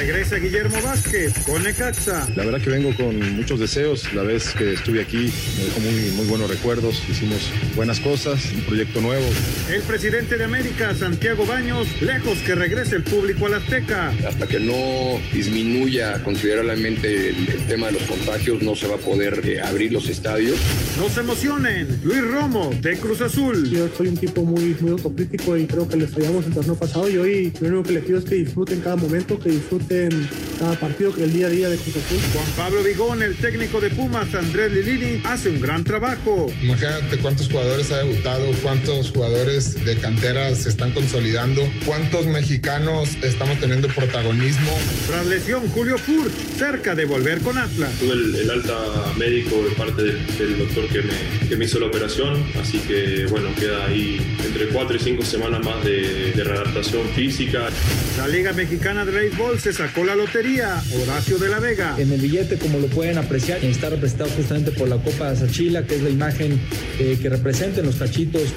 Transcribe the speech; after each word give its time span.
Regresa 0.00 0.36
Guillermo 0.36 0.80
Vázquez 0.82 1.34
con 1.44 1.62
Necaxa. 1.62 2.26
La 2.34 2.46
verdad 2.46 2.58
que 2.62 2.70
vengo 2.70 2.96
con 2.96 3.36
muchos 3.36 3.60
deseos. 3.60 4.10
La 4.14 4.22
vez 4.22 4.54
que 4.54 4.72
estuve 4.72 5.02
aquí 5.02 5.30
me 5.58 5.64
dejó 5.66 5.80
muy, 5.80 6.10
muy 6.12 6.26
buenos 6.26 6.48
recuerdos. 6.48 7.02
Hicimos 7.06 7.50
buenas 7.76 8.00
cosas, 8.00 8.50
un 8.54 8.62
proyecto 8.62 9.02
nuevo. 9.02 9.26
El 9.70 9.82
presidente 9.82 10.38
de 10.38 10.44
América, 10.44 10.94
Santiago 10.94 11.44
Baños, 11.44 11.86
lejos 12.00 12.38
que 12.38 12.54
regrese 12.54 12.96
el 12.96 13.02
público 13.02 13.44
a 13.44 13.50
la 13.50 13.56
Azteca. 13.58 14.10
Hasta 14.26 14.46
que 14.46 14.58
no 14.58 15.20
disminuya 15.34 16.24
considerablemente 16.24 17.28
el, 17.28 17.66
tema 17.68 17.88
de 17.88 17.92
los 17.92 18.02
contagios, 18.04 18.62
no 18.62 18.74
se 18.74 18.88
va 18.88 18.94
a 18.94 18.98
poder 18.98 19.42
eh, 19.44 19.60
abrir 19.60 19.92
los 19.92 20.08
estadios. 20.08 20.56
No 20.96 21.10
se 21.10 21.20
emocionen. 21.20 22.00
Luis 22.02 22.22
Romo, 22.22 22.70
de 22.80 22.96
Cruz 22.96 23.20
Azul. 23.20 23.68
Yo 23.68 23.86
soy 23.94 24.08
un 24.08 24.16
tipo 24.16 24.44
muy, 24.44 24.74
muy 24.80 24.92
autocrítico 24.92 25.58
y 25.58 25.66
creo 25.66 25.86
que 25.86 25.98
les 25.98 26.10
fallamos 26.10 26.46
el 26.46 26.54
torneo 26.54 26.74
pasado 26.74 27.10
y 27.10 27.18
hoy 27.18 27.52
lo 27.60 27.68
único 27.68 27.82
que 27.82 27.92
les 27.92 28.04
pido 28.04 28.18
es 28.18 28.24
que 28.24 28.36
disfruten 28.36 28.80
cada 28.80 28.96
momento, 28.96 29.38
que 29.38 29.50
disfruten 29.50 29.89
cada 29.90 30.78
partido, 30.78 31.12
que 31.12 31.24
el 31.24 31.32
día 31.32 31.48
a 31.48 31.50
día 31.50 31.68
de 31.68 31.76
Cruz 31.76 31.96
Azul. 31.96 32.18
Juan 32.32 32.46
Pablo 32.56 32.84
Vigón, 32.84 33.22
el 33.24 33.34
técnico 33.34 33.80
de 33.80 33.90
Pumas, 33.90 34.32
Andrés 34.36 34.70
Lilini, 34.70 35.20
hace 35.24 35.48
un 35.48 35.60
gran 35.60 35.82
trabajo. 35.82 36.46
Imagínate 36.62 37.18
cuántos 37.18 37.48
jugadores 37.48 37.90
ha 37.90 37.98
debutado, 37.98 38.46
cuántos 38.62 39.10
jugadores 39.10 39.84
de 39.84 39.96
cantera 39.96 40.54
se 40.54 40.68
están 40.68 40.92
consolidando, 40.92 41.68
cuántos 41.84 42.26
mexicanos 42.26 43.16
estamos 43.20 43.58
teniendo 43.58 43.88
protagonismo. 43.88 44.70
Tras 45.08 45.26
lesión, 45.26 45.68
Julio 45.70 45.98
Furt, 45.98 46.32
cerca 46.56 46.94
de 46.94 47.04
volver 47.04 47.40
con 47.40 47.58
Atlas. 47.58 47.92
Tuve 47.98 48.12
el, 48.12 48.48
alta 48.48 48.76
médico 49.18 49.56
de 49.64 49.70
parte 49.70 50.02
del, 50.04 50.58
doctor 50.58 50.86
que 50.86 51.02
me, 51.02 51.48
que 51.48 51.56
me, 51.56 51.64
hizo 51.64 51.80
la 51.80 51.86
operación, 51.86 52.44
así 52.60 52.78
que 52.78 53.26
bueno, 53.28 53.48
queda 53.58 53.86
ahí 53.86 54.36
entre 54.44 54.68
cuatro 54.68 54.94
y 54.94 55.00
cinco 55.00 55.24
semanas 55.24 55.64
más 55.64 55.84
de, 55.84 56.30
de 56.30 56.44
readaptación 56.44 57.08
física. 57.08 57.70
La 58.18 58.28
Liga 58.28 58.52
Mexicana 58.52 59.04
de 59.04 59.10
Béisbol 59.10 59.58
se 59.58 59.79
sacó 59.80 60.04
la 60.04 60.14
lotería. 60.14 60.82
Horacio 61.02 61.38
de 61.38 61.48
la 61.48 61.58
Vega. 61.58 61.94
En 61.96 62.12
el 62.12 62.20
billete, 62.20 62.58
como 62.58 62.78
lo 62.78 62.86
pueden 62.88 63.16
apreciar, 63.16 63.64
está 63.64 63.88
representado 63.88 64.28
justamente 64.28 64.72
por 64.72 64.88
la 64.88 64.98
Copa 64.98 65.34
Sachila, 65.34 65.86
que 65.86 65.94
es 65.94 66.02
la 66.02 66.10
imagen 66.10 66.60
eh, 66.98 67.18
que 67.20 67.30
representan 67.30 67.86
los 67.86 67.96
cachitos. 67.96 68.52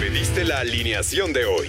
Pediste 0.00 0.44
la 0.44 0.58
alineación 0.58 1.32
de 1.32 1.44
hoy. 1.44 1.68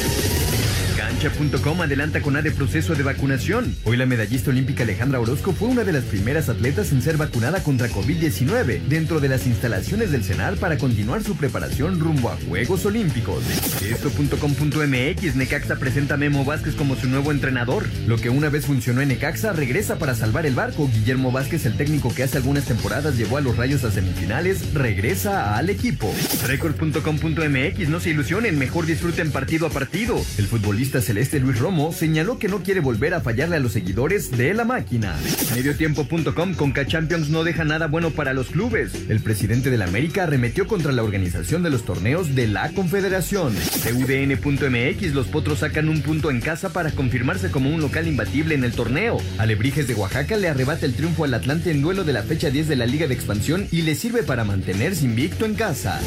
Adelanta 1.23 2.21
con 2.21 2.35
A 2.35 2.41
de 2.41 2.49
proceso 2.49 2.95
de 2.95 3.03
vacunación. 3.03 3.75
Hoy 3.83 3.95
la 3.95 4.07
medallista 4.07 4.49
olímpica 4.49 4.83
Alejandra 4.83 5.19
Orozco 5.19 5.51
fue 5.51 5.67
una 5.67 5.83
de 5.83 5.91
las 5.91 6.03
primeras 6.05 6.49
atletas 6.49 6.91
en 6.91 7.03
ser 7.03 7.17
vacunada 7.17 7.61
contra 7.61 7.89
COVID-19 7.89 8.81
dentro 8.87 9.19
de 9.19 9.29
las 9.29 9.45
instalaciones 9.45 10.11
del 10.11 10.23
CENAR 10.23 10.55
para 10.55 10.79
continuar 10.79 11.21
su 11.23 11.35
preparación 11.35 11.99
rumbo 11.99 12.29
a 12.29 12.37
Juegos 12.47 12.87
Olímpicos. 12.87 13.43
Esto.com.mx 13.83 15.35
Necaxa 15.35 15.75
presenta 15.75 16.15
a 16.15 16.17
Memo 16.17 16.43
Vázquez 16.43 16.73
como 16.73 16.95
su 16.95 17.07
nuevo 17.07 17.31
entrenador. 17.31 17.85
Lo 18.07 18.17
que 18.17 18.31
una 18.31 18.49
vez 18.49 18.65
funcionó 18.65 19.01
en 19.01 19.09
Necaxa 19.09 19.53
regresa 19.53 19.99
para 19.99 20.15
salvar 20.15 20.47
el 20.47 20.55
barco. 20.55 20.89
Guillermo 20.91 21.31
Vázquez, 21.31 21.67
el 21.67 21.77
técnico 21.77 22.13
que 22.15 22.23
hace 22.23 22.37
algunas 22.37 22.65
temporadas 22.65 23.15
llevó 23.15 23.37
a 23.37 23.41
los 23.41 23.57
Rayos 23.57 23.83
a 23.83 23.91
semifinales, 23.91 24.73
regresa 24.73 25.55
al 25.55 25.69
equipo. 25.69 26.11
Record.com.mx 26.47 27.89
no 27.89 27.99
se 27.99 28.09
ilusionen, 28.09 28.57
mejor 28.57 28.87
disfruten 28.87 29.31
partido 29.31 29.67
a 29.67 29.69
partido. 29.69 30.19
El 30.39 30.47
futbolista 30.47 30.99
celeste 31.11 31.41
Luis 31.41 31.59
Romo 31.59 31.91
señaló 31.91 32.39
que 32.39 32.47
no 32.47 32.63
quiere 32.63 32.79
volver 32.79 33.13
a 33.13 33.19
fallarle 33.19 33.57
a 33.57 33.59
los 33.59 33.73
seguidores 33.73 34.31
de 34.31 34.53
la 34.53 34.63
máquina. 34.63 35.13
Mediotiempo.com 35.53 36.53
con 36.53 36.73
Champions 36.73 37.27
no 37.27 37.43
deja 37.43 37.65
nada 37.65 37.87
bueno 37.87 38.11
para 38.11 38.33
los 38.33 38.47
clubes. 38.47 38.93
El 39.09 39.19
presidente 39.19 39.69
de 39.69 39.77
la 39.77 39.83
América 39.83 40.23
arremetió 40.23 40.67
contra 40.67 40.93
la 40.93 41.03
organización 41.03 41.63
de 41.63 41.69
los 41.69 41.83
torneos 41.83 42.33
de 42.33 42.47
la 42.47 42.69
Confederación. 42.69 43.53
UDN.mx 43.93 45.13
los 45.13 45.27
potros 45.27 45.59
sacan 45.59 45.89
un 45.89 46.01
punto 46.01 46.31
en 46.31 46.39
casa 46.39 46.69
para 46.69 46.91
confirmarse 46.91 47.51
como 47.51 47.69
un 47.69 47.81
local 47.81 48.07
imbatible 48.07 48.55
en 48.55 48.63
el 48.63 48.71
torneo. 48.71 49.17
Alebrijes 49.37 49.89
de 49.89 49.95
Oaxaca 49.95 50.37
le 50.37 50.47
arrebata 50.47 50.85
el 50.85 50.93
triunfo 50.93 51.25
al 51.25 51.33
Atlante 51.33 51.71
en 51.71 51.81
duelo 51.81 52.05
de 52.05 52.13
la 52.13 52.23
fecha 52.23 52.51
10 52.51 52.69
de 52.69 52.77
la 52.77 52.85
Liga 52.85 53.07
de 53.07 53.15
Expansión 53.15 53.67
y 53.69 53.81
le 53.81 53.95
sirve 53.95 54.23
para 54.23 54.45
mantenerse 54.45 55.03
invicto 55.03 55.45
en 55.45 55.55
casa. 55.55 55.99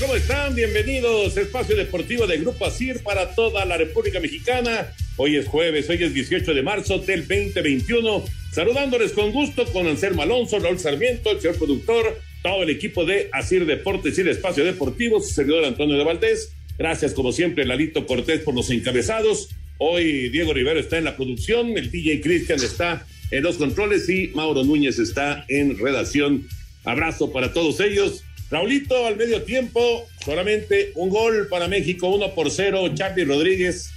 ¿Cómo 0.00 0.14
están? 0.14 0.54
Bienvenidos 0.54 1.36
a 1.36 1.40
Espacio 1.40 1.76
Deportivo 1.76 2.26
de 2.26 2.38
Grupo 2.38 2.64
ASIR 2.64 3.02
para 3.02 3.34
toda 3.34 3.64
la 3.64 3.76
República 3.76 4.20
Mexicana. 4.20 4.92
Hoy 5.16 5.36
es 5.36 5.46
jueves, 5.46 5.88
hoy 5.90 6.02
es 6.02 6.14
18 6.14 6.54
de 6.54 6.62
marzo 6.62 6.98
del 6.98 7.26
2021. 7.26 8.24
Saludándoles 8.52 9.12
con 9.12 9.32
gusto 9.32 9.64
con 9.66 9.86
Anselmo 9.86 10.22
Alonso, 10.22 10.58
Raúl 10.58 10.78
Sarmiento, 10.78 11.30
el 11.30 11.40
señor 11.40 11.56
productor, 11.56 12.18
todo 12.42 12.62
el 12.62 12.70
equipo 12.70 13.04
de 13.04 13.28
ASIR 13.32 13.66
Deportes 13.66 14.16
y 14.16 14.22
el 14.22 14.28
Espacio 14.28 14.64
Deportivo, 14.64 15.20
su 15.20 15.34
servidor 15.34 15.64
Antonio 15.64 15.98
de 15.98 16.04
Valdés. 16.04 16.52
Gracias, 16.78 17.12
como 17.12 17.32
siempre, 17.32 17.66
Lalito 17.66 18.06
Cortés 18.06 18.40
por 18.40 18.54
los 18.54 18.70
encabezados. 18.70 19.50
Hoy 19.78 20.30
Diego 20.30 20.54
Rivero 20.54 20.80
está 20.80 20.98
en 20.98 21.04
la 21.04 21.16
producción, 21.16 21.76
el 21.76 21.90
DJ 21.90 22.20
Cristian 22.20 22.62
está 22.62 23.06
en 23.30 23.42
los 23.42 23.56
controles 23.56 24.08
y 24.08 24.28
Mauro 24.34 24.64
Núñez 24.64 24.98
está 24.98 25.44
en 25.48 25.78
redacción. 25.78 26.48
Abrazo 26.84 27.32
para 27.32 27.52
todos 27.52 27.80
ellos. 27.80 28.24
Raulito 28.50 29.06
al 29.06 29.16
medio 29.16 29.42
tiempo, 29.42 30.08
solamente 30.24 30.92
un 30.96 31.08
gol 31.08 31.46
para 31.48 31.68
México, 31.68 32.08
uno 32.08 32.34
por 32.34 32.50
cero. 32.50 32.92
Charlie 32.94 33.24
Rodríguez 33.24 33.90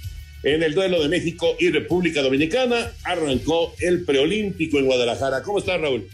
en 0.44 0.62
el 0.62 0.74
duelo 0.74 1.02
de 1.02 1.08
México 1.08 1.56
y 1.58 1.70
República 1.70 2.22
Dominicana. 2.22 2.94
Arrancó 3.02 3.74
el 3.80 4.04
preolímpico 4.04 4.78
en 4.78 4.86
Guadalajara. 4.86 5.42
¿Cómo 5.42 5.58
estás, 5.58 5.80
Raúl? 5.80 6.08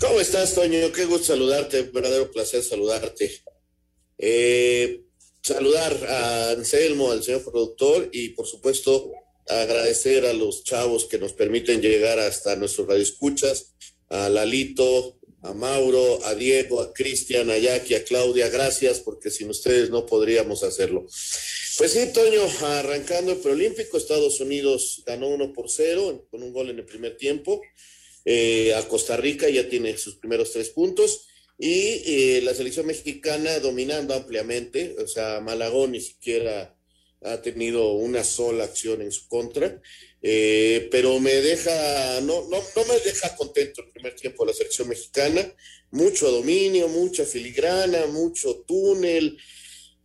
¿Cómo 0.00 0.20
estás, 0.20 0.54
Toño? 0.54 0.92
Qué 0.92 1.04
gusto 1.04 1.26
saludarte, 1.26 1.82
verdadero 1.82 2.30
placer 2.30 2.62
saludarte. 2.62 3.30
Eh, 4.18 5.02
saludar 5.42 5.94
a 6.08 6.50
Anselmo, 6.50 7.12
al 7.12 7.22
señor 7.22 7.44
productor 7.44 8.08
y 8.12 8.30
por 8.30 8.46
supuesto 8.46 9.12
agradecer 9.48 10.26
a 10.26 10.32
los 10.32 10.64
chavos 10.64 11.06
que 11.06 11.18
nos 11.18 11.32
permiten 11.32 11.80
llegar 11.80 12.18
hasta 12.18 12.56
nuestros 12.56 12.88
radioescuchas, 12.88 13.74
a 14.08 14.28
Lalito, 14.28 15.15
a 15.46 15.54
Mauro, 15.54 16.24
a 16.24 16.34
Diego, 16.34 16.80
a 16.80 16.92
Cristian, 16.92 17.50
a 17.50 17.58
Jackie, 17.58 17.94
a 17.94 18.04
Claudia, 18.04 18.48
gracias, 18.48 19.00
porque 19.00 19.30
sin 19.30 19.48
ustedes 19.48 19.90
no 19.90 20.04
podríamos 20.04 20.62
hacerlo. 20.62 21.06
Pues 21.78 21.92
sí, 21.92 22.12
Toño, 22.12 22.42
arrancando 22.62 23.32
el 23.32 23.38
preolímpico, 23.38 23.96
Estados 23.96 24.40
Unidos 24.40 25.02
ganó 25.06 25.28
uno 25.28 25.52
por 25.52 25.70
cero 25.70 26.26
con 26.30 26.42
un 26.42 26.52
gol 26.52 26.70
en 26.70 26.78
el 26.78 26.84
primer 26.84 27.16
tiempo. 27.16 27.60
Eh, 28.24 28.74
a 28.74 28.88
Costa 28.88 29.16
Rica 29.16 29.48
ya 29.48 29.68
tiene 29.68 29.96
sus 29.96 30.16
primeros 30.16 30.52
tres 30.52 30.70
puntos 30.70 31.28
y 31.58 32.02
eh, 32.06 32.40
la 32.42 32.54
selección 32.54 32.86
mexicana 32.86 33.60
dominando 33.60 34.14
ampliamente, 34.14 34.96
o 34.98 35.06
sea, 35.06 35.40
Malagón 35.40 35.92
ni 35.92 36.00
siquiera 36.00 36.76
ha 37.22 37.40
tenido 37.40 37.92
una 37.92 38.24
sola 38.24 38.64
acción 38.64 39.00
en 39.02 39.12
su 39.12 39.28
contra. 39.28 39.80
Eh, 40.22 40.88
pero 40.90 41.20
me 41.20 41.34
deja, 41.34 42.20
no, 42.22 42.48
no, 42.48 42.58
no 42.74 42.84
me 42.86 42.98
deja 43.04 43.36
contento 43.36 43.82
el 43.82 43.90
primer 43.90 44.14
tiempo 44.14 44.44
de 44.44 44.50
la 44.50 44.56
selección 44.56 44.88
mexicana, 44.88 45.54
mucho 45.90 46.30
dominio, 46.30 46.88
mucha 46.88 47.24
filigrana, 47.24 48.06
mucho 48.06 48.64
túnel, 48.66 49.38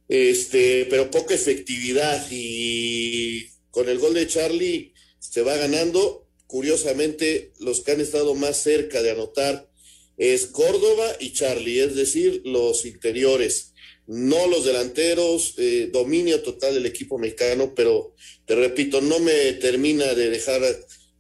este, 0.08 0.86
pero 0.90 1.10
poca 1.10 1.34
efectividad. 1.34 2.28
Y 2.30 3.48
con 3.72 3.90
el 3.90 4.00
gol 4.00 4.14
de 4.14 4.28
Charlie 4.28 4.94
se 5.20 5.42
va 5.42 5.56
ganando. 5.56 6.28
Curiosamente, 6.48 7.54
los 7.60 7.80
que 7.82 7.94
han 7.94 8.02
estado 8.02 8.36
más 8.36 8.58
cerca 8.58 9.02
de 9.02 9.12
anotar 9.12 9.70
es 10.18 10.48
Córdoba 10.48 11.16
y 11.20 11.32
Charlie, 11.32 11.80
es 11.80 11.96
decir, 11.96 12.42
los 12.44 12.86
interiores 12.86 13.71
no 14.08 14.48
los 14.48 14.66
delanteros, 14.66 15.56
eh, 15.58 15.90
dominio 15.92 16.42
total 16.42 16.74
del 16.74 16.86
equipo 16.86 17.18
mexicano, 17.18 17.74
pero 17.76 18.14
te 18.46 18.56
repito, 18.56 19.02
no 19.02 19.20
me 19.20 19.54
termina 19.54 20.14
de 20.14 20.30
dejar 20.30 20.62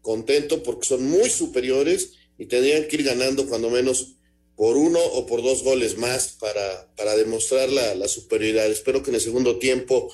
contento 0.01 0.63
porque 0.63 0.87
son 0.87 1.03
muy 1.03 1.29
superiores 1.29 2.13
y 2.37 2.47
tendrían 2.47 2.87
que 2.87 2.97
ir 2.97 3.03
ganando 3.03 3.47
cuando 3.47 3.69
menos 3.69 4.15
por 4.55 4.77
uno 4.77 4.99
o 4.99 5.25
por 5.25 5.41
dos 5.41 5.63
goles 5.63 5.97
más 5.97 6.37
para, 6.39 6.93
para 6.95 7.15
demostrar 7.15 7.69
la, 7.69 7.95
la 7.95 8.07
superioridad. 8.07 8.69
Espero 8.69 9.01
que 9.01 9.09
en 9.09 9.15
el 9.15 9.21
segundo 9.21 9.57
tiempo 9.57 10.11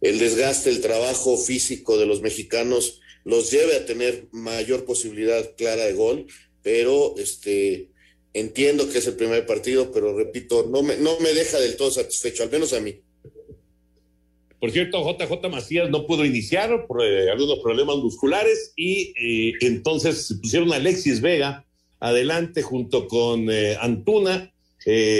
el 0.00 0.18
desgaste, 0.18 0.70
el 0.70 0.80
trabajo 0.80 1.36
físico 1.36 1.98
de 1.98 2.06
los 2.06 2.22
mexicanos 2.22 3.00
los 3.24 3.50
lleve 3.50 3.76
a 3.76 3.84
tener 3.84 4.28
mayor 4.32 4.84
posibilidad 4.84 5.54
clara 5.56 5.84
de 5.84 5.92
gol, 5.92 6.26
pero 6.62 7.14
este 7.18 7.89
entiendo 8.32 8.88
que 8.88 8.98
es 8.98 9.06
el 9.06 9.14
primer 9.14 9.46
partido, 9.46 9.90
pero 9.92 10.16
repito, 10.16 10.66
no 10.70 10.82
me, 10.82 10.96
no 10.96 11.18
me 11.20 11.32
deja 11.32 11.58
del 11.58 11.76
todo 11.76 11.90
satisfecho, 11.90 12.42
al 12.42 12.50
menos 12.50 12.72
a 12.72 12.80
mí. 12.80 13.00
Por 14.60 14.70
cierto, 14.72 15.02
JJ 15.02 15.48
Macías 15.48 15.88
no 15.88 16.06
pudo 16.06 16.24
iniciar 16.26 16.86
por 16.86 17.02
eh, 17.02 17.30
algunos 17.30 17.60
problemas 17.60 17.96
musculares 17.96 18.74
y 18.76 19.14
eh, 19.18 19.54
entonces 19.62 20.36
pusieron 20.42 20.70
a 20.72 20.76
Alexis 20.76 21.22
Vega 21.22 21.64
adelante 21.98 22.60
junto 22.60 23.08
con 23.08 23.50
eh, 23.50 23.76
Antuna, 23.80 24.52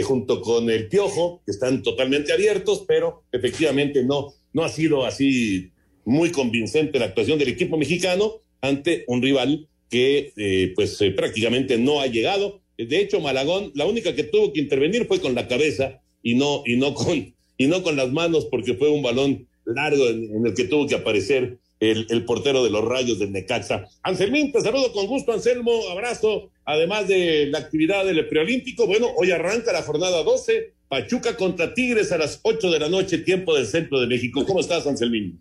junto 0.05 0.41
con 0.41 0.71
el 0.71 0.89
Piojo, 0.89 1.43
que 1.45 1.53
están 1.53 1.83
totalmente 1.83 2.33
abiertos, 2.33 2.85
pero 2.89 3.25
efectivamente 3.31 4.03
no, 4.03 4.33
no 4.55 4.65
ha 4.65 4.71
sido 4.71 5.05
así 5.05 5.71
muy 6.07 6.33
convincente 6.33 6.99
la 6.99 7.05
actuación 7.07 7.39
del 7.39 7.51
equipo 7.51 7.77
mexicano 7.77 8.37
ante 8.63 9.05
un 9.07 9.21
rival 9.21 9.69
que 9.91 10.73
pues 10.75 10.99
prácticamente 11.15 11.77
no 11.77 12.01
ha 12.01 12.07
llegado. 12.07 12.63
De 12.87 13.01
hecho, 13.01 13.21
Malagón, 13.21 13.73
la 13.75 13.87
única 13.87 14.15
que 14.15 14.25
tuvo 14.25 14.53
que 14.53 14.61
intervenir 14.61 15.07
fue 15.07 15.21
con 15.21 15.35
la 15.35 15.49
cabeza 15.49 16.01
y 16.23 16.35
no, 16.35 16.63
y 16.67 16.77
no 16.77 16.95
con 16.95 17.35
y 17.61 17.67
no 17.67 17.83
con 17.83 17.95
las 17.95 18.11
manos 18.11 18.47
porque 18.47 18.73
fue 18.73 18.89
un 18.89 19.03
balón 19.03 19.47
largo 19.67 20.09
en, 20.09 20.47
el 20.47 20.55
que 20.55 20.65
tuvo 20.65 20.87
que 20.87 20.95
aparecer 20.95 21.59
el, 21.79 22.25
portero 22.25 22.65
de 22.65 22.71
los 22.71 22.83
rayos 22.83 23.19
del 23.19 23.33
Necaxa. 23.33 23.87
Anselmín, 24.03 24.51
te 24.51 24.63
saludo 24.63 24.93
con 24.93 25.07
gusto, 25.07 25.33
Anselmo, 25.33 25.89
abrazo, 25.91 26.51
además 26.65 27.07
de 27.07 27.47
la 27.47 27.59
actividad 27.59 28.07
del 28.07 28.27
preolímpico. 28.29 28.87
Bueno, 28.87 29.09
hoy 29.15 29.31
arranca 29.31 29.73
la 29.73 29.83
jornada 29.83 30.23
12, 30.23 30.73
Pachuca 30.89 31.37
contra 31.37 31.75
Tigres 31.75 32.13
a 32.13 32.19
las 32.19 32.41
8 32.43 32.71
de 32.71 32.79
la 32.79 32.89
noche, 32.89 33.19
tiempo 33.19 33.55
del 33.55 33.67
centro 33.67 34.01
de 34.01 34.07
México. 34.07 34.45
¿Cómo 34.47 34.61
estás, 34.61 34.87
Anselmín? 34.87 35.39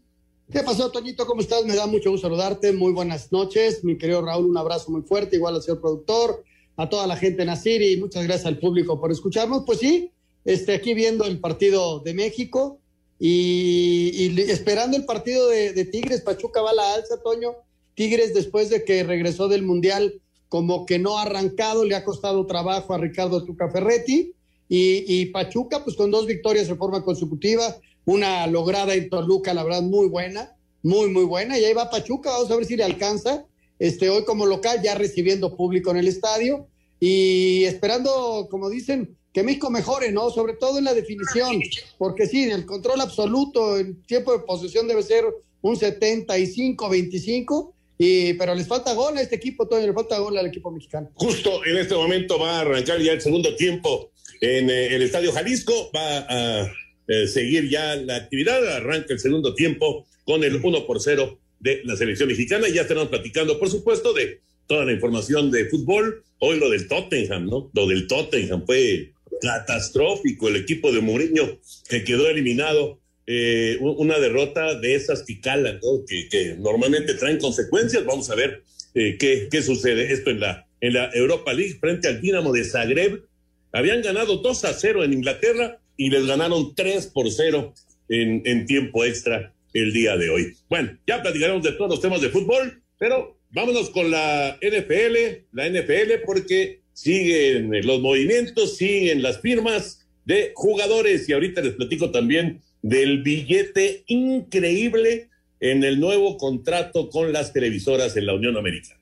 ¿Qué 0.51 0.61
pasó, 0.63 0.91
Toñito? 0.91 1.25
¿Cómo 1.25 1.41
estás? 1.41 1.63
Me 1.65 1.75
da 1.75 1.87
mucho 1.87 2.09
gusto 2.09 2.27
saludarte. 2.27 2.73
Muy 2.73 2.91
buenas 2.91 3.31
noches. 3.31 3.83
Mi 3.83 3.97
querido 3.97 4.21
Raúl, 4.25 4.45
un 4.45 4.57
abrazo 4.57 4.91
muy 4.91 5.03
fuerte, 5.03 5.35
igual 5.35 5.55
al 5.55 5.61
señor 5.61 5.79
productor, 5.79 6.43
a 6.79 6.87
toda 6.87 7.07
la 7.07 7.17
gente 7.17 7.43
en 7.43 7.49
Asir 7.49 7.81
y 7.81 7.97
muchas 7.97 8.23
gracias 8.23 8.45
al 8.45 8.57
público 8.57 9.01
por 9.01 9.11
escucharnos. 9.11 9.63
Pues 9.65 9.79
sí, 9.79 10.11
este, 10.45 10.73
aquí 10.73 10.93
viendo 10.93 11.25
el 11.25 11.41
partido 11.41 11.99
de 11.99 12.13
México 12.13 12.79
y, 13.19 14.39
esperando 14.49 14.95
el 14.95 15.03
partido 15.03 15.49
de, 15.49 15.83
Tigres. 15.83 16.21
Pachuca 16.21 16.61
va 16.61 16.69
a 16.69 16.75
la 16.75 16.93
alza, 16.93 17.21
Toño. 17.21 17.51
Tigres, 17.95 18.33
después 18.33 18.69
de 18.69 18.85
que 18.85 19.03
regresó 19.03 19.49
del 19.49 19.63
Mundial, 19.63 20.21
como 20.47 20.85
que 20.85 20.99
no 20.99 21.17
ha 21.17 21.23
arrancado, 21.23 21.83
le 21.83 21.95
ha 21.95 22.05
costado 22.05 22.45
trabajo 22.45 22.93
a 22.93 22.97
Ricardo 22.97 23.43
Tuca 23.43 23.69
Ferretti. 23.69 24.31
Y, 24.69 25.25
Pachuca, 25.27 25.83
pues 25.83 25.97
con 25.97 26.11
dos 26.11 26.27
victorias 26.27 26.69
de 26.69 26.75
forma 26.75 27.03
consecutiva, 27.03 27.75
una 28.05 28.47
lograda 28.47 28.93
en 28.93 29.09
Toluca, 29.09 29.53
la 29.53 29.65
verdad, 29.65 29.81
muy 29.81 30.07
buena, 30.07 30.55
muy, 30.81 31.09
muy 31.09 31.25
buena. 31.25 31.59
Y 31.59 31.65
ahí 31.65 31.73
va 31.73 31.89
Pachuca, 31.89 32.29
vamos 32.29 32.49
a 32.49 32.55
ver 32.55 32.63
si 32.63 32.77
le 32.77 32.85
alcanza. 32.85 33.45
Este, 33.79 34.09
hoy 34.09 34.25
como 34.25 34.45
local, 34.45 34.81
ya 34.83 34.93
recibiendo 34.95 35.55
público 35.55 35.89
en 35.91 35.97
el 35.97 36.07
estadio 36.07 36.67
y 36.99 37.63
esperando, 37.63 38.47
como 38.51 38.69
dicen, 38.69 39.17
que 39.33 39.43
México 39.43 39.69
mejore, 39.69 40.11
¿no? 40.11 40.29
Sobre 40.29 40.53
todo 40.53 40.77
en 40.79 40.85
la 40.85 40.93
definición, 40.93 41.61
porque 41.97 42.27
sí, 42.27 42.43
el 42.43 42.65
control 42.65 42.99
absoluto, 43.01 43.77
el 43.77 44.03
tiempo 44.05 44.33
de 44.33 44.39
posesión 44.39 44.87
debe 44.87 45.03
ser 45.03 45.23
un 45.61 45.75
75-25, 45.75 47.73
y, 47.97 48.33
pero 48.33 48.55
les 48.55 48.67
falta 48.67 48.93
gol 48.93 49.17
a 49.17 49.21
este 49.21 49.35
equipo, 49.35 49.67
todavía 49.67 49.89
le 49.89 49.93
falta 49.93 50.17
gol 50.19 50.37
al 50.37 50.47
equipo 50.47 50.71
mexicano. 50.71 51.09
Justo 51.15 51.63
en 51.65 51.77
este 51.77 51.95
momento 51.95 52.39
va 52.39 52.57
a 52.57 52.61
arrancar 52.61 52.99
ya 53.01 53.11
el 53.11 53.21
segundo 53.21 53.55
tiempo 53.55 54.11
en 54.41 54.69
eh, 54.69 54.95
el 54.95 55.01
Estadio 55.03 55.31
Jalisco, 55.31 55.91
va 55.95 56.25
a 56.29 56.71
eh, 57.07 57.27
seguir 57.27 57.69
ya 57.69 57.95
la 57.97 58.15
actividad, 58.15 58.65
arranca 58.75 59.13
el 59.13 59.19
segundo 59.19 59.53
tiempo 59.53 60.05
con 60.23 60.43
el 60.43 60.63
1 60.63 60.85
por 60.85 61.01
0 61.01 61.39
de 61.59 61.81
la 61.83 61.95
selección 61.95 62.29
mexicana 62.29 62.67
y 62.67 62.73
ya 62.73 62.81
estaremos 62.81 63.09
platicando, 63.09 63.59
por 63.59 63.69
supuesto, 63.69 64.13
de 64.13 64.41
toda 64.67 64.85
la 64.85 64.93
información 64.93 65.51
de 65.51 65.65
fútbol. 65.65 66.23
Hoy 66.39 66.59
lo 66.59 66.69
del 66.69 66.87
Tottenham, 66.87 67.45
¿no? 67.45 67.69
Lo 67.73 67.87
del 67.87 68.07
Tottenham 68.07 68.65
fue 68.65 69.11
catastrófico 69.41 70.47
el 70.47 70.57
equipo 70.57 70.91
de 70.91 71.01
Mourinho 71.01 71.59
que 71.89 72.03
quedó 72.03 72.29
eliminado. 72.29 72.99
Eh, 73.31 73.77
una 73.79 74.17
derrota 74.17 74.73
de 74.79 74.95
esas 74.95 75.21
que 75.21 75.39
calan, 75.39 75.79
que, 76.07 76.55
normalmente 76.57 77.13
traen 77.13 77.37
consecuencias. 77.37 78.03
Vamos 78.03 78.29
a 78.31 78.35
ver 78.35 78.63
eh, 78.95 79.17
qué, 79.19 79.47
qué, 79.51 79.61
sucede. 79.61 80.11
Esto 80.11 80.31
en 80.31 80.39
la, 80.39 80.67
en 80.81 80.93
la 80.93 81.11
Europa 81.13 81.53
League 81.53 81.77
frente 81.79 82.07
al 82.07 82.21
Dinamo 82.21 82.51
de 82.51 82.63
Zagreb. 82.63 83.23
Habían 83.71 84.01
ganado 84.01 84.37
2 84.37 84.65
a 84.65 84.73
0 84.73 85.03
en 85.03 85.13
Inglaterra 85.13 85.79
y 85.95 86.09
les 86.09 86.25
ganaron 86.25 86.73
3 86.73 87.05
por 87.07 87.29
0 87.29 87.71
en, 88.09 88.41
en 88.45 88.65
tiempo 88.65 89.05
extra 89.05 89.53
el 89.73 89.93
día 89.93 90.17
de 90.17 90.29
hoy. 90.29 90.53
Bueno, 90.69 90.97
ya 91.07 91.21
platicaremos 91.21 91.63
de 91.63 91.73
todos 91.73 91.91
los 91.91 92.01
temas 92.01 92.21
de 92.21 92.29
fútbol, 92.29 92.81
pero 92.97 93.39
vámonos 93.51 93.89
con 93.89 94.11
la 94.11 94.57
NFL, 94.61 95.45
la 95.53 95.69
NFL, 95.69 96.23
porque 96.25 96.81
siguen 96.93 97.71
los 97.85 98.01
movimientos, 98.01 98.77
siguen 98.77 99.21
las 99.21 99.41
firmas 99.41 100.07
de 100.25 100.51
jugadores 100.53 101.27
y 101.27 101.33
ahorita 101.33 101.61
les 101.61 101.73
platico 101.73 102.11
también 102.11 102.61
del 102.81 103.23
billete 103.23 104.03
increíble 104.07 105.29
en 105.59 105.83
el 105.83 105.99
nuevo 105.99 106.37
contrato 106.37 107.09
con 107.09 107.33
las 107.33 107.51
televisoras 107.51 108.15
en 108.15 108.25
la 108.25 108.33
Unión 108.33 108.57
Americana. 108.57 108.98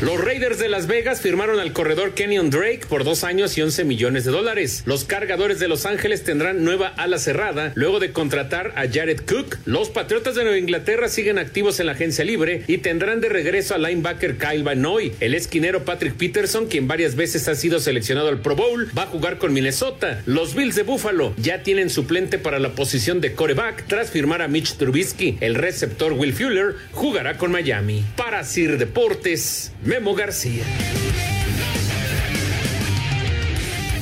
Los 0.00 0.20
Raiders 0.24 0.60
de 0.60 0.68
Las 0.68 0.86
Vegas 0.86 1.20
firmaron 1.20 1.58
al 1.58 1.72
corredor 1.72 2.14
Kenyon 2.14 2.50
Drake 2.50 2.82
por 2.88 3.02
dos 3.02 3.24
años 3.24 3.58
y 3.58 3.62
11 3.62 3.82
millones 3.82 4.24
de 4.24 4.30
dólares. 4.30 4.84
Los 4.86 5.02
cargadores 5.02 5.58
de 5.58 5.66
Los 5.66 5.86
Ángeles 5.86 6.22
tendrán 6.22 6.62
nueva 6.62 6.86
ala 6.86 7.18
cerrada 7.18 7.72
luego 7.74 7.98
de 7.98 8.12
contratar 8.12 8.72
a 8.76 8.86
Jared 8.86 9.22
Cook. 9.22 9.58
Los 9.64 9.88
Patriotas 9.88 10.36
de 10.36 10.44
Nueva 10.44 10.56
Inglaterra 10.56 11.08
siguen 11.08 11.36
activos 11.36 11.80
en 11.80 11.86
la 11.86 11.92
agencia 11.92 12.24
libre 12.24 12.62
y 12.68 12.78
tendrán 12.78 13.20
de 13.20 13.28
regreso 13.28 13.74
al 13.74 13.82
linebacker 13.82 14.38
Kyle 14.38 14.62
Van 14.62 14.80
Noy. 14.80 15.14
El 15.18 15.34
esquinero 15.34 15.84
Patrick 15.84 16.14
Peterson, 16.14 16.68
quien 16.68 16.86
varias 16.86 17.16
veces 17.16 17.48
ha 17.48 17.56
sido 17.56 17.80
seleccionado 17.80 18.28
al 18.28 18.40
Pro 18.40 18.54
Bowl, 18.54 18.88
va 18.96 19.02
a 19.02 19.06
jugar 19.06 19.38
con 19.38 19.52
Minnesota. 19.52 20.22
Los 20.26 20.54
Bills 20.54 20.76
de 20.76 20.84
Buffalo 20.84 21.34
ya 21.38 21.64
tienen 21.64 21.90
suplente 21.90 22.38
para 22.38 22.60
la 22.60 22.76
posición 22.76 23.20
de 23.20 23.32
coreback 23.32 23.88
tras 23.88 24.12
firmar 24.12 24.42
a 24.42 24.48
Mitch 24.48 24.76
Trubisky. 24.76 25.38
El 25.40 25.56
receptor 25.56 26.12
Will 26.12 26.34
Fuller 26.34 26.76
jugará 26.92 27.36
con 27.36 27.50
Miami. 27.50 28.04
Para 28.14 28.44
Sir 28.44 28.78
Deportes, 28.78 29.72
Memo 29.88 30.14
García. 30.14 30.64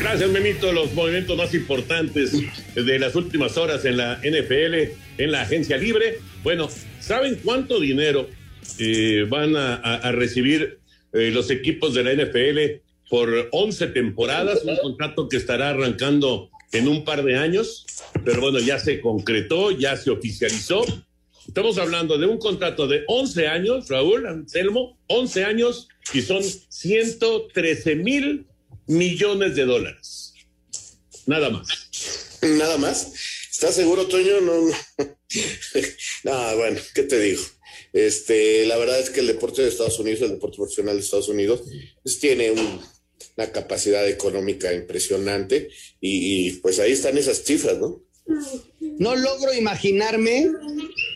Gracias, 0.00 0.28
Memito. 0.31 0.73
Los 0.73 0.93
movimientos 0.95 1.38
más 1.38 1.55
importantes 1.55 2.33
de 2.75 2.99
las 2.99 3.14
últimas 3.14 3.57
horas 3.57 3.85
en 3.85 3.97
la 3.97 4.16
NFL, 4.16 4.75
en 5.19 5.31
la 5.31 5.43
agencia 5.43 5.76
libre. 5.76 6.19
Bueno, 6.43 6.69
¿saben 6.99 7.38
cuánto 7.45 7.78
dinero 7.78 8.28
eh, 8.81 9.26
van 9.28 9.55
a, 9.55 10.11
recibir 10.11 10.81
eh, 11.12 11.31
los 11.33 11.50
equipos 11.50 11.95
de 11.95 12.02
la 12.02 12.14
NFL 12.14 12.83
por 13.09 13.49
11 13.52 13.87
temporadas? 13.87 14.64
Un 14.64 14.76
contrato 14.78 15.28
que 15.28 15.37
estará 15.37 15.71
arrancando 15.71 16.50
en 16.73 16.88
un 16.88 17.05
par 17.05 17.23
de 17.23 17.37
años, 17.37 17.87
pero 18.25 18.40
bueno, 18.40 18.59
ya 18.59 18.81
se 18.81 19.00
concretó, 19.00 19.71
ya 19.71 19.97
se 19.97 20.11
oficializó 20.11 20.85
Estamos 21.47 21.79
hablando 21.79 22.19
de 22.19 22.26
un 22.26 22.38
contrato 22.38 22.87
de 22.87 23.05
11 23.07 23.47
años, 23.47 23.88
Raúl 23.88 24.26
Anselmo, 24.26 24.99
11 25.07 25.45
años 25.45 25.88
y 26.12 26.21
son 26.23 26.43
113 26.43 27.97
mil 27.97 28.47
millones 28.87 29.57
de 29.57 29.65
dólares. 29.65 30.35
Nada 31.26 31.50
más. 31.50 31.67
Nada 32.43 32.76
más. 32.79 33.12
¿Estás 33.50 33.75
seguro, 33.75 34.07
Toño? 34.07 34.41
No, 34.41 34.61
no. 34.61 34.75
no, 36.25 36.57
bueno, 36.57 36.81
¿qué 36.95 37.05
te 37.05 37.19
digo? 37.19 37.43
Este, 37.93 38.67
la 38.67 38.76
verdad 38.76 39.00
es 39.00 39.11
que 39.11 39.21
el 39.21 39.26
deporte 39.26 39.62
de 39.62 39.69
Estados 39.69 39.99
Unidos, 39.99 40.23
el 40.23 40.33
deporte 40.33 40.57
profesional 40.57 40.97
de 40.97 41.03
Estados 41.03 41.29
Unidos, 41.29 41.62
pues 42.03 42.19
tiene 42.19 42.50
una 42.50 43.53
capacidad 43.53 44.07
económica 44.07 44.75
impresionante 44.75 45.71
y, 46.00 46.49
y, 46.49 46.50
pues 46.59 46.79
ahí 46.81 46.93
están 46.93 47.17
esas 47.17 47.43
cifras, 47.45 47.79
¿no? 47.79 48.05
No 48.99 49.17
logro 49.17 49.55
imaginarme 49.55 50.50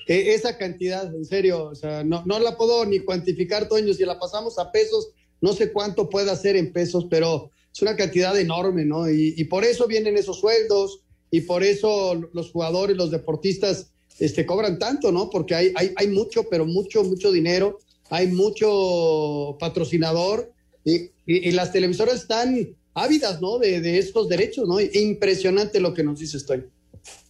e, 0.06 0.34
esa 0.34 0.56
cantidad, 0.58 1.14
en 1.14 1.24
serio, 1.24 1.64
o 1.64 1.74
sea, 1.74 2.04
no, 2.04 2.22
no 2.26 2.38
la 2.38 2.56
puedo 2.56 2.84
ni 2.84 3.00
cuantificar, 3.00 3.68
Toño, 3.68 3.94
si 3.94 4.04
la 4.04 4.18
pasamos 4.18 4.58
a 4.58 4.72
pesos, 4.72 5.10
no 5.40 5.52
sé 5.52 5.72
cuánto 5.72 6.08
puede 6.08 6.30
hacer 6.30 6.56
en 6.56 6.72
pesos, 6.72 7.06
pero 7.08 7.50
es 7.72 7.82
una 7.82 7.96
cantidad 7.96 8.38
enorme, 8.38 8.84
¿no? 8.84 9.10
Y, 9.10 9.44
por 9.44 9.64
eso 9.64 9.86
vienen 9.86 10.16
esos 10.16 10.40
sueldos 10.40 11.00
y 11.30 11.42
por 11.42 11.62
eso 11.62 12.14
los 12.32 12.50
jugadores, 12.50 12.96
los 12.96 13.10
deportistas, 13.10 13.92
este, 14.18 14.44
cobran 14.44 14.78
tanto, 14.78 15.12
¿no? 15.12 15.30
Porque 15.30 15.54
hay, 15.54 15.72
hay, 15.76 15.92
hay 15.96 16.08
mucho, 16.08 16.48
pero 16.50 16.66
mucho, 16.66 17.04
mucho 17.04 17.32
dinero, 17.32 17.78
hay 18.10 18.26
mucho 18.26 19.56
patrocinador 19.58 20.52
y, 20.84 21.10
y, 21.26 21.52
las 21.52 21.72
televisoras 21.72 22.16
están 22.16 22.76
ávidas, 22.92 23.40
¿no? 23.40 23.58
De, 23.58 23.80
de 23.80 23.98
estos 23.98 24.28
derechos, 24.28 24.68
¿no? 24.68 24.80
Impresionante 24.80 25.80
lo 25.80 25.94
que 25.94 26.02
nos 26.02 26.18
dice 26.18 26.38
Toño. 26.40 26.64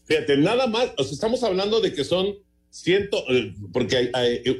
Fíjate, 0.05 0.39
nada 0.39 0.67
más, 0.67 0.91
o 0.97 1.05
sea, 1.05 1.13
estamos 1.13 1.45
hablando 1.45 1.81
de 1.81 1.93
que 1.93 2.03
son 2.03 2.35
ciento, 2.71 3.25
eh, 3.31 3.53
porque 3.73 4.11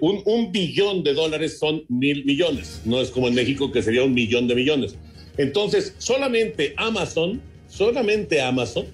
un, 0.01 0.53
billón 0.53 1.03
de 1.05 1.15
dólares 1.15 1.59
son 1.59 1.85
mil 1.89 2.25
millones, 2.25 2.81
no 2.85 3.01
es 3.01 3.11
como 3.11 3.29
en 3.29 3.35
México 3.35 3.71
que 3.71 3.83
sería 3.83 4.03
un 4.03 4.13
millón 4.13 4.49
de 4.49 4.55
millones. 4.55 4.97
Entonces, 5.39 5.95
solamente 5.99 6.75
Amazon, 6.77 7.41
solamente 7.69 8.41
Amazon 8.41 8.87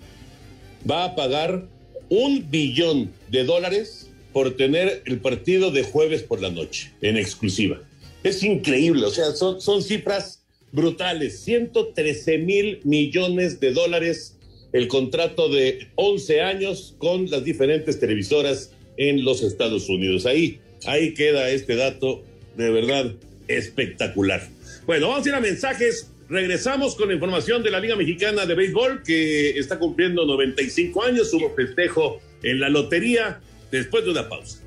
va 0.88 1.04
a 1.04 1.14
pagar 1.14 1.66
un 2.08 2.50
billón 2.50 3.10
de 3.30 3.44
dólares 3.44 4.10
por 4.32 4.56
tener 4.56 5.02
el 5.06 5.18
partido 5.18 5.70
de 5.70 5.82
jueves 5.82 6.22
por 6.22 6.40
la 6.42 6.50
noche 6.50 6.92
en 7.00 7.16
exclusiva. 7.16 7.80
Es 8.22 8.42
increíble, 8.42 9.06
o 9.06 9.10
sea, 9.10 9.32
son, 9.32 9.60
son 9.60 9.82
cifras 9.82 10.44
brutales, 10.72 11.40
113 11.40 12.38
mil 12.38 12.80
millones 12.84 13.60
de 13.60 13.72
dólares 13.72 14.36
el 14.72 14.88
contrato 14.88 15.48
de 15.48 15.88
11 15.94 16.40
años 16.42 16.94
con 16.98 17.30
las 17.30 17.44
diferentes 17.44 17.98
televisoras 17.98 18.72
en 18.96 19.24
los 19.24 19.42
Estados 19.42 19.88
Unidos. 19.88 20.26
Ahí, 20.26 20.60
ahí 20.86 21.14
queda 21.14 21.50
este 21.50 21.76
dato 21.76 22.22
de 22.56 22.70
verdad 22.70 23.12
espectacular. 23.48 24.48
Bueno, 24.86 25.08
vamos 25.08 25.26
a 25.26 25.28
ir 25.28 25.34
a 25.34 25.40
mensajes. 25.40 26.12
Regresamos 26.28 26.96
con 26.96 27.08
la 27.08 27.14
información 27.14 27.62
de 27.62 27.70
la 27.70 27.78
Liga 27.78 27.94
Mexicana 27.94 28.46
de 28.46 28.54
Béisbol 28.54 29.02
que 29.04 29.58
está 29.58 29.78
cumpliendo 29.78 30.26
95 30.26 31.04
años. 31.04 31.32
Hubo 31.32 31.54
festejo 31.54 32.20
en 32.42 32.60
la 32.60 32.68
lotería 32.68 33.40
después 33.70 34.04
de 34.04 34.10
una 34.10 34.28
pausa. 34.28 34.65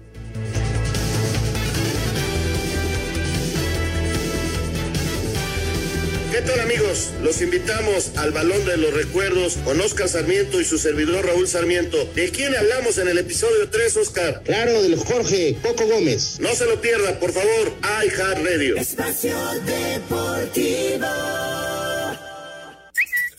¿Qué 6.31 6.41
tal 6.41 6.59
amigos? 6.59 7.09
Los 7.23 7.41
invitamos 7.41 8.11
al 8.15 8.31
Balón 8.31 8.63
de 8.65 8.77
los 8.77 8.93
Recuerdos 8.93 9.57
con 9.65 9.81
Oscar 9.81 10.07
Sarmiento 10.07 10.61
y 10.61 10.65
su 10.65 10.77
servidor 10.77 11.25
Raúl 11.25 11.47
Sarmiento. 11.47 11.97
¿De 12.13 12.29
quién 12.29 12.55
hablamos 12.55 12.99
en 12.99 13.07
el 13.07 13.17
episodio 13.17 13.67
3, 13.69 13.97
Oscar? 13.97 14.43
Claro, 14.45 14.83
del 14.83 14.95
Jorge 14.95 15.57
Coco 15.63 15.87
Gómez. 15.87 16.39
No 16.39 16.53
se 16.53 16.65
lo 16.65 16.79
pierda, 16.81 17.19
por 17.19 17.31
favor. 17.31 17.73
iHeart 18.05 18.45
Radio. 18.45 18.77
Espacio 18.77 19.35
Deportivo. 19.65 21.07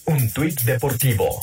Un 0.07 0.31
tuit 0.33 0.61
deportivo. 0.63 1.41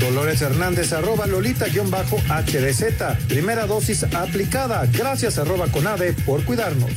Dolores 0.00 0.40
Hernández, 0.40 0.94
arroba 0.94 1.26
Lolita-HDZ. 1.26 3.18
Primera 3.28 3.66
dosis 3.66 4.04
aplicada. 4.04 4.86
Gracias, 4.90 5.36
arroba 5.36 5.66
Conade, 5.70 6.14
por 6.24 6.42
cuidarnos. 6.44 6.90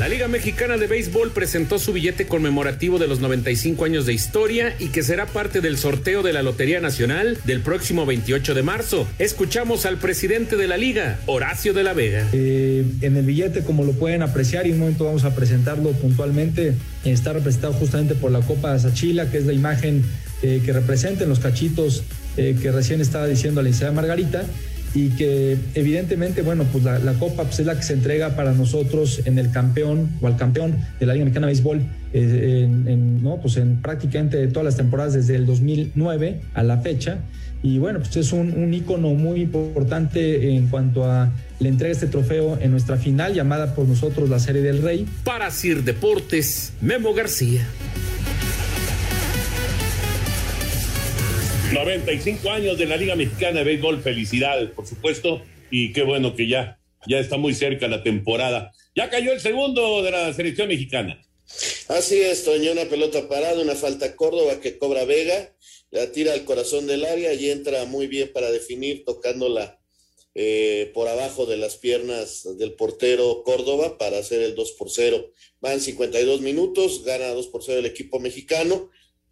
La 0.00 0.08
Liga 0.08 0.28
Mexicana 0.28 0.78
de 0.78 0.86
Béisbol 0.86 1.30
presentó 1.30 1.78
su 1.78 1.92
billete 1.92 2.26
conmemorativo 2.26 2.98
de 2.98 3.06
los 3.06 3.20
95 3.20 3.84
años 3.84 4.06
de 4.06 4.14
historia 4.14 4.74
y 4.78 4.88
que 4.88 5.02
será 5.02 5.26
parte 5.26 5.60
del 5.60 5.76
sorteo 5.76 6.22
de 6.22 6.32
la 6.32 6.42
Lotería 6.42 6.80
Nacional 6.80 7.36
del 7.44 7.60
próximo 7.60 8.06
28 8.06 8.54
de 8.54 8.62
marzo. 8.62 9.06
Escuchamos 9.18 9.84
al 9.84 9.98
presidente 9.98 10.56
de 10.56 10.68
la 10.68 10.78
liga, 10.78 11.18
Horacio 11.26 11.74
de 11.74 11.84
la 11.84 11.92
Vega. 11.92 12.26
Eh, 12.32 12.82
en 13.02 13.14
el 13.18 13.26
billete, 13.26 13.62
como 13.62 13.84
lo 13.84 13.92
pueden 13.92 14.22
apreciar, 14.22 14.66
y 14.66 14.72
un 14.72 14.78
momento 14.78 15.04
vamos 15.04 15.24
a 15.24 15.34
presentarlo 15.34 15.92
puntualmente, 15.92 16.72
está 17.04 17.34
representado 17.34 17.74
justamente 17.74 18.14
por 18.14 18.30
la 18.30 18.40
Copa 18.40 18.72
de 18.72 18.78
Sachila, 18.78 19.30
que 19.30 19.36
es 19.36 19.44
la 19.44 19.52
imagen 19.52 20.02
eh, 20.40 20.62
que 20.64 20.72
representa 20.72 21.26
los 21.26 21.40
cachitos 21.40 22.04
eh, 22.38 22.56
que 22.62 22.72
recién 22.72 23.02
estaba 23.02 23.26
diciendo 23.26 23.60
la 23.60 23.68
licenciada 23.68 23.92
Margarita 23.92 24.46
y 24.94 25.10
que 25.10 25.56
evidentemente, 25.74 26.42
bueno, 26.42 26.64
pues 26.64 26.84
la, 26.84 27.12
Copa 27.14 27.44
pues 27.44 27.60
es 27.60 27.66
la 27.66 27.76
que 27.76 27.82
se 27.82 27.92
entrega 27.94 28.34
para 28.34 28.52
nosotros 28.52 29.22
en 29.24 29.38
el 29.38 29.50
campeón 29.50 30.10
o 30.20 30.26
al 30.26 30.36
campeón 30.36 30.76
de 30.98 31.06
la 31.06 31.12
Liga 31.12 31.24
Mexicana 31.24 31.46
de 31.46 31.52
Béisbol, 31.52 31.82
eh, 32.12 32.62
en, 32.64 33.22
¿no? 33.22 33.36
pues 33.40 33.56
en 33.56 33.80
prácticamente 33.80 34.44
todas 34.48 34.64
las 34.64 34.76
temporadas 34.76 35.14
desde 35.14 35.36
el 35.36 35.46
2009 35.46 36.40
a 36.54 36.62
la 36.62 36.78
fecha. 36.78 37.18
Y 37.62 37.78
bueno, 37.78 37.98
pues 37.98 38.16
es 38.16 38.32
un, 38.32 38.54
un 38.54 39.22
muy 39.22 39.40
importante 39.42 40.54
en 40.54 40.68
cuanto 40.68 41.04
a 41.04 41.30
la 41.58 41.68
entrega 41.68 41.88
de 41.88 41.92
este 41.92 42.06
trofeo 42.06 42.58
en 42.60 42.70
nuestra 42.70 42.96
final 42.96 43.34
llamada 43.34 43.74
por 43.74 43.86
nosotros 43.86 44.30
la 44.30 44.38
Serie 44.38 44.62
del 44.62 44.80
Rey. 44.82 45.06
Para 45.24 45.50
Sir 45.50 45.84
Deportes, 45.84 46.72
Memo 46.80 47.12
García. 47.12 47.66
95 51.72 52.50
años 52.50 52.78
de 52.78 52.86
la 52.86 52.96
Liga 52.96 53.14
Mexicana 53.14 53.60
de 53.60 53.64
Béisbol, 53.64 54.02
felicidades, 54.02 54.70
por 54.70 54.86
supuesto, 54.86 55.40
y 55.70 55.92
qué 55.92 56.02
bueno 56.02 56.34
que 56.34 56.48
ya, 56.48 56.80
ya 57.06 57.18
está 57.18 57.36
muy 57.36 57.54
cerca 57.54 57.86
la 57.86 58.02
temporada. 58.02 58.72
Ya 58.96 59.08
cayó 59.08 59.32
el 59.32 59.40
segundo 59.40 60.02
de 60.02 60.10
la 60.10 60.32
selección 60.32 60.68
mexicana. 60.68 61.24
Así 61.88 62.20
es, 62.20 62.44
Toño, 62.44 62.72
una 62.72 62.86
pelota 62.86 63.28
parada, 63.28 63.62
una 63.62 63.76
falta 63.76 64.16
Córdoba 64.16 64.60
que 64.60 64.78
cobra 64.78 65.04
Vega, 65.04 65.54
la 65.90 66.10
tira 66.10 66.32
al 66.32 66.44
corazón 66.44 66.86
del 66.88 67.04
área 67.04 67.34
y 67.34 67.50
entra 67.50 67.84
muy 67.84 68.08
bien 68.08 68.32
para 68.32 68.50
definir, 68.50 69.04
tocándola 69.04 69.78
eh, 70.34 70.90
por 70.92 71.06
abajo 71.06 71.46
de 71.46 71.56
las 71.56 71.76
piernas 71.76 72.48
del 72.58 72.72
portero 72.74 73.42
Córdoba 73.44 73.96
para 73.96 74.18
hacer 74.18 74.42
el 74.42 74.56
2 74.56 74.72
por 74.72 74.90
0. 74.90 75.30
Van 75.60 75.80
52 75.80 76.40
minutos, 76.40 77.04
gana 77.04 77.28
2 77.28 77.46
por 77.46 77.62
0 77.62 77.78
el 77.78 77.86
equipo 77.86 78.18
mexicano 78.18 78.90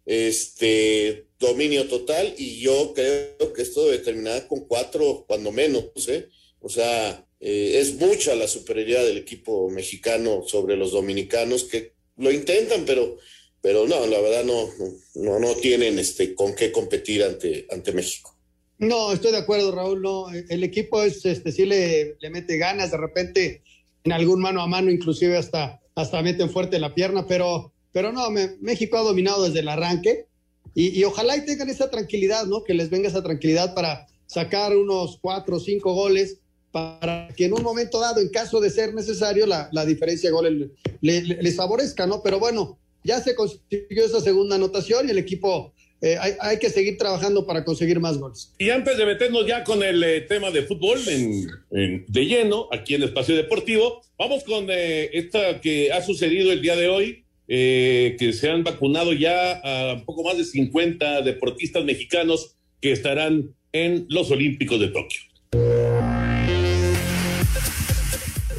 este 0.09 1.28
dominio 1.39 1.87
total 1.87 2.33
y 2.37 2.59
yo 2.59 2.93
creo 2.93 3.53
que 3.53 3.61
esto 3.61 3.85
debe 3.85 3.99
terminar 3.99 4.47
con 4.47 4.65
cuatro 4.65 5.25
cuando 5.27 5.51
menos, 5.51 5.85
¿eh? 6.07 6.27
O 6.59 6.69
sea, 6.69 7.25
eh, 7.39 7.77
es 7.79 7.95
mucha 7.95 8.35
la 8.35 8.47
superioridad 8.47 9.05
del 9.05 9.17
equipo 9.17 9.69
mexicano 9.69 10.43
sobre 10.45 10.75
los 10.75 10.91
dominicanos 10.91 11.63
que 11.63 11.93
lo 12.17 12.31
intentan, 12.31 12.83
pero, 12.85 13.17
pero 13.61 13.87
no, 13.87 14.05
la 14.05 14.19
verdad 14.19 14.43
no, 14.43 14.67
no, 15.15 15.39
no 15.39 15.55
tienen 15.55 15.97
este 15.97 16.35
con 16.35 16.53
qué 16.53 16.71
competir 16.71 17.23
ante, 17.23 17.65
ante 17.71 17.93
México. 17.93 18.35
No, 18.77 19.13
estoy 19.13 19.31
de 19.31 19.37
acuerdo, 19.37 19.71
Raúl. 19.71 20.01
No, 20.01 20.29
el 20.31 20.63
equipo 20.63 21.01
es, 21.03 21.25
este, 21.25 21.51
sí 21.51 21.65
le, 21.65 22.17
le 22.19 22.29
mete 22.29 22.57
ganas, 22.57 22.91
de 22.91 22.97
repente 22.97 23.63
en 24.03 24.11
algún 24.11 24.41
mano 24.41 24.61
a 24.61 24.67
mano, 24.67 24.91
inclusive 24.91 25.37
hasta, 25.37 25.81
hasta 25.95 26.21
meten 26.21 26.49
fuerte 26.49 26.79
la 26.79 26.93
pierna, 26.93 27.25
pero 27.25 27.73
pero 27.91 28.11
no, 28.11 28.29
México 28.61 28.97
ha 28.97 29.01
dominado 29.01 29.45
desde 29.45 29.61
el 29.61 29.69
arranque 29.69 30.27
y, 30.75 31.03
ojalá 31.03 31.37
y 31.37 31.45
tengan 31.45 31.69
esa 31.69 31.89
tranquilidad, 31.89 32.45
¿no? 32.45 32.63
Que 32.63 32.73
les 32.73 32.89
venga 32.89 33.09
esa 33.09 33.23
tranquilidad 33.23 33.73
para 33.73 34.07
sacar 34.27 34.75
unos 34.75 35.17
cuatro 35.21 35.57
o 35.57 35.59
cinco 35.59 35.93
goles 35.93 36.37
para 36.71 37.29
que 37.35 37.45
en 37.45 37.53
un 37.53 37.63
momento 37.63 37.99
dado, 37.99 38.21
en 38.21 38.29
caso 38.29 38.61
de 38.61 38.69
ser 38.69 38.93
necesario, 38.93 39.45
la, 39.47 39.85
diferencia 39.85 40.29
de 40.29 40.33
goles 40.33 40.69
les 41.01 41.55
favorezca, 41.55 42.05
¿no? 42.05 42.21
Pero 42.21 42.39
bueno, 42.39 42.77
ya 43.03 43.21
se 43.21 43.35
consiguió 43.35 44.05
esa 44.05 44.21
segunda 44.21 44.55
anotación 44.55 45.07
y 45.07 45.11
el 45.11 45.17
equipo 45.17 45.73
eh, 46.01 46.17
hay, 46.39 46.59
que 46.59 46.69
seguir 46.69 46.97
trabajando 46.97 47.45
para 47.45 47.65
conseguir 47.65 47.99
más 47.99 48.17
goles. 48.17 48.53
Y 48.57 48.69
antes 48.69 48.97
de 48.97 49.05
meternos 49.05 49.45
ya 49.45 49.65
con 49.65 49.83
el 49.83 50.01
eh, 50.01 50.21
tema 50.21 50.49
de 50.49 50.63
fútbol 50.63 50.97
en, 51.07 52.05
de 52.07 52.25
lleno, 52.25 52.67
aquí 52.71 52.95
en 52.95 53.03
Espacio 53.03 53.35
Deportivo, 53.35 54.01
vamos 54.17 54.43
con 54.45 54.67
eh, 54.69 55.09
esta 55.11 55.59
que 55.59 55.91
ha 55.91 56.01
sucedido 56.01 56.53
el 56.53 56.61
día 56.61 56.77
de 56.77 56.87
hoy. 56.87 57.25
Eh, 57.51 58.15
que 58.19 58.31
se 58.31 58.51
han 58.51 58.63
vacunado 58.63 59.11
ya 59.11 59.53
a 59.53 59.93
un 59.95 60.05
poco 60.05 60.23
más 60.23 60.37
de 60.37 60.45
50 60.45 61.23
deportistas 61.23 61.83
mexicanos 61.83 62.55
que 62.79 62.91
estarán 62.91 63.55
en 63.71 64.05
los 64.07 64.29
Olímpicos 64.29 64.79
de 64.79 64.89
Tokio. 64.89 65.21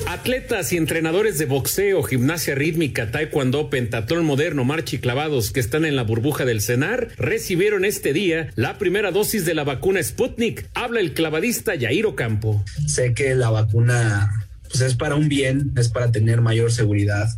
Atletas 0.08 0.72
y 0.72 0.76
entrenadores 0.76 1.38
de 1.38 1.46
boxeo, 1.46 2.02
gimnasia 2.02 2.56
rítmica, 2.56 3.12
taekwondo, 3.12 3.70
pentatlón 3.70 4.24
moderno, 4.24 4.64
marcha 4.64 4.96
y 4.96 4.98
clavados 4.98 5.52
que 5.52 5.60
están 5.60 5.84
en 5.84 5.94
la 5.94 6.02
burbuja 6.02 6.44
del 6.44 6.60
CENAR 6.60 7.10
recibieron 7.16 7.84
este 7.84 8.12
día 8.12 8.50
la 8.56 8.76
primera 8.76 9.12
dosis 9.12 9.46
de 9.46 9.54
la 9.54 9.62
vacuna 9.62 10.02
Sputnik. 10.02 10.68
Habla 10.74 10.98
el 10.98 11.14
clavadista 11.14 11.76
Yairo 11.76 12.16
Campo. 12.16 12.64
Sé 12.88 13.14
que 13.14 13.36
la 13.36 13.50
vacuna 13.50 14.28
pues, 14.68 14.80
es 14.80 14.96
para 14.96 15.14
un 15.14 15.28
bien, 15.28 15.72
es 15.76 15.88
para 15.88 16.10
tener 16.10 16.40
mayor 16.40 16.72
seguridad 16.72 17.28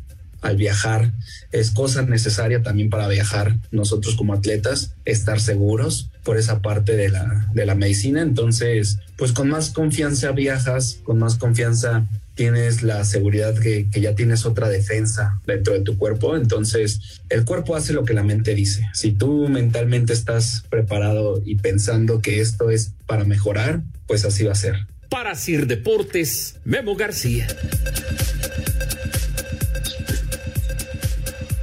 al 0.42 0.56
viajar. 0.56 1.12
Es 1.50 1.70
cosa 1.70 2.02
necesaria 2.02 2.62
también 2.62 2.90
para 2.90 3.08
viajar 3.08 3.56
nosotros 3.70 4.16
como 4.16 4.34
atletas, 4.34 4.94
estar 5.04 5.40
seguros 5.40 6.11
por 6.22 6.37
esa 6.37 6.61
parte 6.61 6.96
de 6.96 7.08
la, 7.08 7.49
de 7.54 7.66
la 7.66 7.75
medicina. 7.75 8.20
Entonces, 8.20 8.99
pues 9.16 9.32
con 9.32 9.49
más 9.49 9.70
confianza 9.70 10.32
viajas, 10.32 10.99
con 11.04 11.18
más 11.18 11.37
confianza 11.37 12.06
tienes 12.34 12.82
la 12.82 13.04
seguridad 13.04 13.54
que, 13.58 13.88
que, 13.90 14.00
ya 14.00 14.14
tienes 14.14 14.46
otra 14.46 14.68
defensa 14.68 15.40
dentro 15.46 15.75
de 15.75 15.80
tu 15.80 15.99
cuerpo. 15.99 16.37
Entonces, 16.37 17.20
el 17.28 17.44
cuerpo 17.44 17.76
hace 17.76 17.92
lo 17.92 18.04
que 18.04 18.14
la 18.14 18.22
mente 18.22 18.54
dice. 18.54 18.88
Si 18.94 19.12
tú 19.12 19.49
mentalmente 19.49 20.12
estás 20.12 20.64
preparado 20.70 21.42
y 21.44 21.56
pensando 21.56 22.20
que 22.20 22.40
esto 22.40 22.70
es 22.70 22.92
para 23.06 23.25
mejorar, 23.25 23.82
pues 24.06 24.25
así 24.25 24.44
va 24.44 24.52
a 24.52 24.56
ser. 24.56 24.87
Para 25.11 25.34
Sir 25.34 25.66
Deportes, 25.66 26.56
Memo 26.64 26.96
García. 26.96 27.46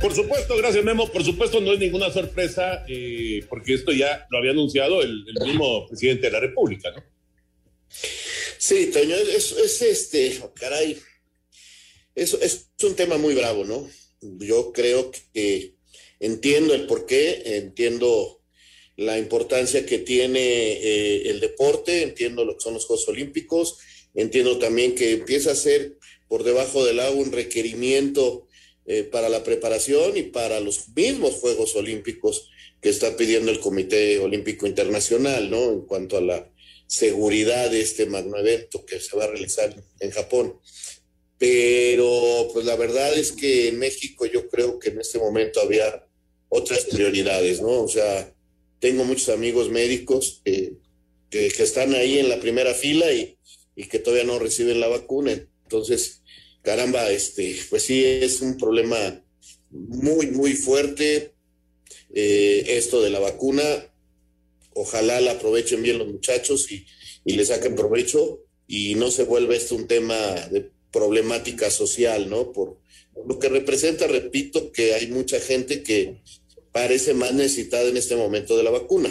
Por 0.01 0.15
supuesto, 0.15 0.55
gracias 0.55 0.83
Memo. 0.83 1.11
Por 1.11 1.23
supuesto, 1.23 1.59
no 1.59 1.73
es 1.73 1.79
ninguna 1.79 2.11
sorpresa, 2.11 2.85
eh, 2.87 3.43
porque 3.49 3.73
esto 3.73 3.91
ya 3.91 4.25
lo 4.29 4.37
había 4.37 4.51
anunciado 4.51 5.01
el, 5.01 5.25
mismo 5.45 5.87
presidente 5.87 6.27
de 6.27 6.31
la 6.31 6.39
República, 6.39 6.91
¿no? 6.91 7.03
Sí, 8.57 8.91
Toño, 8.91 9.15
es, 9.15 9.51
es 9.51 9.81
este, 9.81 10.39
caray, 10.53 10.97
es, 12.15 12.33
es 12.33 12.67
un 12.83 12.95
tema 12.95 13.17
muy 13.17 13.35
bravo, 13.35 13.65
¿no? 13.65 13.89
Yo 14.21 14.71
creo 14.73 15.11
que 15.33 15.75
entiendo 16.19 16.73
el 16.73 16.85
por 16.85 17.05
qué, 17.05 17.41
entiendo 17.57 18.41
la 18.97 19.17
importancia 19.17 19.85
que 19.85 19.99
tiene 19.99 20.73
eh, 20.73 21.29
el 21.29 21.39
deporte, 21.39 22.03
entiendo 22.03 22.43
lo 22.43 22.55
que 22.55 22.63
son 22.63 22.73
los 22.73 22.85
Juegos 22.85 23.07
Olímpicos, 23.07 23.77
entiendo 24.13 24.59
también 24.59 24.93
que 24.93 25.13
empieza 25.13 25.51
a 25.51 25.55
ser 25.55 25.97
por 26.27 26.43
debajo 26.43 26.85
del 26.85 26.99
agua 26.99 27.23
un 27.23 27.31
requerimiento 27.31 28.48
eh, 28.91 29.03
para 29.03 29.29
la 29.29 29.43
preparación 29.43 30.17
y 30.17 30.23
para 30.23 30.59
los 30.59 30.89
mismos 30.95 31.35
Juegos 31.35 31.75
Olímpicos 31.75 32.49
que 32.81 32.89
está 32.89 33.15
pidiendo 33.15 33.51
el 33.51 33.59
Comité 33.59 34.17
Olímpico 34.17 34.65
Internacional, 34.65 35.51
¿no? 35.51 35.69
En 35.69 35.81
cuanto 35.81 36.17
a 36.17 36.21
la 36.21 36.51
seguridad 36.87 37.69
de 37.69 37.81
este 37.81 38.07
magno 38.07 38.37
evento 38.37 38.83
que 38.87 38.99
se 38.99 39.15
va 39.15 39.25
a 39.25 39.27
realizar 39.27 39.75
en 39.99 40.09
Japón. 40.09 40.59
Pero 41.37 42.49
pues 42.51 42.65
la 42.65 42.75
verdad 42.77 43.15
es 43.15 43.31
que 43.31 43.67
en 43.67 43.77
México 43.77 44.25
yo 44.25 44.49
creo 44.49 44.79
que 44.79 44.89
en 44.89 45.01
este 45.01 45.19
momento 45.19 45.61
había 45.61 46.07
otras 46.47 46.85
prioridades, 46.85 47.61
¿no? 47.61 47.83
O 47.83 47.87
sea, 47.87 48.33
tengo 48.79 49.03
muchos 49.03 49.29
amigos 49.29 49.69
médicos 49.69 50.41
que, 50.43 50.77
que, 51.29 51.45
están 51.45 51.93
ahí 51.93 52.17
en 52.17 52.27
la 52.27 52.39
primera 52.39 52.73
fila 52.73 53.13
y, 53.13 53.37
y, 53.75 53.83
que 53.83 53.99
todavía 53.99 54.25
no 54.25 54.39
reciben 54.39 54.79
la 54.79 54.87
vacuna. 54.87 55.47
Entonces, 55.61 56.23
caramba, 56.61 57.09
este, 57.11 57.57
pues 57.69 57.83
sí, 57.83 58.03
es 58.03 58.41
un 58.41 58.57
problema 58.57 59.23
muy, 59.69 60.27
muy 60.27 60.53
fuerte 60.53 61.33
eh, 62.13 62.63
esto 62.67 63.01
de 63.01 63.09
la 63.09 63.19
vacuna. 63.19 63.63
Ojalá 64.73 65.19
la 65.21 65.31
aprovechen 65.31 65.83
bien 65.83 65.97
los 65.97 66.07
muchachos 66.07 66.71
y, 66.71 66.85
y 67.25 67.33
le 67.33 67.45
saquen 67.45 67.75
provecho 67.75 68.43
y 68.67 68.95
no 68.95 69.11
se 69.11 69.23
vuelva 69.23 69.55
esto 69.55 69.75
un 69.75 69.87
tema 69.87 70.15
de 70.51 70.71
problemática 70.91 71.69
social, 71.69 72.29
¿no? 72.29 72.51
Por, 72.51 72.77
lo 73.27 73.37
que 73.39 73.49
representa, 73.49 74.07
repito, 74.07 74.71
que 74.71 74.93
hay 74.93 75.07
mucha 75.07 75.39
gente 75.39 75.83
que 75.83 76.21
parece 76.71 77.13
más 77.13 77.33
necesitada 77.33 77.89
en 77.89 77.97
este 77.97 78.15
momento 78.15 78.55
de 78.55 78.63
la 78.63 78.71
vacuna. 78.71 79.09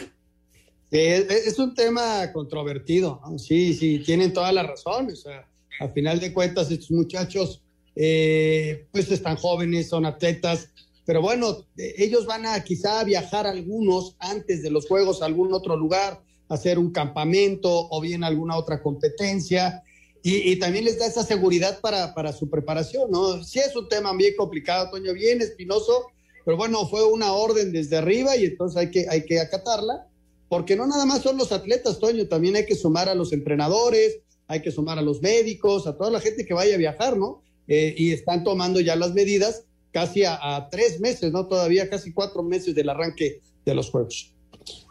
es 0.91 1.59
un 1.59 1.75
tema 1.75 2.33
controvertido, 2.33 3.21
sí, 3.37 3.75
sí, 3.75 3.99
tienen 3.99 4.33
toda 4.33 4.53
la 4.53 4.63
razón. 4.63 5.09
O 5.13 5.17
sea, 5.17 5.47
a 5.81 5.89
final 5.89 6.21
de 6.21 6.33
cuentas, 6.33 6.71
estos 6.71 6.91
muchachos, 6.91 7.63
eh, 7.95 8.87
pues 8.93 9.11
están 9.11 9.37
jóvenes, 9.37 9.89
son 9.89 10.07
atletas, 10.07 10.71
pero 11.09 11.23
bueno, 11.23 11.65
ellos 11.77 12.27
van 12.27 12.45
a 12.45 12.63
quizá 12.63 13.03
viajar 13.03 13.47
algunos 13.47 14.15
antes 14.19 14.63
de 14.63 14.71
los 14.71 14.87
Juegos 14.87 15.23
a 15.23 15.25
algún 15.25 15.55
otro 15.55 15.75
lugar, 15.75 16.21
hacer 16.49 16.79
un 16.79 16.93
campamento 16.93 17.89
o 17.91 18.01
bien 18.01 18.25
alguna 18.25 18.57
otra 18.57 18.83
competencia. 18.83 19.83
Y, 20.23 20.57
también 20.57 20.85
les 20.85 20.99
da 20.99 21.07
esa 21.07 21.25
seguridad 21.25 21.81
para, 21.81 22.13
para, 22.13 22.33
su 22.33 22.51
preparación, 22.51 23.11
¿no? 23.11 23.43
Sí 23.43 23.59
es 23.59 23.75
un 23.75 23.89
tema 23.89 24.15
bien 24.15 24.35
complicado, 24.37 24.91
Toño, 24.91 25.15
bien 25.15 25.41
espinoso, 25.41 26.09
pero 26.45 26.59
bueno, 26.59 26.87
fue 26.89 27.05
una 27.05 27.33
orden 27.33 27.73
desde 27.73 27.97
arriba 27.97 28.37
y 28.37 28.45
entonces 28.45 28.77
hay 28.77 28.91
que, 28.91 29.07
hay 29.09 29.25
que 29.25 29.41
acatarla, 29.41 30.07
porque 30.51 30.77
no 30.77 30.87
nada 30.87 31.07
más 31.07 31.23
son 31.23 31.39
los 31.39 31.53
atletas, 31.53 31.99
Toño, 31.99 32.29
también 32.29 32.57
hay 32.57 32.67
que 32.67 32.75
sumar 32.75 33.09
a 33.09 33.15
los 33.15 33.33
entrenadores, 33.33 34.21
hay 34.49 34.61
que 34.61 34.73
sumar 34.73 34.99
a 34.99 35.03
los 35.03 35.23
médicos, 35.23 35.87
a 35.87 35.97
toda 35.97 36.11
la 36.11 36.21
gente 36.21 36.45
que 36.45 36.55
vaya 36.55 36.75
a 36.75 36.79
viajar, 36.79 37.17
¿no? 37.17 37.43
Eh, 37.69 37.95
y 37.97 38.13
están 38.13 38.43
tomando 38.43 38.81
ya 38.81 38.97
las 38.97 39.15
medidas 39.15 39.65
casi 39.93 40.25
a, 40.25 40.69
tres 40.71 41.01
meses, 41.01 41.31
¿no? 41.33 41.47
Todavía 41.47 41.89
casi 41.89 42.13
cuatro 42.13 42.43
meses 42.43 42.75
del 42.75 42.89
arranque 42.89 43.41
de 43.65 43.75
los 43.75 43.91
Juegos. 43.91 44.35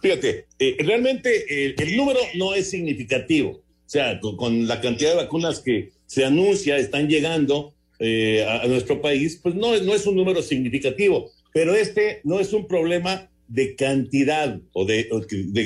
Fíjate, 0.02 0.46
eh, 0.60 0.76
realmente 0.80 1.76
el 1.76 1.98
número 1.98 2.20
no 2.36 2.54
es 2.54 2.70
significativo 2.70 3.62
o 3.88 3.90
sea, 3.90 4.20
con, 4.20 4.68
la 4.68 4.82
cantidad 4.82 5.12
de 5.12 5.16
vacunas 5.16 5.62
que 5.62 5.94
se 6.06 6.26
anuncia 6.26 6.76
están 6.76 7.08
llegando 7.08 7.74
eh, 8.00 8.46
a, 8.46 8.68
nuestro 8.68 9.02
país, 9.02 9.40
pues 9.42 9.56
no, 9.56 9.78
no 9.80 9.96
es 9.96 10.06
un 10.06 10.18
número 10.18 10.42
significativo, 10.42 11.32
pero 11.54 11.74
este 11.74 12.20
no 12.26 12.42
es 12.42 12.52
un 12.52 12.68
problema 12.68 13.30
de 13.48 13.76
cantidad 13.76 14.60
o 14.74 14.86
de, 14.86 15.10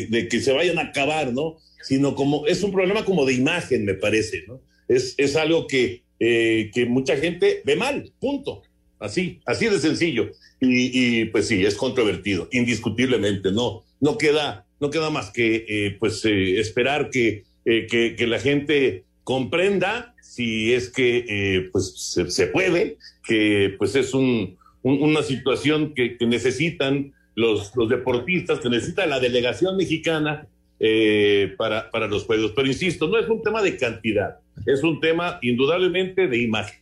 de, 0.10 0.28
que 0.28 0.40
se 0.40 0.52
vayan 0.52 0.80
a 0.80 0.84
acabar, 0.84 1.34
¿no? 1.34 1.58
Sino 1.84 2.16
como 2.16 2.46
es 2.48 2.63
un 2.63 2.72
problema 2.72 3.06
como 3.06 3.26
de 3.26 3.34
imagen, 3.34 3.86
me 3.86 3.96
parece, 3.96 4.44
¿no? 4.48 4.62
Es, 4.88 5.15
es 5.17 5.36
algo 5.36 5.67
que, 5.67 6.04
eh, 6.20 6.70
que 6.74 6.86
mucha 6.86 7.17
gente 7.17 7.62
ve 7.65 7.76
mal, 7.76 8.12
punto. 8.20 8.63
Así, 9.00 9.39
así 9.46 9.65
de 9.65 9.80
sencillo. 9.80 10.32
Y, 10.60 11.22
y, 11.22 11.26
pues 11.26 11.48
sí, 11.48 11.65
es 11.65 11.74
controvertido, 11.76 12.48
indiscutiblemente. 12.52 13.52
No, 13.52 13.84
no 14.00 14.17
queda, 14.17 14.67
no 14.80 14.91
queda 14.91 15.10
más 15.10 15.32
que 15.32 15.65
eh, 15.67 15.98
pues 16.00 16.24
esperar 16.24 17.10
que 17.10 17.44
eh, 17.63 17.86
que, 18.17 18.26
la 18.26 18.39
gente 18.39 19.04
comprenda 19.24 20.15
si 20.20 20.74
es 20.74 20.89
que 20.89 21.26
eh, 21.30 21.70
pues 21.72 21.94
se, 22.28 22.48
puede, 22.48 22.98
que 23.24 23.76
pues 23.78 23.96
es 23.96 24.15
un, 24.15 24.58
una 24.82 25.22
situación 25.22 25.94
que, 25.94 26.17
necesitan 26.22 27.13
los, 27.36 27.76
los, 27.76 27.89
deportistas, 27.89 28.60
que 28.60 28.70
necesita 28.70 29.06
la 29.06 29.20
delegación 29.20 29.78
mexicana 29.78 30.48
eh, 30.80 31.54
para, 31.58 31.89
para 31.91 32.08
los 32.08 32.26
juegos. 32.26 32.54
Pero 32.56 32.67
insisto, 32.67 33.08
no 33.08 33.17
es 33.17 33.30
un 33.30 33.41
tema 33.41 33.62
de 33.62 33.78
cantidad, 33.78 34.39
es 34.65 34.84
un 34.84 35.00
tema 35.00 35.39
indudablemente 35.41 36.28
de 36.28 36.38
imagen. 36.38 36.80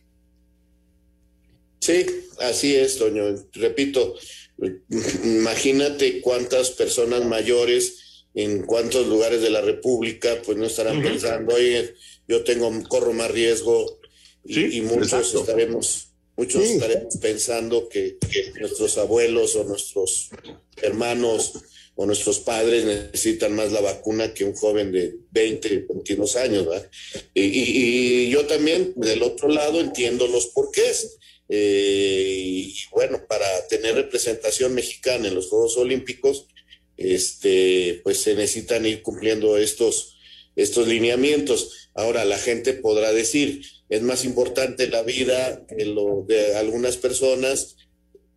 Sí, 1.80 2.06
así 2.40 2.76
es, 2.76 2.98
Toño. 2.98 3.24
Repito, 3.54 4.14
imagínate 5.24 6.20
cuántas 6.20 6.70
personas 6.70 7.24
mayores 7.24 8.26
en 8.34 8.62
cuántos 8.62 9.06
lugares 9.08 9.42
de 9.42 9.50
la 9.50 9.60
República, 9.60 10.40
pues 10.44 10.56
no 10.56 10.66
estarán 10.66 11.02
pensando, 11.02 11.54
oye, 11.54 11.94
yo 12.28 12.44
tengo, 12.44 12.70
corro 12.88 13.12
más 13.12 13.30
riesgo 13.30 14.00
y, 14.44 14.80
muchos 14.82 15.34
estaremos, 15.34 16.09
muchos 16.40 16.64
estaremos 16.64 17.16
pensando 17.18 17.86
que, 17.88 18.16
nuestros 18.58 18.96
abuelos 18.96 19.56
o 19.56 19.64
nuestros 19.64 20.30
hermanos 20.80 21.52
o 21.96 22.06
nuestros 22.06 22.38
padres 22.40 22.86
necesitan 22.86 23.54
más 23.54 23.72
la 23.72 23.82
vacuna 23.82 24.32
que 24.32 24.44
un 24.44 24.54
joven 24.54 24.90
de 24.90 25.16
20, 25.32 25.86
22 25.86 26.36
años, 26.36 26.66
¿verdad? 26.66 26.90
Y, 27.34 27.42
y, 27.42 28.30
yo 28.30 28.46
también, 28.46 28.94
del 28.96 29.22
otro 29.22 29.48
lado, 29.48 29.80
entiendo 29.80 30.26
los 30.28 30.46
porqués. 30.46 31.18
Eh, 31.50 32.36
y 32.38 32.74
bueno, 32.90 33.26
para 33.28 33.46
tener 33.68 33.96
representación 33.96 34.72
mexicana 34.72 35.28
en 35.28 35.34
los 35.34 35.48
Juegos 35.48 35.76
Olímpicos, 35.76 36.46
este, 36.96 38.00
pues 38.02 38.18
se 38.22 38.34
necesitan 38.34 38.86
ir 38.86 39.02
cumpliendo 39.02 39.58
estos, 39.58 40.16
estos 40.62 40.88
lineamientos. 40.88 41.90
Ahora, 41.94 42.24
la 42.24 42.38
gente 42.38 42.72
podrá 42.74 43.12
decir, 43.12 43.62
es 43.88 44.02
más 44.02 44.24
importante 44.24 44.88
la 44.88 45.02
vida 45.02 45.64
de, 45.68 45.84
lo, 45.86 46.24
de 46.26 46.56
algunas 46.56 46.96
personas 46.96 47.76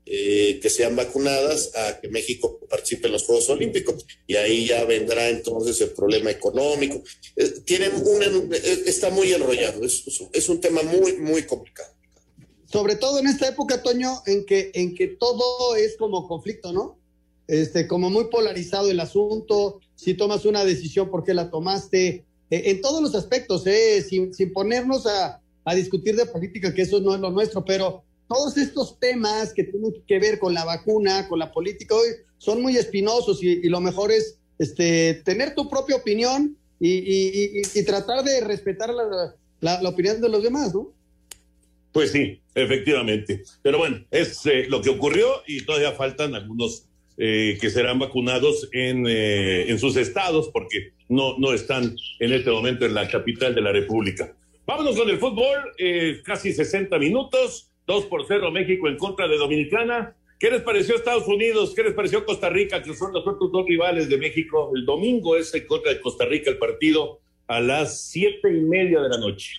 eh, 0.05 0.59
que 0.61 0.69
sean 0.69 0.95
vacunadas 0.95 1.71
a 1.75 2.01
que 2.01 2.09
México 2.09 2.59
participe 2.69 3.07
en 3.07 3.13
los 3.13 3.23
Juegos 3.23 3.49
Olímpicos. 3.49 4.05
Y 4.27 4.35
ahí 4.35 4.67
ya 4.67 4.83
vendrá 4.85 5.29
entonces 5.29 5.79
el 5.81 5.91
problema 5.91 6.31
económico. 6.31 7.03
tienen 7.65 7.91
está 8.85 9.09
muy 9.09 9.31
enrollado, 9.31 9.83
es, 9.85 10.03
es 10.33 10.49
un 10.49 10.59
tema 10.59 10.81
muy, 10.83 11.13
muy 11.17 11.43
complicado. 11.43 11.93
Sobre 12.71 12.95
todo 12.95 13.19
en 13.19 13.27
esta 13.27 13.47
época, 13.47 13.83
Toño, 13.83 14.23
en 14.25 14.45
que, 14.45 14.71
en 14.73 14.95
que 14.95 15.07
todo 15.07 15.75
es 15.75 15.95
como 15.95 16.27
conflicto, 16.27 16.73
¿no? 16.73 17.02
Este, 17.47 17.87
como 17.87 18.09
muy 18.09 18.25
polarizado 18.25 18.89
el 18.89 18.99
asunto, 18.99 19.81
si 19.95 20.13
tomas 20.13 20.45
una 20.45 20.63
decisión, 20.65 21.09
¿por 21.09 21.23
qué 21.23 21.33
la 21.33 21.49
tomaste? 21.49 22.23
Eh, 22.49 22.71
en 22.71 22.81
todos 22.81 23.01
los 23.01 23.15
aspectos, 23.15 23.65
eh, 23.67 24.01
sin, 24.01 24.31
ponernos 24.53 25.05
a, 25.07 25.39
discutir 25.75 26.15
de 26.15 26.25
política, 26.25 26.73
que 26.73 26.81
eso 26.81 26.99
no 26.99 27.15
es 27.15 27.21
lo 27.21 27.31
nuestro, 27.31 27.63
pero 27.63 28.03
todos 28.27 28.57
estos 28.57 28.99
temas 28.99 29.53
que 29.53 29.63
tienen 29.63 29.93
que 30.05 30.19
ver 30.19 30.37
con 30.37 30.53
la 30.53 30.65
vacuna, 30.65 31.27
con 31.27 31.39
la 31.39 31.51
política, 31.51 31.95
hoy 31.95 32.09
son 32.37 32.61
muy 32.61 32.75
espinosos 32.75 33.41
y, 33.41 33.67
lo 33.69 33.79
mejor 33.79 34.11
es 34.11 34.37
este, 34.59 35.21
tener 35.25 35.55
tu 35.55 35.69
propia 35.69 35.95
opinión 35.95 36.57
y, 36.79 37.61
tratar 37.85 38.23
de 38.25 38.41
respetar 38.41 38.93
la, 39.61 39.89
opinión 39.89 40.19
de 40.19 40.29
los 40.29 40.43
demás, 40.43 40.73
¿no? 40.73 40.91
Pues 41.93 42.11
sí, 42.11 42.41
efectivamente. 42.55 43.43
Pero 43.61 43.77
bueno, 43.77 44.03
es 44.11 44.45
eh, 44.45 44.65
lo 44.67 44.81
que 44.81 44.89
ocurrió 44.89 45.27
y 45.47 45.63
todavía 45.65 45.93
faltan 45.93 46.35
algunos 46.35 46.87
eh, 47.17 47.57
que 47.61 47.69
serán 47.69 47.99
vacunados 47.99 48.69
en, 48.71 49.05
eh, 49.07 49.69
en, 49.69 49.77
sus 49.77 49.95
estados 49.97 50.49
porque 50.51 50.93
no, 51.09 51.37
no 51.37 51.53
están 51.53 51.95
en 52.19 52.33
este 52.33 52.49
momento 52.49 52.85
en 52.85 52.93
la 52.93 53.07
capital 53.07 53.53
de 53.53 53.61
la 53.61 53.71
República. 53.71 54.35
Vámonos 54.65 54.97
con 54.97 55.09
el 55.09 55.19
fútbol, 55.19 55.57
eh, 55.77 56.21
casi 56.23 56.53
60 56.53 56.97
minutos, 56.97 57.69
2 57.85 58.05
por 58.05 58.25
0 58.27 58.49
México 58.51 58.87
en 58.87 58.97
contra 58.97 59.27
de 59.27 59.37
Dominicana. 59.37 60.15
¿Qué 60.39 60.49
les 60.49 60.61
pareció 60.61 60.95
Estados 60.95 61.27
Unidos? 61.27 61.73
¿Qué 61.75 61.83
les 61.83 61.93
pareció 61.93 62.25
Costa 62.25 62.49
Rica, 62.49 62.81
que 62.81 62.95
son 62.95 63.13
los 63.13 63.27
otros 63.27 63.51
dos 63.51 63.65
rivales 63.67 64.09
de 64.09 64.17
México? 64.17 64.71
El 64.75 64.85
domingo 64.85 65.35
es 65.35 65.53
en 65.53 65.67
contra 65.67 65.93
de 65.93 66.01
Costa 66.01 66.25
Rica 66.25 66.49
el 66.49 66.57
partido 66.57 67.19
a 67.47 67.59
las 67.61 68.09
siete 68.09 68.49
y 68.49 68.61
media 68.61 69.01
de 69.01 69.09
la 69.09 69.17
noche. 69.17 69.51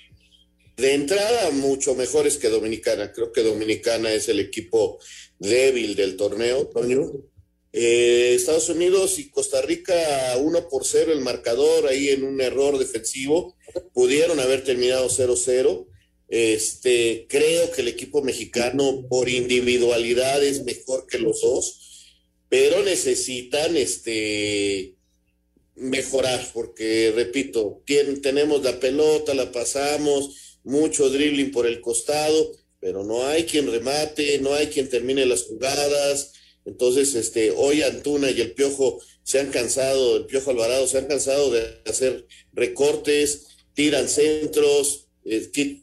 De 0.77 0.95
entrada, 0.95 1.51
mucho 1.53 1.95
mejores 1.95 2.37
que 2.37 2.49
Dominicana. 2.49 3.13
Creo 3.13 3.31
que 3.31 3.43
Dominicana 3.43 4.13
es 4.13 4.29
el 4.29 4.41
equipo 4.41 4.99
débil 5.39 5.95
del 5.95 6.17
torneo, 6.17 6.67
Toño. 6.67 7.13
Eh, 7.77 8.35
Estados 8.37 8.69
Unidos 8.69 9.19
y 9.19 9.31
Costa 9.31 9.61
Rica 9.61 10.37
1 10.39 10.69
por 10.69 10.85
0 10.85 11.13
el 11.13 11.23
marcador 11.23 11.89
ahí 11.89 12.11
en 12.11 12.23
un 12.23 12.41
error 12.41 12.79
defensivo. 12.79 13.57
Pudieron 13.93 14.39
haber 14.39 14.63
terminado 14.63 15.09
0-0. 15.09 15.89
Este, 16.29 17.27
creo 17.29 17.73
que 17.73 17.81
el 17.83 17.89
equipo 17.89 18.23
mexicano 18.23 19.05
por 19.11 19.29
individualidad 19.29 20.45
es 20.45 20.63
mejor 20.63 21.09
que 21.09 21.19
los 21.19 21.41
dos, 21.41 22.15
pero 22.49 22.85
necesitan 22.85 23.77
este 23.77 24.95
mejorar, 25.75 26.49
porque 26.55 27.13
repito, 27.13 27.83
tenemos 28.23 28.63
la 28.63 28.79
pelota, 28.79 29.35
la 29.35 29.51
pasamos, 29.51 30.61
mucho 30.63 31.11
dribbling 31.11 31.51
por 31.51 31.67
el 31.67 31.81
costado, 31.81 32.53
pero 32.79 33.03
no 33.03 33.27
hay 33.27 33.45
quien 33.45 33.69
remate, 33.69 34.39
no 34.39 34.55
hay 34.55 34.69
quien 34.69 34.89
termine 34.89 35.27
las 35.27 35.43
jugadas. 35.43 36.35
Entonces, 36.65 37.15
este, 37.15 37.51
hoy 37.51 37.83
Antuna 37.83 38.31
y 38.31 38.41
el 38.41 38.53
Piojo 38.53 39.01
se 39.23 39.41
han 39.41 39.51
cansado, 39.51 40.17
el 40.17 40.27
Piojo 40.27 40.51
Alvarado 40.51 40.87
se 40.87 40.99
han 40.99 41.07
cansado 41.07 41.51
de 41.51 41.83
hacer 41.87 42.27
recortes, 42.53 43.49
tiran 43.75 44.09
centros, 44.09 45.09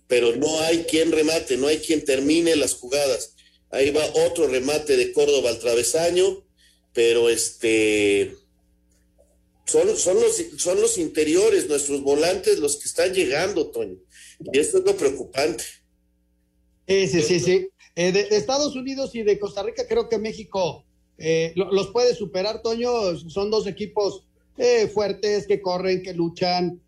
pero 0.08 0.36
no 0.36 0.60
hay 0.62 0.84
quien 0.84 1.12
remate, 1.12 1.58
no 1.58 1.68
hay 1.68 1.78
quien 1.80 2.04
termine 2.04 2.56
las 2.56 2.74
jugadas. 2.74 3.36
Ahí 3.70 3.92
va 3.92 4.04
otro 4.26 4.48
remate 4.48 4.98
de 4.98 5.12
Córdoba 5.12 5.50
al 5.50 5.60
travesaño, 5.60 6.46
pero 6.94 7.30
este 7.30 8.36
son, 9.66 9.96
son, 9.98 10.20
los, 10.20 10.44
son 10.58 10.82
los 10.82 10.98
interiores, 10.98 11.70
nuestros 11.70 12.02
volantes, 12.02 12.60
los 12.60 12.78
que 12.78 12.86
están 12.86 13.14
llegando, 13.14 13.72
Toño. 13.72 13.98
Y 14.52 14.60
esto 14.60 14.80
es 14.80 14.84
lo 14.84 14.98
preocupante. 14.98 15.64
Sí, 16.88 17.08
sí, 17.08 17.22
sí, 17.22 17.40
sí. 17.40 17.71
Eh, 17.96 18.12
de, 18.12 18.22
Estados 18.36 18.76
Unidos 18.76 19.16
y 19.16 19.24
de 19.24 19.40
Costa 19.40 19.64
Rica, 19.64 19.84
creo 19.88 20.08
que 20.08 20.18
México 20.18 20.86
eh, 21.18 21.54
los 21.56 21.88
puede 21.88 22.16
superar, 22.16 22.62
Toño. 22.62 23.18
Son 23.30 23.52
dos 23.52 23.68
equipos 23.68 24.24
eh, 24.58 24.88
fuertes 24.88 25.48
que 25.48 25.62
corren, 25.62 26.02
que 26.02 26.14
luchan. 26.14 26.82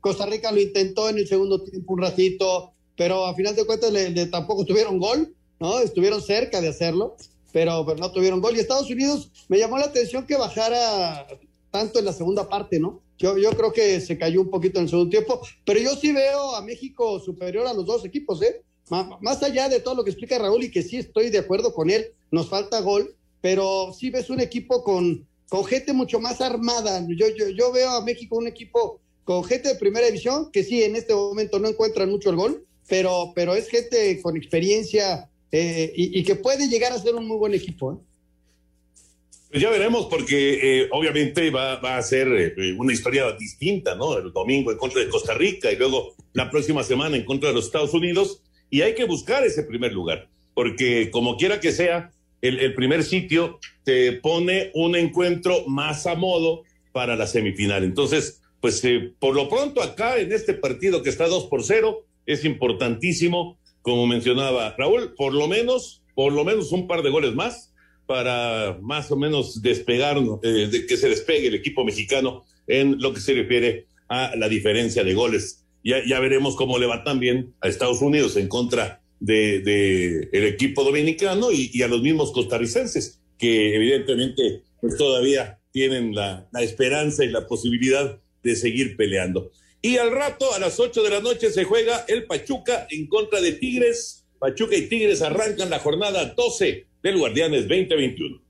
Costa 0.00 0.26
Rica 0.26 0.50
lo 0.50 0.60
intentó 0.60 1.08
en 1.08 1.18
el 1.18 1.28
segundo 1.28 1.62
tiempo 1.62 1.94
un 1.94 2.02
ratito, 2.02 2.72
pero 2.96 3.24
a 3.24 3.34
final 3.34 3.54
de 3.54 3.64
cuentas 3.64 3.92
le, 3.92 4.26
tampoco 4.26 4.64
tuvieron 4.64 4.98
gol, 4.98 5.32
¿no? 5.60 5.78
Estuvieron 5.78 6.20
cerca 6.20 6.60
de 6.60 6.68
hacerlo, 6.68 7.16
pero, 7.52 7.86
pero 7.86 7.98
no 7.98 8.10
tuvieron 8.10 8.40
gol. 8.40 8.56
Y 8.56 8.60
Estados 8.60 8.90
Unidos 8.90 9.30
me 9.48 9.58
llamó 9.58 9.78
la 9.78 9.86
atención 9.86 10.26
que 10.26 10.36
bajara 10.36 11.24
tanto 11.70 12.00
en 12.00 12.04
la 12.04 12.12
segunda 12.12 12.48
parte, 12.48 12.80
¿no? 12.80 13.00
Yo, 13.16 13.38
yo 13.38 13.50
creo 13.52 13.72
que 13.72 14.00
se 14.00 14.18
cayó 14.18 14.40
un 14.40 14.50
poquito 14.50 14.80
en 14.80 14.84
el 14.84 14.90
segundo 14.90 15.10
tiempo, 15.10 15.40
pero 15.64 15.78
yo 15.78 15.94
sí 15.94 16.10
veo 16.10 16.56
a 16.56 16.62
México 16.62 17.20
superior 17.20 17.68
a 17.68 17.72
los 17.72 17.86
dos 17.86 18.04
equipos, 18.04 18.42
¿eh? 18.42 18.60
Más 18.88 19.42
allá 19.42 19.68
de 19.68 19.80
todo 19.80 19.94
lo 19.94 20.04
que 20.04 20.10
explica 20.10 20.38
Raúl 20.38 20.64
y 20.64 20.70
que 20.70 20.82
sí 20.82 20.98
estoy 20.98 21.30
de 21.30 21.38
acuerdo 21.38 21.72
con 21.72 21.90
él, 21.90 22.12
nos 22.30 22.48
falta 22.48 22.80
gol, 22.80 23.14
pero 23.40 23.94
sí 23.98 24.10
ves 24.10 24.28
un 24.30 24.40
equipo 24.40 24.82
con, 24.84 25.26
gente 25.68 25.92
mucho 25.92 26.20
más 26.20 26.40
armada. 26.40 27.06
Yo, 27.08 27.28
yo, 27.36 27.48
yo 27.48 27.72
veo 27.72 27.90
a 27.90 28.04
México 28.04 28.36
un 28.36 28.46
equipo 28.46 29.00
con 29.24 29.44
gente 29.44 29.68
de 29.68 29.74
primera 29.76 30.06
división 30.06 30.50
que 30.52 30.62
sí, 30.64 30.82
en 30.82 30.96
este 30.96 31.14
momento 31.14 31.58
no 31.58 31.68
encuentran 31.68 32.10
mucho 32.10 32.30
el 32.30 32.36
gol, 32.36 32.66
pero, 32.88 33.32
pero 33.34 33.54
es 33.54 33.68
gente 33.68 34.20
con 34.20 34.36
experiencia 34.36 35.30
eh, 35.50 35.92
y, 35.94 36.22
que 36.24 36.34
puede 36.34 36.68
llegar 36.68 36.92
a 36.92 36.98
ser 36.98 37.14
un 37.14 37.26
muy 37.26 37.38
buen 37.38 37.54
equipo. 37.54 37.92
¿eh? 37.92 37.96
Pues 39.50 39.62
ya 39.62 39.70
veremos, 39.70 40.06
porque 40.06 40.82
eh, 40.82 40.88
obviamente 40.90 41.48
va, 41.50 41.96
a 41.96 42.02
ser 42.02 42.56
una 42.76 42.92
historia 42.92 43.30
distinta, 43.38 43.94
¿no? 43.94 44.18
El 44.18 44.32
domingo 44.32 44.72
en 44.72 44.78
contra 44.78 45.00
de 45.00 45.08
Costa 45.08 45.32
Rica 45.32 45.70
y 45.70 45.76
luego 45.76 46.14
la 46.32 46.50
próxima 46.50 46.82
semana 46.82 47.16
en 47.16 47.24
contra 47.24 47.50
de 47.50 47.54
los 47.54 47.66
Estados 47.66 47.94
Unidos 47.94 48.42
y 48.70 48.82
hay 48.82 48.94
que 48.94 49.04
buscar 49.04 49.44
ese 49.44 49.62
primer 49.62 49.92
lugar, 49.92 50.28
porque 50.54 51.10
como 51.10 51.36
quiera 51.36 51.60
que 51.60 51.72
sea, 51.72 52.10
el, 52.42 52.74
primer 52.74 53.04
sitio 53.04 53.58
te 53.84 54.12
pone 54.12 54.70
un 54.74 54.96
encuentro 54.96 55.66
más 55.66 56.06
a 56.06 56.14
modo 56.14 56.62
para 56.92 57.16
la 57.16 57.26
semifinal. 57.26 57.84
Entonces, 57.84 58.42
pues 58.60 58.84
eh, 58.84 59.14
por 59.18 59.34
lo 59.34 59.48
pronto 59.48 59.82
acá 59.82 60.18
en 60.18 60.30
este 60.30 60.52
partido 60.52 61.02
que 61.02 61.08
está 61.08 61.26
2 61.26 61.46
por 61.46 61.62
0, 61.62 62.04
es 62.26 62.44
importantísimo, 62.44 63.58
como 63.80 64.06
mencionaba 64.06 64.74
Raúl, 64.76 65.14
por 65.16 65.32
lo 65.32 65.48
menos, 65.48 66.02
por 66.14 66.32
lo 66.32 66.44
menos 66.44 66.70
un 66.72 66.86
par 66.86 67.02
de 67.02 67.10
goles 67.10 67.34
más 67.34 67.72
para 68.06 68.78
más 68.82 69.10
o 69.10 69.16
menos 69.16 69.62
despegar, 69.62 70.18
eh, 70.42 70.68
de 70.70 70.86
que 70.86 70.96
se 70.98 71.08
despegue 71.08 71.48
el 71.48 71.54
equipo 71.54 71.84
mexicano 71.84 72.44
en 72.66 73.00
lo 73.00 73.14
que 73.14 73.20
se 73.20 73.32
refiere 73.32 73.86
a 74.08 74.36
la 74.36 74.48
diferencia 74.48 75.02
de 75.02 75.14
goles 75.14 75.63
ya, 75.84 76.18
veremos 76.20 76.56
cómo 76.56 76.78
le 76.78 76.86
va 76.86 77.04
también 77.04 77.54
a 77.60 77.68
Estados 77.68 78.00
Unidos 78.00 78.36
en 78.36 78.48
contra 78.48 79.02
de, 79.20 80.28
el 80.32 80.44
equipo 80.44 80.82
dominicano 80.82 81.52
y, 81.52 81.80
a 81.82 81.88
los 81.88 82.02
mismos 82.02 82.32
costarricenses, 82.32 83.20
que 83.38 83.74
evidentemente 83.74 84.62
pues 84.80 84.96
todavía 84.96 85.58
tienen 85.72 86.14
la, 86.14 86.48
la 86.52 86.62
esperanza 86.62 87.24
y 87.24 87.28
la 87.28 87.46
posibilidad 87.46 88.18
de 88.42 88.56
seguir 88.56 88.96
peleando. 88.96 89.50
Y 89.82 89.98
al 89.98 90.12
rato, 90.12 90.52
a 90.54 90.58
las 90.58 90.80
8 90.80 91.02
de 91.02 91.10
la 91.10 91.20
noche, 91.20 91.50
se 91.50 91.64
juega 91.64 92.04
el 92.08 92.24
Pachuca 92.24 92.86
en 92.90 93.06
contra 93.06 93.40
de 93.40 93.52
Tigres. 93.52 94.24
Pachuca 94.38 94.76
y 94.76 94.88
Tigres 94.88 95.20
arrancan 95.20 95.68
la 95.68 95.78
jornada 95.78 96.32
12 96.34 96.86
del 97.02 97.18
Guardianes 97.18 97.68
2021. 97.68 98.43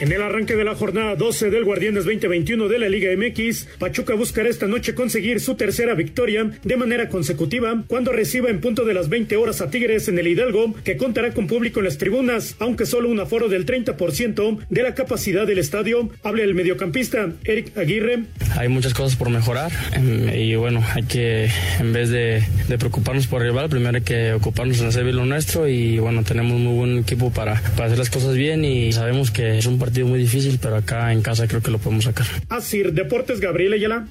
En 0.00 0.12
el 0.12 0.22
arranque 0.22 0.54
de 0.54 0.62
la 0.62 0.76
jornada 0.76 1.16
12 1.16 1.50
del 1.50 1.64
Guardianes 1.64 2.04
2021 2.04 2.68
de 2.68 2.78
la 2.78 2.88
Liga 2.88 3.10
MX, 3.16 3.66
Pachuca 3.80 4.14
buscará 4.14 4.48
esta 4.48 4.68
noche 4.68 4.94
conseguir 4.94 5.40
su 5.40 5.56
tercera 5.56 5.94
victoria 5.94 6.52
de 6.62 6.76
manera 6.76 7.08
consecutiva 7.08 7.82
cuando 7.88 8.12
reciba 8.12 8.48
en 8.48 8.60
punto 8.60 8.84
de 8.84 8.94
las 8.94 9.08
20 9.08 9.36
horas 9.36 9.60
a 9.60 9.70
Tigres 9.70 10.06
en 10.06 10.20
el 10.20 10.28
Hidalgo, 10.28 10.72
que 10.84 10.96
contará 10.96 11.34
con 11.34 11.48
público 11.48 11.80
en 11.80 11.86
las 11.86 11.98
tribunas, 11.98 12.54
aunque 12.60 12.86
solo 12.86 13.08
un 13.08 13.18
aforo 13.18 13.48
del 13.48 13.66
30% 13.66 14.58
de 14.70 14.82
la 14.84 14.94
capacidad 14.94 15.48
del 15.48 15.58
estadio. 15.58 16.08
Habla 16.22 16.44
el 16.44 16.54
mediocampista 16.54 17.32
Eric 17.42 17.76
Aguirre. 17.76 18.22
Hay 18.56 18.68
muchas 18.68 18.94
cosas 18.94 19.16
por 19.16 19.30
mejorar 19.30 19.72
em, 19.94 20.32
y 20.32 20.54
bueno, 20.54 20.80
hay 20.94 21.02
que, 21.02 21.50
en 21.80 21.92
vez 21.92 22.10
de, 22.10 22.44
preocuparnos 22.78 23.26
por 23.26 23.42
el 23.42 23.48
rival, 23.48 23.68
primero 23.68 23.96
hay 23.96 24.04
que 24.04 24.32
ocuparnos 24.32 24.80
en 24.80 24.86
hacer 24.86 25.02
bien 25.02 25.16
lo 25.16 25.26
nuestro 25.26 25.66
y 25.66 25.98
bueno, 25.98 26.22
tenemos 26.22 26.56
muy 26.60 26.74
buen 26.76 26.98
equipo 26.98 27.32
para, 27.32 27.60
para 27.74 27.86
hacer 27.86 27.98
las 27.98 28.10
cosas 28.10 28.36
bien 28.36 28.64
y 28.64 28.92
sabemos 28.92 29.32
que 29.32 29.58
es 29.58 29.66
un 29.66 29.76
partido 29.76 29.87
muy 30.04 30.18
difícil, 30.20 30.58
pero 30.60 30.76
acá 30.76 31.12
en 31.12 31.22
casa 31.22 31.46
creo 31.46 31.62
que 31.62 31.70
lo 31.70 31.78
podemos 31.78 32.04
sacar. 32.04 32.26
Así, 32.48 32.82
Deportes 32.82 33.40
Gabriel 33.40 33.74
Ayala. 33.74 34.08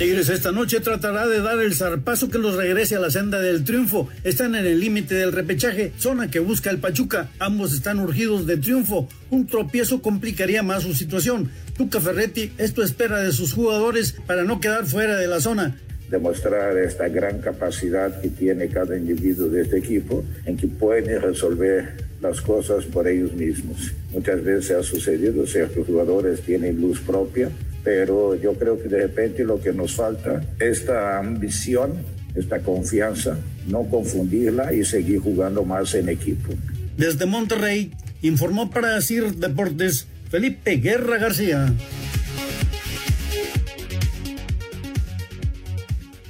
Tigres 0.00 0.30
esta 0.30 0.50
noche 0.50 0.80
tratará 0.80 1.26
de 1.26 1.42
dar 1.42 1.60
el 1.60 1.74
zarpazo 1.74 2.30
que 2.30 2.38
los 2.38 2.56
regrese 2.56 2.96
a 2.96 3.00
la 3.00 3.10
senda 3.10 3.38
del 3.38 3.64
triunfo. 3.64 4.08
Están 4.24 4.54
en 4.54 4.64
el 4.64 4.80
límite 4.80 5.14
del 5.14 5.30
repechaje, 5.30 5.92
zona 5.98 6.30
que 6.30 6.38
busca 6.38 6.70
el 6.70 6.78
Pachuca. 6.78 7.28
Ambos 7.38 7.74
están 7.74 7.98
urgidos 7.98 8.46
de 8.46 8.56
triunfo. 8.56 9.10
Un 9.28 9.46
tropiezo 9.46 10.00
complicaría 10.00 10.62
más 10.62 10.84
su 10.84 10.94
situación. 10.94 11.50
Tuca 11.76 12.00
Ferretti, 12.00 12.50
esto 12.56 12.82
espera 12.82 13.20
de 13.20 13.30
sus 13.32 13.52
jugadores 13.52 14.16
para 14.26 14.44
no 14.44 14.58
quedar 14.58 14.86
fuera 14.86 15.18
de 15.18 15.26
la 15.26 15.38
zona 15.40 15.76
demostrar 16.10 16.76
esta 16.76 17.08
gran 17.08 17.40
capacidad 17.40 18.20
que 18.20 18.30
tiene 18.30 18.68
cada 18.68 18.96
individuo 18.96 19.48
de 19.48 19.62
este 19.62 19.78
equipo 19.78 20.24
en 20.44 20.56
que 20.56 20.66
pueden 20.66 21.22
resolver 21.22 22.09
las 22.20 22.40
cosas 22.40 22.84
por 22.84 23.08
ellos 23.08 23.32
mismos. 23.32 23.92
Muchas 24.12 24.42
veces 24.42 24.70
ha 24.72 24.82
sucedido, 24.82 25.46
ciertos 25.46 25.86
jugadores 25.86 26.40
tienen 26.42 26.80
luz 26.80 27.00
propia, 27.00 27.50
pero 27.82 28.34
yo 28.34 28.54
creo 28.54 28.80
que 28.80 28.88
de 28.88 28.98
repente 29.02 29.44
lo 29.44 29.60
que 29.60 29.72
nos 29.72 29.94
falta, 29.94 30.42
esta 30.58 31.18
ambición, 31.18 31.94
esta 32.34 32.60
confianza, 32.60 33.38
no 33.66 33.84
confundirla 33.84 34.72
y 34.74 34.84
seguir 34.84 35.20
jugando 35.20 35.64
más 35.64 35.94
en 35.94 36.08
equipo. 36.08 36.52
Desde 36.96 37.26
Monterrey, 37.26 37.92
informó 38.22 38.70
para 38.70 39.00
CIR 39.00 39.34
Deportes 39.36 40.06
Felipe 40.30 40.76
Guerra 40.76 41.18
García. 41.18 41.72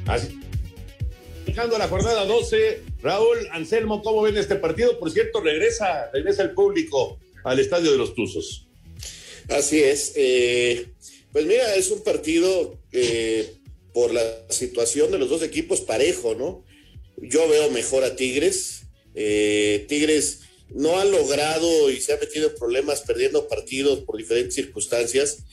Así. 0.07 0.40
Dejando 1.46 1.79
la 1.79 1.88
jornada 1.88 2.24
12, 2.24 2.89
Raúl, 3.02 3.38
Anselmo, 3.52 4.02
¿cómo 4.02 4.22
ven 4.22 4.36
este 4.36 4.56
partido? 4.56 4.98
Por 4.98 5.10
cierto, 5.10 5.40
regresa, 5.40 6.10
regresa 6.12 6.42
el 6.42 6.52
público 6.52 7.18
al 7.44 7.58
Estadio 7.58 7.90
de 7.92 7.98
los 7.98 8.14
Tuzos. 8.14 8.66
Así 9.48 9.82
es. 9.82 10.12
Eh, 10.16 10.86
pues 11.32 11.46
mira, 11.46 11.74
es 11.76 11.90
un 11.90 12.02
partido 12.02 12.78
eh, 12.92 13.54
por 13.94 14.12
la 14.12 14.22
situación 14.50 15.10
de 15.10 15.18
los 15.18 15.30
dos 15.30 15.42
equipos 15.42 15.80
parejo, 15.80 16.34
¿no? 16.34 16.64
Yo 17.16 17.48
veo 17.48 17.70
mejor 17.70 18.04
a 18.04 18.16
Tigres. 18.16 18.82
Eh, 19.14 19.86
Tigres 19.88 20.40
no 20.68 20.98
ha 20.98 21.04
logrado 21.04 21.90
y 21.90 22.00
se 22.00 22.12
ha 22.12 22.16
metido 22.18 22.48
en 22.48 22.54
problemas 22.54 23.00
perdiendo 23.00 23.48
partidos 23.48 24.00
por 24.00 24.16
diferentes 24.18 24.54
circunstancias 24.54 25.44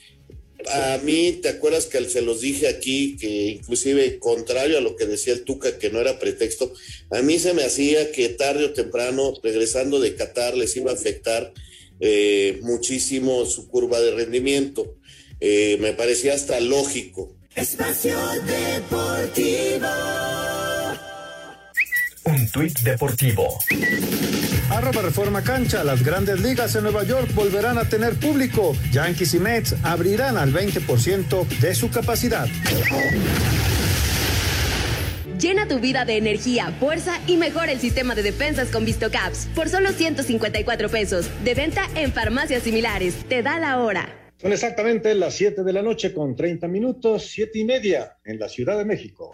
a 0.70 1.00
mí, 1.04 1.40
¿te 1.42 1.50
acuerdas 1.50 1.86
que 1.86 2.04
se 2.10 2.22
los 2.22 2.42
dije 2.42 2.68
aquí, 2.68 3.18
que 3.18 3.48
inclusive 3.48 4.20
contrario 4.20 4.78
a 4.78 4.82
lo 4.82 4.96
que 4.96 5.06
decía 5.06 5.34
el 5.34 5.44
Tuca, 5.44 5.78
que 5.78 5.90
no 5.90 6.00
era 6.00 6.20
pretexto, 6.20 6.74
a 7.12 7.22
mí 7.22 7.40
se 7.40 7.54
me 7.54 7.64
hacía 7.64 8.12
que 8.12 8.30
tarde 8.30 8.66
o 8.66 8.74
temprano, 8.74 9.34
regresando 9.44 10.00
de 10.00 10.16
Qatar, 10.16 10.56
les 10.56 10.76
iba 10.76 10.92
a 10.92 10.96
afectar 10.96 11.54
eh, 12.00 12.60
muchísimo 12.62 13.46
su 13.46 13.68
curva 13.68 14.00
de 14.00 14.12
rendimiento. 14.12 14.98
Eh, 15.40 15.78
me 15.80 15.94
parecía 15.94 16.34
hasta 16.34 16.60
lógico. 16.60 17.36
Espacio 17.56 18.18
Deportivo. 18.46 19.88
Un 22.28 22.46
tuit 22.50 22.78
deportivo. 22.80 23.58
Arroba 24.70 25.02
Reforma 25.02 25.42
Cancha. 25.42 25.82
Las 25.86 26.04
grandes 26.04 26.42
ligas 26.42 26.76
en 26.76 26.84
Nueva 26.84 27.06
York 27.06 27.34
volverán 27.34 27.78
a 27.78 27.86
tener 27.86 28.16
público. 28.16 28.76
Yankees 28.92 29.34
y 29.36 29.40
Mets 29.40 29.76
abrirán 29.82 30.36
al 30.36 30.52
20% 30.52 31.48
de 31.48 31.74
su 31.74 31.90
capacidad. 31.90 32.46
Llena 35.40 35.70
tu 35.70 35.80
vida 35.80 36.04
de 36.04 36.18
energía, 36.18 36.74
fuerza 36.82 37.18
y 37.28 37.38
mejora 37.38 37.72
el 37.72 37.80
sistema 37.80 38.14
de 38.14 38.24
defensas 38.24 38.72
con 38.72 38.84
VistoCaps 38.84 39.48
por 39.56 39.70
solo 39.70 39.94
154 39.94 40.90
pesos. 40.90 41.30
De 41.46 41.54
venta 41.54 41.88
en 41.96 42.12
farmacias 42.12 42.64
similares. 42.64 43.16
Te 43.30 43.42
da 43.42 43.58
la 43.58 43.80
hora. 43.80 44.10
Son 44.36 44.52
exactamente 44.52 45.16
las 45.16 45.34
7 45.36 45.64
de 45.64 45.72
la 45.72 45.82
noche 45.82 46.14
con 46.14 46.36
30 46.36 46.68
minutos, 46.68 47.30
7 47.32 47.58
y 47.58 47.64
media 47.64 48.18
en 48.26 48.38
la 48.38 48.50
Ciudad 48.50 48.78
de 48.78 48.84
México. 48.84 49.34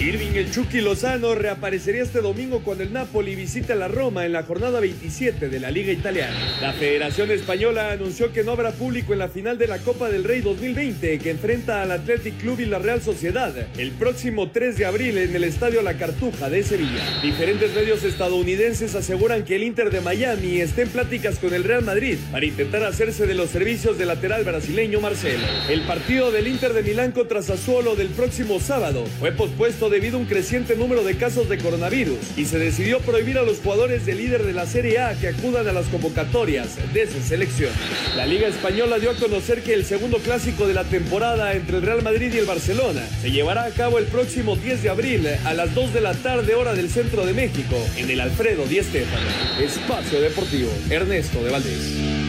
Irving 0.00 0.32
el 0.34 0.50
Chucky 0.50 0.80
Lozano 0.80 1.34
reaparecería 1.34 2.02
este 2.02 2.22
domingo 2.22 2.62
cuando 2.64 2.84
el 2.84 2.90
Napoli 2.90 3.34
visita 3.34 3.74
la 3.74 3.86
Roma 3.86 4.24
en 4.24 4.32
la 4.32 4.44
jornada 4.44 4.80
27 4.80 5.50
de 5.50 5.60
la 5.60 5.70
Liga 5.70 5.92
Italiana. 5.92 6.34
La 6.62 6.72
Federación 6.72 7.30
Española 7.30 7.92
anunció 7.92 8.32
que 8.32 8.42
no 8.42 8.52
habrá 8.52 8.72
público 8.72 9.12
en 9.12 9.18
la 9.18 9.28
final 9.28 9.58
de 9.58 9.66
la 9.66 9.76
Copa 9.76 10.08
del 10.08 10.24
Rey 10.24 10.40
2020 10.40 11.18
que 11.18 11.30
enfrenta 11.30 11.82
al 11.82 11.92
Athletic 11.92 12.38
Club 12.38 12.60
y 12.60 12.64
la 12.64 12.78
Real 12.78 13.02
Sociedad 13.02 13.54
el 13.76 13.90
próximo 13.90 14.50
3 14.50 14.78
de 14.78 14.86
abril 14.86 15.18
en 15.18 15.36
el 15.36 15.44
Estadio 15.44 15.82
La 15.82 15.98
Cartuja 15.98 16.48
de 16.48 16.62
Sevilla. 16.62 17.20
Diferentes 17.20 17.74
medios 17.74 18.02
estadounidenses 18.02 18.94
aseguran 18.94 19.44
que 19.44 19.56
el 19.56 19.64
Inter 19.64 19.90
de 19.90 20.00
Miami 20.00 20.62
está 20.62 20.80
en 20.80 20.88
pláticas 20.88 21.38
con 21.38 21.52
el 21.52 21.62
Real 21.62 21.84
Madrid 21.84 22.16
para 22.32 22.46
intentar 22.46 22.84
hacerse 22.84 23.26
de 23.26 23.34
los 23.34 23.50
servicios 23.50 23.98
del 23.98 24.08
lateral 24.08 24.44
brasileño 24.44 24.98
Marcelo. 25.02 25.44
El 25.68 25.82
partido 25.82 26.32
del 26.32 26.48
Inter 26.48 26.72
de 26.72 26.82
Milán 26.82 27.12
contra 27.12 27.42
Sassuolo 27.42 27.96
del 27.96 28.08
próximo 28.08 28.60
sábado 28.60 29.04
fue 29.18 29.32
pospuesto 29.32 29.89
debido 29.90 30.16
a 30.16 30.20
un 30.20 30.26
creciente 30.26 30.76
número 30.76 31.04
de 31.04 31.16
casos 31.16 31.48
de 31.48 31.58
coronavirus 31.58 32.18
y 32.36 32.46
se 32.46 32.58
decidió 32.58 33.00
prohibir 33.00 33.38
a 33.38 33.42
los 33.42 33.58
jugadores 33.58 34.06
del 34.06 34.18
líder 34.18 34.44
de 34.44 34.52
la 34.52 34.66
Serie 34.66 35.00
A 35.00 35.14
que 35.14 35.28
acudan 35.28 35.68
a 35.68 35.72
las 35.72 35.86
convocatorias 35.86 36.76
de 36.92 37.06
su 37.06 37.20
selección. 37.20 37.72
La 38.16 38.26
Liga 38.26 38.48
Española 38.48 38.98
dio 38.98 39.10
a 39.10 39.16
conocer 39.16 39.62
que 39.62 39.74
el 39.74 39.84
segundo 39.84 40.18
clásico 40.18 40.66
de 40.66 40.74
la 40.74 40.84
temporada 40.84 41.52
entre 41.54 41.76
el 41.76 41.82
Real 41.82 42.02
Madrid 42.02 42.32
y 42.32 42.38
el 42.38 42.46
Barcelona 42.46 43.02
se 43.20 43.30
llevará 43.30 43.64
a 43.64 43.70
cabo 43.70 43.98
el 43.98 44.06
próximo 44.06 44.56
10 44.56 44.82
de 44.82 44.88
abril 44.88 45.28
a 45.44 45.54
las 45.54 45.74
2 45.74 45.92
de 45.92 46.00
la 46.00 46.14
tarde 46.14 46.54
hora 46.54 46.74
del 46.74 46.88
centro 46.88 47.26
de 47.26 47.32
México 47.32 47.76
en 47.96 48.10
el 48.10 48.20
Alfredo 48.20 48.64
Di 48.66 48.80
Stéfano. 48.82 49.26
Espacio 49.60 50.20
Deportivo, 50.20 50.70
Ernesto 50.88 51.42
de 51.42 51.50
Valdés. 51.50 52.19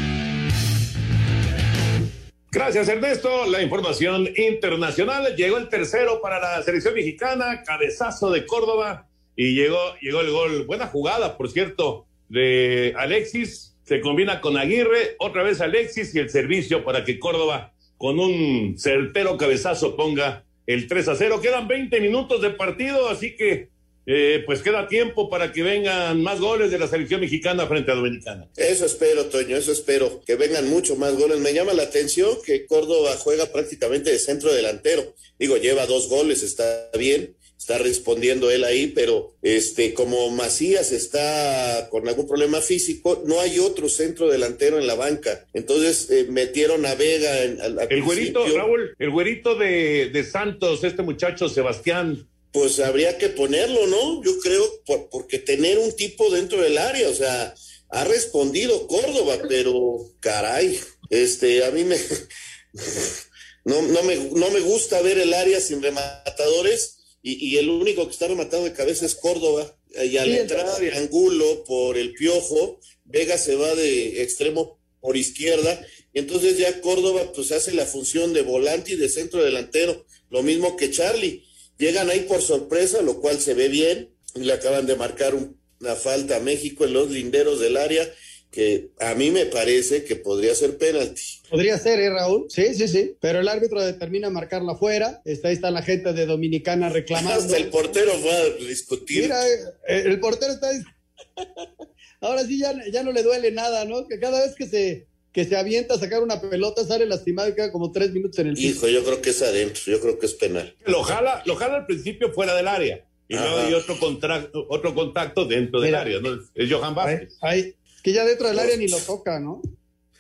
Gracias, 2.53 2.89
Ernesto. 2.89 3.45
La 3.45 3.61
información 3.61 4.27
internacional. 4.35 5.37
Llegó 5.37 5.57
el 5.57 5.69
tercero 5.69 6.19
para 6.21 6.37
la 6.37 6.61
selección 6.63 6.93
mexicana, 6.95 7.63
cabezazo 7.63 8.29
de 8.29 8.45
Córdoba, 8.45 9.07
y 9.37 9.55
llegó, 9.55 9.77
llegó 10.01 10.19
el 10.19 10.31
gol. 10.31 10.65
Buena 10.65 10.87
jugada, 10.87 11.37
por 11.37 11.49
cierto, 11.49 12.07
de 12.27 12.93
Alexis. 12.97 13.77
Se 13.83 14.01
combina 14.01 14.41
con 14.41 14.57
Aguirre, 14.57 15.15
otra 15.19 15.43
vez 15.43 15.61
Alexis 15.61 16.13
y 16.13 16.19
el 16.19 16.29
servicio 16.29 16.83
para 16.83 17.05
que 17.05 17.19
Córdoba, 17.19 17.71
con 17.97 18.19
un 18.19 18.77
certero 18.77 19.37
cabezazo, 19.37 19.95
ponga 19.95 20.43
el 20.67 20.87
3 20.87 21.07
a 21.07 21.15
0. 21.15 21.39
Quedan 21.41 21.69
20 21.69 22.01
minutos 22.01 22.41
de 22.41 22.49
partido, 22.49 23.07
así 23.07 23.37
que 23.37 23.69
eh, 24.05 24.43
pues 24.45 24.61
queda 24.61 24.87
tiempo 24.87 25.29
para 25.29 25.51
que 25.51 25.63
vengan 25.63 26.21
más 26.21 26.39
goles 26.39 26.71
de 26.71 26.79
la 26.79 26.87
selección 26.87 27.21
mexicana 27.21 27.67
frente 27.67 27.91
a 27.91 27.95
Dominicana. 27.95 28.49
Eso 28.55 28.85
espero, 28.85 29.25
Toño, 29.25 29.55
eso 29.57 29.71
espero, 29.71 30.21
que 30.25 30.35
vengan 30.35 30.69
mucho 30.69 30.95
más 30.95 31.13
goles. 31.15 31.39
Me 31.39 31.53
llama 31.53 31.73
la 31.73 31.83
atención 31.83 32.37
que 32.45 32.65
Córdoba 32.65 33.15
juega 33.17 33.45
prácticamente 33.47 34.11
de 34.11 34.19
centro 34.19 34.51
delantero. 34.53 35.13
Digo, 35.37 35.57
lleva 35.57 35.85
dos 35.85 36.09
goles, 36.09 36.41
está 36.43 36.89
bien, 36.97 37.35
está 37.61 37.77
respondiendo 37.77 38.49
él 38.49 38.63
ahí, 38.63 38.87
pero 38.87 39.35
este, 39.43 39.93
como 39.93 40.31
Macías 40.31 40.91
está 40.91 41.89
con 41.91 42.07
algún 42.07 42.27
problema 42.27 42.59
físico, 42.59 43.21
no 43.27 43.39
hay 43.39 43.59
otro 43.59 43.87
centro 43.87 44.29
delantero 44.29 44.79
en 44.79 44.87
la 44.87 44.95
banca. 44.95 45.45
Entonces 45.53 46.09
eh, 46.09 46.25
metieron 46.27 46.87
a 46.87 46.95
Vega 46.95 47.43
en, 47.43 47.59
El 47.61 48.01
güerito, 48.01 48.41
principio. 48.41 48.57
Raúl, 48.57 48.95
el 48.97 49.09
güerito 49.11 49.53
de, 49.53 50.09
de 50.11 50.23
Santos, 50.23 50.83
este 50.83 51.03
muchacho 51.03 51.49
Sebastián. 51.49 52.27
Pues 52.51 52.79
habría 52.79 53.17
que 53.17 53.29
ponerlo, 53.29 53.87
¿no? 53.87 54.23
Yo 54.23 54.39
creo, 54.39 54.83
por- 54.85 55.09
porque 55.09 55.39
tener 55.39 55.79
un 55.79 55.95
tipo 55.95 56.29
dentro 56.31 56.61
del 56.61 56.77
área, 56.77 57.09
o 57.09 57.13
sea, 57.13 57.53
ha 57.89 58.03
respondido 58.05 58.87
Córdoba, 58.87 59.45
pero 59.47 59.99
caray, 60.19 60.79
este, 61.09 61.63
a 61.65 61.71
mí 61.71 61.83
me, 61.83 61.97
no, 63.65 63.81
no 63.81 64.03
me, 64.03 64.15
no 64.15 64.49
me 64.51 64.59
gusta 64.59 65.01
ver 65.01 65.17
el 65.19 65.33
área 65.33 65.59
sin 65.59 65.81
rematadores 65.81 66.97
y, 67.21 67.49
y 67.53 67.57
el 67.57 67.69
único 67.69 68.05
que 68.05 68.11
está 68.11 68.27
rematado 68.27 68.63
de 68.63 68.73
cabeza 68.73 69.05
es 69.05 69.15
Córdoba. 69.15 69.77
Y 69.93 70.17
al 70.17 70.29
Sí, 70.29 70.37
entrar 70.37 70.79
de 70.79 70.93
Angulo 70.93 71.63
por 71.65 71.97
el 71.97 72.13
piojo, 72.13 72.79
Vega 73.03 73.37
se 73.37 73.55
va 73.55 73.75
de 73.75 74.23
extremo 74.23 74.79
por 75.01 75.17
izquierda, 75.17 75.85
y 76.13 76.19
entonces 76.19 76.57
ya 76.57 76.79
Córdoba 76.81 77.31
pues 77.33 77.51
hace 77.51 77.73
la 77.73 77.85
función 77.85 78.33
de 78.33 78.41
volante 78.43 78.93
y 78.93 78.95
de 78.95 79.09
centro 79.09 79.43
delantero, 79.43 80.05
lo 80.29 80.43
mismo 80.43 80.77
que 80.77 80.91
Charlie. 80.91 81.43
Llegan 81.81 82.11
ahí 82.11 82.21
por 82.21 82.43
sorpresa, 82.43 83.01
lo 83.01 83.19
cual 83.19 83.39
se 83.39 83.55
ve 83.55 83.67
bien, 83.67 84.11
le 84.35 84.53
acaban 84.53 84.85
de 84.85 84.95
marcar 84.95 85.33
un- 85.33 85.57
una 85.79 85.95
falta 85.95 86.35
a 86.35 86.39
México 86.39 86.85
en 86.85 86.93
los 86.93 87.09
linderos 87.09 87.59
del 87.59 87.75
área, 87.75 88.07
que 88.51 88.91
a 88.99 89.15
mí 89.15 89.31
me 89.31 89.47
parece 89.47 90.03
que 90.03 90.15
podría 90.15 90.53
ser 90.53 90.77
penalti. 90.77 91.23
Podría 91.49 91.79
ser, 91.79 91.99
¿eh, 91.99 92.11
Raúl? 92.11 92.45
Sí, 92.49 92.75
sí, 92.75 92.87
sí. 92.87 93.15
Pero 93.19 93.39
el 93.39 93.47
árbitro 93.47 93.81
determina 93.81 94.29
marcarla 94.29 94.75
fuera. 94.75 95.23
Está, 95.25 95.47
ahí 95.47 95.55
está 95.55 95.71
la 95.71 95.81
gente 95.81 96.13
de 96.13 96.27
Dominicana 96.27 96.89
reclamando. 96.89 97.33
Hasta 97.41 97.57
el 97.57 97.69
portero 97.69 98.11
va 98.27 98.35
a 98.35 98.49
discutir. 98.67 99.23
Mira, 99.23 99.41
eh, 99.47 100.03
el 100.05 100.19
portero 100.19 100.53
está. 100.53 100.69
Ahora 102.21 102.45
sí 102.45 102.59
ya, 102.59 102.75
ya 102.91 103.01
no 103.01 103.11
le 103.11 103.23
duele 103.23 103.49
nada, 103.51 103.85
¿no? 103.85 104.07
Que 104.07 104.19
cada 104.19 104.45
vez 104.45 104.53
que 104.55 104.67
se, 104.67 105.07
que 105.31 105.45
se 105.45 105.55
avienta 105.55 105.93
a 105.95 105.97
sacar 105.99 106.21
una 106.23 106.41
pelota 106.41 106.85
sale 106.85 107.05
lastimado 107.05 107.49
y 107.49 107.55
queda 107.55 107.71
como 107.71 107.91
tres 107.91 108.11
minutos 108.11 108.37
en 108.39 108.47
el 108.47 108.55
piso. 108.55 108.87
Hijo, 108.87 108.87
yo 108.89 109.03
creo 109.03 109.21
que 109.21 109.29
es 109.29 109.41
adentro, 109.41 109.81
yo 109.85 109.99
creo 110.01 110.19
que 110.19 110.25
es 110.25 110.33
penal. 110.33 110.75
Lo 110.85 111.03
jala, 111.03 111.41
lo 111.45 111.55
jala 111.55 111.77
al 111.77 111.85
principio 111.85 112.31
fuera 112.33 112.53
del 112.55 112.67
área. 112.67 113.05
Y 113.29 113.35
luego 113.35 113.57
hay 113.59 113.73
otro, 113.73 113.97
contra- 113.97 114.49
otro 114.67 114.93
contacto 114.93 115.45
dentro 115.45 115.79
del 115.79 115.95
área, 115.95 116.19
¿no? 116.19 116.37
Es 116.53 116.69
Johan 116.69 116.93
Vázquez. 116.93 117.37
Ay, 117.39 117.75
que 118.03 118.11
ya 118.11 118.25
dentro 118.25 118.49
del 118.49 118.59
área 118.59 118.75
ni 118.75 118.89
lo 118.89 118.97
toca, 118.97 119.39
¿no? 119.39 119.61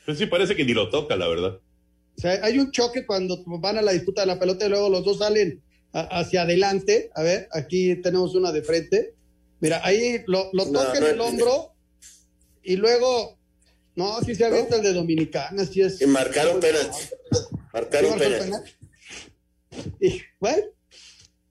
Pues 0.05 0.17
sí, 0.17 0.27
parece 0.27 0.55
que 0.55 0.63
ni 0.63 0.73
lo 0.73 0.89
toca, 0.89 1.17
la 1.17 1.27
verdad. 1.27 1.59
O 2.17 2.21
sea, 2.21 2.39
hay 2.43 2.57
un 2.57 2.71
choque 2.71 3.05
cuando 3.05 3.43
van 3.45 3.77
a 3.77 3.81
la 3.81 3.91
disputa 3.91 4.21
de 4.21 4.27
la 4.27 4.39
pelota 4.39 4.65
y 4.65 4.69
luego 4.69 4.87
los 4.89 5.03
dos 5.03 5.17
salen 5.17 5.61
a- 5.91 6.19
hacia 6.21 6.43
adelante. 6.43 7.09
A 7.13 7.21
ver, 7.23 7.49
aquí 7.51 7.97
tenemos 7.97 8.33
una 8.33 8.53
de 8.53 8.61
frente. 8.61 9.13
Mira, 9.59 9.81
ahí 9.83 10.21
lo, 10.27 10.49
lo 10.53 10.65
No, 10.67 10.71
toca 10.79 10.97
en 10.99 11.03
el 11.03 11.19
hombro 11.19 11.73
y 12.63 12.77
luego, 12.77 13.37
no, 14.01 14.21
sí 14.21 14.35
se 14.35 14.45
avienta 14.45 14.75
el 14.77 14.81
de 14.83 14.93
Dominicana, 14.93 15.65
sí 15.65 15.81
es. 15.81 16.01
Y 16.01 16.05
marcaron 16.07 16.59
penalti. 16.59 16.97
Marcaron 17.73 18.17
penalti. 18.19 18.45
penal. 18.45 18.63
Y 19.99 20.21
bueno, 20.39 20.63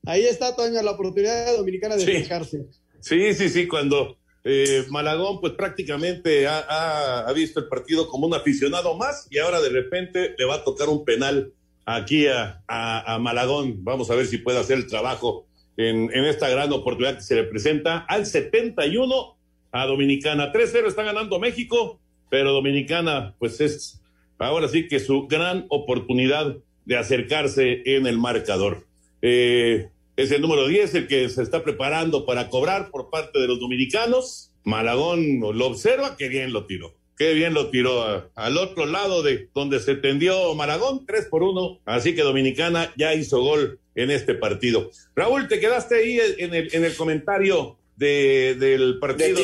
ahí 0.06 0.24
está, 0.26 0.54
Toño, 0.54 0.82
la 0.82 0.90
oportunidad 0.92 1.46
de 1.46 1.56
Dominicana 1.56 1.96
de 1.96 2.04
Sí. 2.04 2.12
despejarse. 2.12 2.66
Sí, 3.00 3.34
sí, 3.34 3.48
sí, 3.48 3.66
cuando 3.66 4.18
eh, 4.44 4.84
Malagón 4.90 5.40
pues 5.40 5.52
prácticamente 5.54 6.46
ha, 6.46 6.58
ha- 6.60 7.28
ha 7.28 7.32
visto 7.32 7.60
el 7.60 7.68
partido 7.68 8.08
como 8.08 8.26
un 8.26 8.34
aficionado 8.34 8.96
más 8.96 9.26
y 9.30 9.38
ahora 9.38 9.60
de 9.60 9.68
repente 9.68 10.34
le 10.38 10.44
va 10.46 10.56
a 10.56 10.64
tocar 10.64 10.88
un 10.88 11.04
penal 11.04 11.52
aquí 11.86 12.26
a, 12.26 12.62
a- 12.66 13.14
a 13.14 13.18
Malagón. 13.18 13.84
Vamos 13.84 14.10
a 14.10 14.14
ver 14.14 14.26
si 14.26 14.38
puede 14.38 14.58
hacer 14.58 14.78
el 14.78 14.86
trabajo 14.86 15.46
en, 15.76 16.10
en 16.14 16.24
esta 16.24 16.48
gran 16.48 16.72
oportunidad 16.72 17.16
que 17.16 17.22
se 17.22 17.34
le 17.36 17.44
presenta 17.44 17.98
al 17.98 18.26
71 18.26 19.36
a 19.72 19.86
Dominicana. 19.86 20.52
3-0 20.52 20.88
está 20.88 21.02
ganando 21.02 21.38
México, 21.38 21.99
pero 22.30 22.52
Dominicana 22.52 23.34
pues 23.38 23.60
es 23.60 24.00
ahora 24.38 24.68
sí 24.68 24.88
que 24.88 25.00
su 25.00 25.26
gran 25.26 25.66
oportunidad 25.68 26.56
de 26.86 26.96
acercarse 26.96 27.82
en 27.84 28.06
el 28.06 28.16
marcador. 28.18 28.86
Eh, 29.20 29.88
es 30.16 30.30
el 30.32 30.40
número 30.40 30.66
10 30.66 30.94
el 30.94 31.06
que 31.08 31.28
se 31.28 31.42
está 31.42 31.62
preparando 31.62 32.24
para 32.24 32.48
cobrar 32.48 32.90
por 32.90 33.10
parte 33.10 33.38
de 33.38 33.48
los 33.48 33.60
dominicanos. 33.60 34.52
Malagón 34.64 35.40
lo 35.40 35.66
observa, 35.66 36.16
qué 36.16 36.28
bien 36.28 36.52
lo 36.52 36.66
tiró. 36.66 36.94
Qué 37.16 37.34
bien 37.34 37.52
lo 37.52 37.68
tiró 37.68 38.30
al 38.34 38.56
otro 38.56 38.86
lado 38.86 39.22
de 39.22 39.50
donde 39.54 39.78
se 39.80 39.94
tendió 39.94 40.54
Malagón, 40.54 41.04
3 41.04 41.26
por 41.26 41.42
1. 41.42 41.80
Así 41.84 42.14
que 42.14 42.22
Dominicana 42.22 42.92
ya 42.96 43.14
hizo 43.14 43.42
gol 43.42 43.78
en 43.94 44.10
este 44.10 44.34
partido. 44.34 44.90
Raúl, 45.14 45.46
te 45.48 45.60
quedaste 45.60 45.96
ahí 45.96 46.18
en 46.38 46.54
el, 46.54 46.74
en 46.74 46.84
el 46.84 46.96
comentario 46.96 47.76
de- 48.00 48.54
del 48.54 48.98
partido 48.98 49.38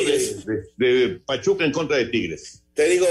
De 0.77 1.19
Pachuca 1.25 1.63
en 1.63 1.71
contra 1.71 1.97
de 1.97 2.05
Tigres. 2.07 2.63
Te 2.73 2.89
digo, 2.89 3.07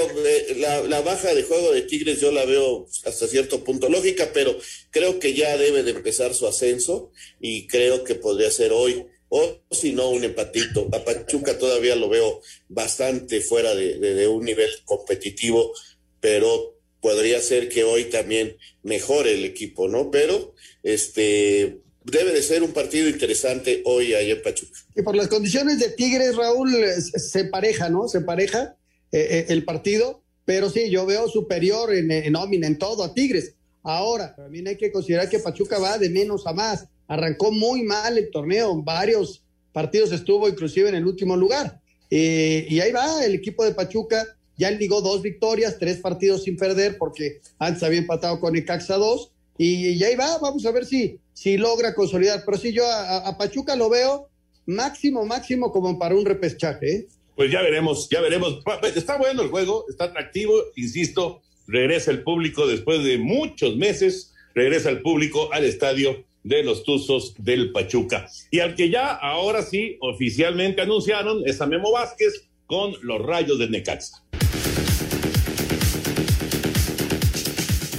la, 0.56 0.82
la 0.82 1.00
baja 1.00 1.34
de 1.34 1.42
juego 1.42 1.72
de 1.72 1.82
Tigres 1.82 2.20
yo 2.20 2.30
la 2.32 2.44
veo 2.44 2.86
hasta 3.04 3.26
cierto 3.26 3.64
punto 3.64 3.88
lógica, 3.88 4.30
pero 4.32 4.56
creo 4.90 5.18
que 5.18 5.34
ya 5.34 5.56
debe 5.56 5.82
de 5.82 5.90
empezar 5.92 6.34
su 6.34 6.46
ascenso 6.46 7.10
y 7.40 7.66
creo 7.66 8.04
que 8.04 8.14
podría 8.16 8.50
ser 8.50 8.72
hoy, 8.72 9.06
o 9.28 9.60
si 9.72 9.92
no, 9.92 10.10
un 10.10 10.22
empatito. 10.24 10.88
A 10.92 11.04
Pachuca 11.04 11.58
todavía 11.58 11.96
lo 11.96 12.08
veo 12.08 12.40
bastante 12.68 13.40
fuera 13.40 13.74
de 13.74 14.28
un 14.28 14.44
nivel 14.44 14.70
competitivo, 14.84 15.72
pero 16.20 16.78
podría 17.00 17.40
ser 17.40 17.68
que 17.68 17.82
hoy 17.84 18.04
también 18.04 18.56
mejore 18.82 19.34
el 19.34 19.44
equipo, 19.44 19.88
¿no? 19.88 20.10
Pero 20.12 20.54
este 20.82 21.78
debe 22.10 22.32
de 22.32 22.42
ser 22.42 22.62
un 22.62 22.72
partido 22.72 23.08
interesante 23.08 23.82
hoy 23.84 24.14
ahí 24.14 24.30
en 24.30 24.42
Pachuca. 24.42 24.78
Y 24.94 25.02
por 25.02 25.16
las 25.16 25.28
condiciones 25.28 25.78
de 25.78 25.90
Tigres, 25.90 26.36
Raúl, 26.36 26.74
eh, 26.74 27.00
se 27.00 27.44
pareja, 27.44 27.88
¿no? 27.88 28.08
Se 28.08 28.20
pareja 28.20 28.76
eh, 29.12 29.26
eh, 29.30 29.46
el 29.48 29.64
partido, 29.64 30.22
pero 30.44 30.70
sí, 30.70 30.88
yo 30.90 31.04
veo 31.04 31.28
superior 31.28 31.92
en, 31.92 32.10
en 32.10 32.36
en 32.36 32.78
todo 32.78 33.02
a 33.02 33.12
Tigres. 33.12 33.54
Ahora, 33.82 34.34
también 34.34 34.66
hay 34.66 34.76
que 34.76 34.90
considerar 34.90 35.28
que 35.28 35.38
Pachuca 35.38 35.78
va 35.78 35.98
de 35.98 36.10
menos 36.10 36.46
a 36.46 36.52
más. 36.52 36.86
Arrancó 37.08 37.52
muy 37.52 37.82
mal 37.82 38.18
el 38.18 38.30
torneo, 38.30 38.82
varios 38.82 39.44
partidos 39.72 40.10
estuvo 40.10 40.48
inclusive 40.48 40.88
en 40.88 40.94
el 40.94 41.06
último 41.06 41.36
lugar. 41.36 41.80
Eh, 42.10 42.66
y 42.68 42.80
ahí 42.80 42.92
va 42.92 43.24
el 43.24 43.34
equipo 43.34 43.64
de 43.64 43.74
Pachuca, 43.74 44.26
ya 44.56 44.70
ligó 44.70 45.02
dos 45.02 45.22
victorias, 45.22 45.76
tres 45.78 45.98
partidos 45.98 46.44
sin 46.44 46.56
perder, 46.56 46.98
porque 46.98 47.40
antes 47.58 47.82
había 47.82 47.98
empatado 47.98 48.40
con 48.40 48.56
Icaxa 48.56 48.96
2, 48.96 49.32
y, 49.58 50.02
ahí 50.02 50.14
va, 50.16 50.38
vamos 50.38 50.64
a 50.66 50.72
ver 50.72 50.84
si, 50.84 51.18
si 51.32 51.56
logra 51.56 51.94
consolidar. 51.94 52.42
Pero 52.44 52.58
sí, 52.58 52.72
yo 52.72 52.84
a, 52.90 53.36
Pachuca 53.38 53.76
lo 53.76 53.88
veo 53.88 54.28
máximo, 54.66 55.24
máximo 55.24 55.72
como 55.72 55.98
para 55.98 56.14
un 56.14 56.24
repechaje. 56.24 56.94
¿eh? 56.94 57.06
Pues 57.34 57.50
ya 57.50 57.62
veremos, 57.62 58.08
ya 58.10 58.20
veremos. 58.20 58.60
Está 58.94 59.16
bueno 59.18 59.42
el 59.42 59.48
juego, 59.48 59.84
está 59.88 60.04
atractivo, 60.04 60.54
insisto, 60.76 61.42
regresa 61.66 62.10
el 62.10 62.22
público 62.22 62.66
después 62.66 63.04
de 63.04 63.18
muchos 63.18 63.76
meses, 63.76 64.34
regresa 64.54 64.90
el 64.90 65.02
público 65.02 65.52
al 65.52 65.64
estadio 65.64 66.24
de 66.42 66.62
los 66.62 66.84
Tuzos 66.84 67.34
del 67.38 67.72
Pachuca. 67.72 68.28
Y 68.50 68.60
al 68.60 68.74
que 68.74 68.88
ya 68.88 69.12
ahora 69.12 69.62
sí 69.62 69.96
oficialmente 70.00 70.80
anunciaron 70.80 71.42
es 71.44 71.60
a 71.60 71.66
Memo 71.66 71.92
Vázquez 71.92 72.46
con 72.66 72.94
los 73.02 73.20
rayos 73.20 73.58
de 73.58 73.68
Necaxa. 73.68 74.22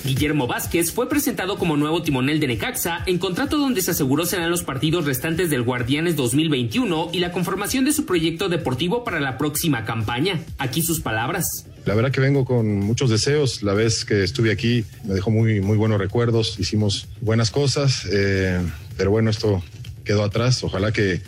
Guillermo 0.08 0.48
Vázquez 0.48 0.94
fue 0.94 1.10
presentado 1.10 1.58
como 1.58 1.76
nuevo 1.76 2.02
timonel 2.02 2.40
de 2.40 2.48
Necaxa 2.48 3.04
en 3.06 3.18
contrato 3.18 3.58
donde 3.58 3.82
se 3.82 3.92
aseguró 3.92 4.26
serán 4.26 4.50
los 4.50 4.64
partidos 4.64 5.04
restantes 5.04 5.50
del 5.50 5.64
Guardianes 5.64 6.16
2021 6.16 7.10
y 7.12 7.20
la 7.20 7.34
conformación 7.34 7.84
de 7.84 7.92
su 7.92 8.06
proyecto 8.06 8.48
deportivo 8.48 9.04
para 9.04 9.20
la 9.20 9.38
próxima 9.38 9.84
campaña. 9.84 10.40
Aquí 10.58 10.82
sus 10.82 11.02
palabras. 11.02 11.66
La 11.86 11.94
verdad 11.94 12.12
que 12.12 12.22
vengo 12.22 12.46
con 12.46 12.80
muchos 12.80 13.10
deseos. 13.10 13.64
La 13.64 13.74
vez 13.74 14.06
que 14.06 14.24
estuve 14.24 14.52
aquí 14.52 14.86
me 15.04 15.14
dejó 15.14 15.30
muy, 15.30 15.60
muy 15.60 15.78
buenos 15.78 16.00
recuerdos. 16.00 16.58
Hicimos 16.58 17.10
buenas 17.20 17.52
cosas, 17.52 18.08
eh, 18.10 18.62
pero 18.96 19.12
bueno, 19.12 19.30
esto 19.30 19.62
quedó 20.06 20.24
atrás. 20.24 20.64
Ojalá 20.64 20.94
que 20.94 21.22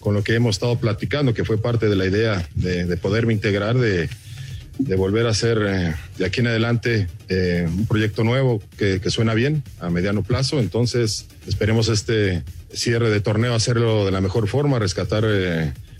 con 0.00 0.14
lo 0.14 0.24
que 0.24 0.34
hemos 0.34 0.56
estado 0.56 0.78
platicando, 0.78 1.34
que 1.34 1.44
fue 1.44 1.58
parte 1.58 1.88
de 1.88 1.96
la 1.96 2.06
idea 2.06 2.48
de, 2.54 2.96
poderme 2.96 3.34
integrar, 3.34 3.76
de, 3.76 4.08
volver 4.78 5.26
a 5.26 5.30
hacer 5.30 5.58
eh, 5.66 5.94
de 6.18 6.24
aquí 6.24 6.40
en 6.40 6.48
adelante 6.48 7.08
eh, 7.28 7.66
un 7.66 7.86
proyecto 7.86 8.24
nuevo 8.24 8.62
que, 8.78 9.00
que, 9.00 9.10
suena 9.10 9.34
bien 9.34 9.62
a 9.80 9.90
mediano 9.90 10.22
plazo. 10.22 10.60
Entonces, 10.60 11.26
esperemos 11.46 11.88
este 11.88 12.42
cierre 12.72 13.10
de 13.10 13.20
torneo 13.20 13.54
hacerlo 13.54 14.04
de 14.04 14.10
la 14.10 14.20
mejor 14.20 14.48
forma, 14.48 14.78
rescatar 14.78 15.24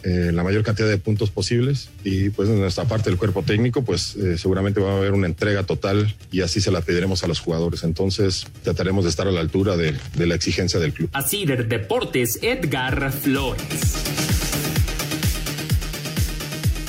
eh, 0.09 0.31
la 0.33 0.45
mayor 0.45 0.63
cantidad 0.63 0.89
de 0.89 0.99
puntos 0.99 1.31
posibles 1.31 1.89
y 2.05 2.31
pues 2.31 2.49
en 2.49 2.61
nuestra 2.61 2.85
parte 2.85 3.11
del 3.11 3.19
cuerpo 3.19 3.43
técnico 3.43 3.83
pues 3.83 4.15
eh, 4.15 4.39
seguramente 4.39 4.79
va 4.79 4.93
a 4.93 4.97
haber 4.99 5.13
una 5.15 5.27
entrega 5.27 5.65
total 5.65 6.15
y 6.31 6.43
así 6.43 6.61
se 6.61 6.71
la 6.71 6.81
pediremos 6.81 7.25
a 7.25 7.27
los 7.27 7.41
jugadores. 7.41 7.83
Entonces 7.83 8.47
trataremos 8.63 9.03
de 9.03 9.11
estar 9.11 9.27
a 9.27 9.33
la 9.33 9.41
altura 9.41 9.77
de, 9.77 9.97
la 10.17 10.35
exigencia 10.37 10.79
del 10.79 10.93
club. 10.93 11.11
Así 11.13 11.45
de 11.45 11.57
Deportes, 11.57 12.39
Edgar 12.41 13.11
Flores. 13.11 13.65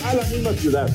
A 0.06 0.14
la 0.14 0.24
misma 0.26 0.54
ciudad, 0.54 0.88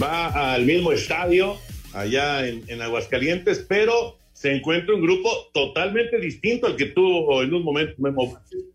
va 0.00 0.54
al 0.54 0.64
mismo 0.64 0.92
estadio 0.92 1.58
allá 1.92 2.46
en, 2.46 2.64
en 2.68 2.82
Aguascalientes, 2.82 3.64
pero 3.68 4.18
se 4.32 4.52
encuentra 4.52 4.94
un 4.94 5.00
grupo 5.00 5.50
totalmente 5.54 6.18
distinto 6.18 6.66
al 6.66 6.76
que 6.76 6.86
tuvo 6.86 7.42
en 7.42 7.54
un 7.54 7.62
momento 7.62 7.94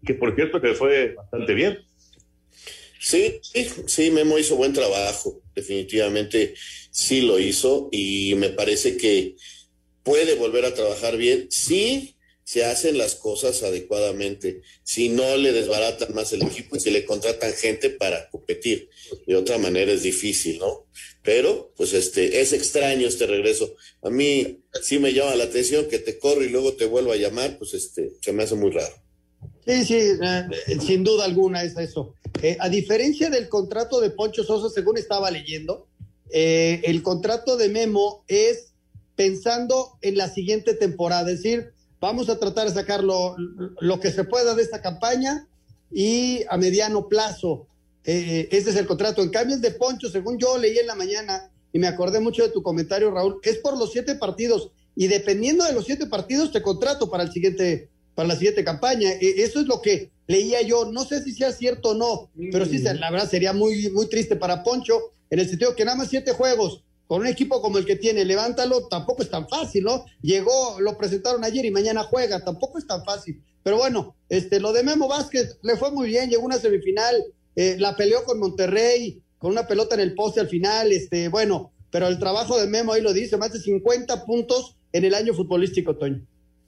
que 0.06 0.14
por 0.16 0.34
cierto 0.34 0.60
que 0.60 0.74
fue 0.74 1.14
bastante 1.14 1.54
bien. 1.54 1.80
Sí, 3.00 3.40
sí, 3.86 4.12
Memo 4.12 4.40
hizo 4.40 4.56
buen 4.56 4.74
trabajo, 4.74 5.42
definitivamente 5.56 6.54
sí 6.92 7.22
lo 7.22 7.40
hizo 7.40 7.90
y 7.92 8.34
me 8.36 8.50
parece 8.50 8.98
que 8.98 9.36
puede 10.04 10.36
volver 10.36 10.66
a 10.66 10.74
trabajar 10.74 11.18
bien 11.18 11.48
si 11.50 12.16
se 12.44 12.66
hacen 12.66 12.98
las 12.98 13.14
cosas 13.14 13.62
adecuadamente, 13.62 14.62
si 14.82 15.10
no 15.10 15.38
le 15.38 15.52
desbaratan 15.52 16.16
más 16.16 16.34
el 16.34 16.42
equipo 16.42 16.76
y 16.76 16.80
si 16.80 16.90
le 16.90 17.06
contratan 17.06 17.54
gente 17.54 17.92
para 17.92 18.28
competir. 18.30 18.90
De 19.28 19.36
otra 19.36 19.60
manera 19.60 19.92
es 19.92 20.02
difícil, 20.02 20.58
¿no? 20.58 20.88
Pero, 21.24 21.74
pues 21.76 21.94
este, 21.94 22.42
es 22.42 22.54
extraño 22.54 23.08
este 23.08 23.28
regreso. 23.28 23.74
A 24.02 24.10
mí 24.10 24.64
sí 24.82 25.00
me 25.00 25.14
llama 25.14 25.36
la 25.36 25.46
atención 25.46 25.88
que 25.88 26.00
te 26.00 26.18
corro 26.18 26.44
y 26.44 26.50
luego 26.50 26.74
te 26.74 26.86
vuelvo 26.86 27.12
a 27.12 27.18
llamar, 27.18 27.58
pues 27.58 27.74
este, 27.74 28.14
se 28.22 28.32
me 28.32 28.44
hace 28.44 28.56
muy 28.56 28.72
raro. 28.72 28.96
Sí, 29.66 29.86
sí, 29.86 29.96
eh, 29.96 30.48
sin 30.86 31.04
duda 31.04 31.26
alguna 31.26 31.64
es 31.64 31.78
eso. 31.78 32.16
Eh, 32.42 32.58
a 32.60 32.70
diferencia 32.70 33.30
del 33.30 33.50
contrato 33.50 34.00
de 34.00 34.10
Poncho 34.10 34.44
Sosa, 34.44 34.70
según 34.70 34.98
estaba 34.98 35.30
leyendo, 35.30 35.88
eh, 36.32 36.82
el 36.86 37.04
contrato 37.04 37.58
de 37.58 37.70
Memo 37.70 38.24
es 38.28 38.74
pensando 39.16 39.98
en 40.02 40.18
la 40.18 40.30
siguiente 40.30 40.74
temporada, 40.74 41.30
es 41.32 41.44
decir, 41.44 41.74
vamos 42.00 42.30
a 42.30 42.40
tratar 42.40 42.68
de 42.68 42.74
sacar 42.74 43.04
lo, 43.04 43.36
que 44.02 44.12
se 44.12 44.24
pueda 44.24 44.56
de 44.56 44.64
esta 44.64 44.82
campaña 44.82 45.48
y 45.92 46.44
a 46.50 46.58
mediano 46.58 47.08
plazo. 47.08 47.68
Ese 48.12 48.70
es 48.70 48.76
el 48.76 48.88
contrato. 48.88 49.22
En 49.22 49.30
cambio, 49.30 49.56
el 49.56 49.62
de 49.62 49.72
Poncho, 49.72 50.10
según 50.10 50.38
yo 50.38 50.58
leí 50.58 50.78
en 50.78 50.88
la 50.88 50.96
mañana, 50.96 51.52
y 51.72 51.80
me 51.80 51.88
acordé 51.88 52.20
mucho 52.20 52.44
de 52.44 52.50
tu 52.50 52.64
comentario, 52.64 53.12
Raúl, 53.12 53.40
es 53.44 53.58
por 53.58 53.78
los 53.78 53.92
siete 53.92 54.16
partidos. 54.16 54.72
Y 54.96 55.08
dependiendo 55.08 55.64
de 55.64 55.74
los 55.74 55.86
siete 55.86 56.08
partidos, 56.08 56.52
te 56.52 56.62
contrato 56.62 57.10
para 57.10 57.24
el 57.24 57.32
siguiente 57.32 57.90
para 58.16 58.28
la 58.28 58.36
siguiente 58.36 58.66
campaña. 58.66 59.12
E, 59.12 59.44
eso 59.44 59.62
es 59.62 59.68
lo 59.68 59.82
que 59.82 60.12
leía 60.28 60.62
yo. 60.62 60.92
No 60.92 61.06
sé 61.06 61.24
si 61.24 61.32
sea 61.32 61.54
cierto 61.54 61.92
o 61.92 61.94
no, 61.94 62.30
pero 62.52 62.66
sí, 62.66 62.80
la 62.80 63.12
verdad 63.12 63.30
sería 63.30 63.54
muy, 63.54 63.90
muy 63.92 64.08
triste 64.08 64.36
para 64.36 64.62
Poncho, 64.62 65.14
en 65.30 65.40
el 65.40 65.48
sentido 65.48 65.76
que 65.76 65.86
nada 65.86 65.98
más 65.98 66.10
siete 66.10 66.34
juegos 66.34 66.84
con 67.08 67.22
un 67.22 67.28
equipo 67.28 67.60
como 67.60 67.80
el 67.80 67.86
que 67.86 67.96
tiene, 67.96 68.24
levántalo, 68.24 68.88
tampoco 68.88 69.24
es 69.24 69.32
tan 69.32 69.50
fácil, 69.50 69.84
¿no? 69.84 70.06
Llegó, 70.22 70.80
lo 70.80 70.96
presentaron 70.96 71.44
ayer 71.44 71.66
y 71.66 71.72
mañana 71.72 72.04
juega, 72.04 72.44
tampoco 72.44 72.78
es 72.78 72.86
tan 72.86 73.04
fácil. 73.04 73.42
Pero 73.64 73.78
bueno, 73.78 74.16
este, 74.30 74.60
lo 74.60 74.74
de 74.74 74.84
Memo 74.84 75.08
Vázquez 75.08 75.58
le 75.64 75.76
fue 75.76 75.90
muy 75.90 76.10
bien, 76.10 76.30
llegó 76.30 76.46
una 76.46 76.60
semifinal, 76.60 77.16
eh, 77.60 77.76
la 77.78 77.94
peleó 77.98 78.24
con 78.24 78.40
Monterrey, 78.40 79.22
con 79.38 79.52
una 79.52 79.68
pelota 79.68 79.94
en 79.96 80.00
el 80.00 80.14
poste 80.14 80.40
al 80.40 80.48
final, 80.48 80.94
este, 80.94 81.28
bueno, 81.28 81.74
pero 81.92 82.08
el 82.08 82.18
trabajo 82.18 82.58
de 82.58 82.68
Memo 82.68 82.94
ahí 82.94 83.02
lo 83.02 83.12
dice, 83.12 83.36
más 83.36 83.52
de 83.52 83.60
50 83.60 84.24
puntos 84.24 84.78
en 84.94 85.04
el 85.04 85.14
año 85.14 85.34
futbolístico, 85.34 85.98
Toño. 85.98 86.26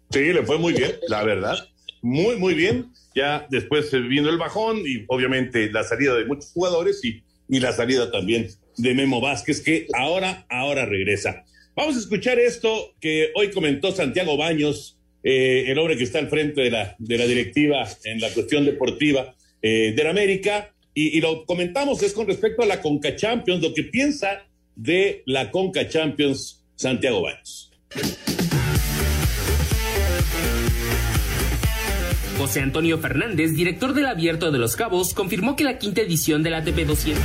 Sí, 0.09 0.33
le 0.33 0.43
fue 0.43 0.57
muy 0.57 0.73
bien, 0.73 0.91
la 1.07 1.23
verdad. 1.23 1.55
Muy, 2.01 2.35
muy 2.35 2.55
bien. 2.55 2.91
Ya 3.15 3.47
después 3.49 3.89
vino 3.93 4.29
el 4.29 4.37
bajón 4.37 4.79
y 4.85 5.05
obviamente 5.07 5.71
la 5.71 5.85
salida 5.85 6.13
de 6.13 6.25
muchos 6.25 6.51
jugadores 6.51 6.99
y, 7.05 7.23
la 7.47 7.71
salida 7.71 8.11
también 8.11 8.49
de 8.75 8.93
Memo 8.93 9.21
Vázquez, 9.21 9.61
que 9.61 9.87
ahora, 9.93 10.45
ahora 10.49 10.85
regresa. 10.85 11.45
Vamos 11.73 11.95
a 11.95 11.99
escuchar 11.99 12.37
esto 12.37 12.95
que 12.99 13.31
hoy 13.35 13.51
comentó 13.51 13.93
Santiago 13.93 14.35
Baños, 14.35 14.97
eh, 15.23 15.65
el 15.67 15.79
hombre 15.79 15.95
que 15.95 16.03
está 16.03 16.19
al 16.19 16.29
frente 16.29 16.59
de 16.59 16.71
la, 16.71 16.97
de 16.99 17.17
la 17.17 17.27
directiva 17.27 17.87
en 18.03 18.19
la 18.19 18.29
cuestión 18.31 18.65
deportiva 18.65 19.35
eh, 19.61 19.93
de 19.95 20.03
la 20.03 20.09
América, 20.09 20.73
y, 20.93 21.17
y, 21.17 21.21
lo 21.21 21.45
comentamos 21.45 22.03
es 22.03 22.13
con 22.13 22.27
respecto 22.27 22.63
a 22.63 22.65
la 22.65 22.81
Conca 22.81 23.15
Champions, 23.15 23.61
lo 23.61 23.73
que 23.73 23.83
piensa 23.83 24.45
de 24.75 25.23
la 25.25 25.51
Conca 25.51 25.87
Champions 25.87 26.63
Santiago 26.75 27.21
Baños. 27.21 27.71
José 32.37 32.61
Antonio 32.61 32.97
Fernández, 32.97 33.53
director 33.53 33.93
del 33.93 34.07
Abierto 34.07 34.51
de 34.51 34.57
los 34.57 34.75
Cabos, 34.75 35.13
confirmó 35.13 35.55
que 35.55 35.63
la 35.63 35.77
quinta 35.77 36.01
edición 36.01 36.41
del 36.41 36.55
ATP 36.55 36.87
200 36.87 37.23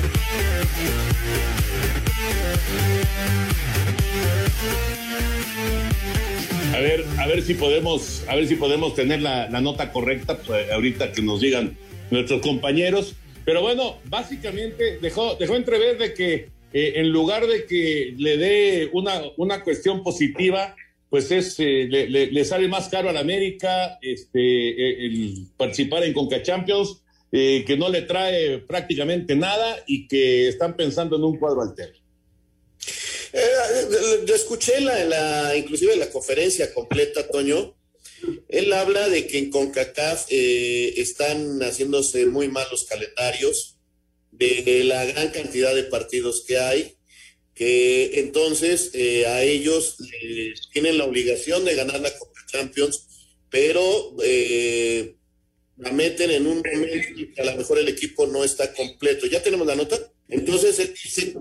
A 6.74 6.80
ver, 6.80 7.04
a 7.18 7.26
ver 7.26 7.40
si 7.40 7.54
podemos, 7.54 8.24
a 8.28 8.34
ver 8.34 8.46
si 8.46 8.56
podemos 8.56 8.94
tener 8.94 9.22
la, 9.22 9.48
nota 9.48 9.90
correcta 9.90 10.36
pues, 10.36 10.70
ahorita 10.70 11.12
que 11.12 11.22
nos 11.22 11.40
digan 11.40 11.78
nuestros 12.10 12.42
compañeros. 12.42 13.16
Pero 13.46 13.62
bueno, 13.62 13.98
básicamente 14.04 14.98
dejó, 14.98 15.36
dejó 15.36 15.54
entrever 15.54 15.96
de 15.96 16.12
que 16.12 16.34
eh, 16.72 16.92
en 16.96 17.10
lugar 17.10 17.46
de 17.46 17.64
que 17.64 18.12
le 18.18 18.36
dé 18.36 18.90
una, 18.92 19.22
una 19.36 19.62
cuestión 19.62 20.02
positiva, 20.02 20.74
pues 21.08 21.30
es 21.30 21.54
eh, 21.60 21.86
le, 21.88 22.44
sale 22.44 22.66
más 22.66 22.88
caro 22.88 23.08
al 23.08 23.16
América 23.16 23.98
este, 24.02 24.40
eh, 24.40 25.06
el 25.06 25.46
participar 25.56 26.02
en 26.02 26.12
Conca 26.12 26.42
Champions, 26.42 27.02
eh, 27.30 27.64
que 27.64 27.76
no 27.76 27.88
le 27.88 28.02
trae 28.02 28.58
prácticamente 28.58 29.36
nada 29.36 29.76
y 29.86 30.08
que 30.08 30.48
están 30.48 30.76
pensando 30.76 31.16
en 31.16 31.22
un 31.24 31.38
cuadro 31.38 31.62
alterno. 31.62 31.98
yo 34.26 34.34
escuché 34.34 34.80
la, 34.80 35.04
la, 35.04 35.56
inclusive 35.56 35.96
la 35.96 36.10
conferencia 36.10 36.74
completa, 36.74 37.28
Toño. 37.28 37.75
Él 38.48 38.72
habla 38.72 39.08
de 39.08 39.26
que 39.26 39.38
en 39.38 39.50
CONCACAF 39.50 40.26
están 40.30 41.60
haciéndose 41.60 42.26
muy 42.26 42.48
mal 42.48 42.66
los 42.70 42.84
calendarios, 42.84 43.76
de 44.38 44.84
la 44.84 45.04
gran 45.06 45.30
cantidad 45.30 45.74
de 45.74 45.84
partidos 45.84 46.44
que 46.46 46.58
hay, 46.58 46.96
que 47.54 48.20
entonces 48.20 48.90
eh, 48.92 49.26
a 49.26 49.42
ellos 49.42 49.96
tienen 50.72 50.98
la 50.98 51.04
obligación 51.04 51.64
de 51.64 51.74
ganar 51.74 52.00
la 52.00 52.16
Copa 52.16 52.38
Champions, 52.52 53.06
pero 53.50 54.14
eh, 54.22 55.16
la 55.78 55.90
meten 55.90 56.30
en 56.30 56.46
un 56.46 56.58
momento 56.58 57.08
y 57.16 57.40
a 57.40 57.44
lo 57.44 57.56
mejor 57.56 57.78
el 57.78 57.88
equipo 57.88 58.26
no 58.26 58.44
está 58.44 58.74
completo. 58.74 59.26
¿Ya 59.26 59.42
tenemos 59.42 59.66
la 59.66 59.74
nota? 59.74 59.98
Entonces 60.28 60.78
él 60.78 60.94
dice, 61.02 61.34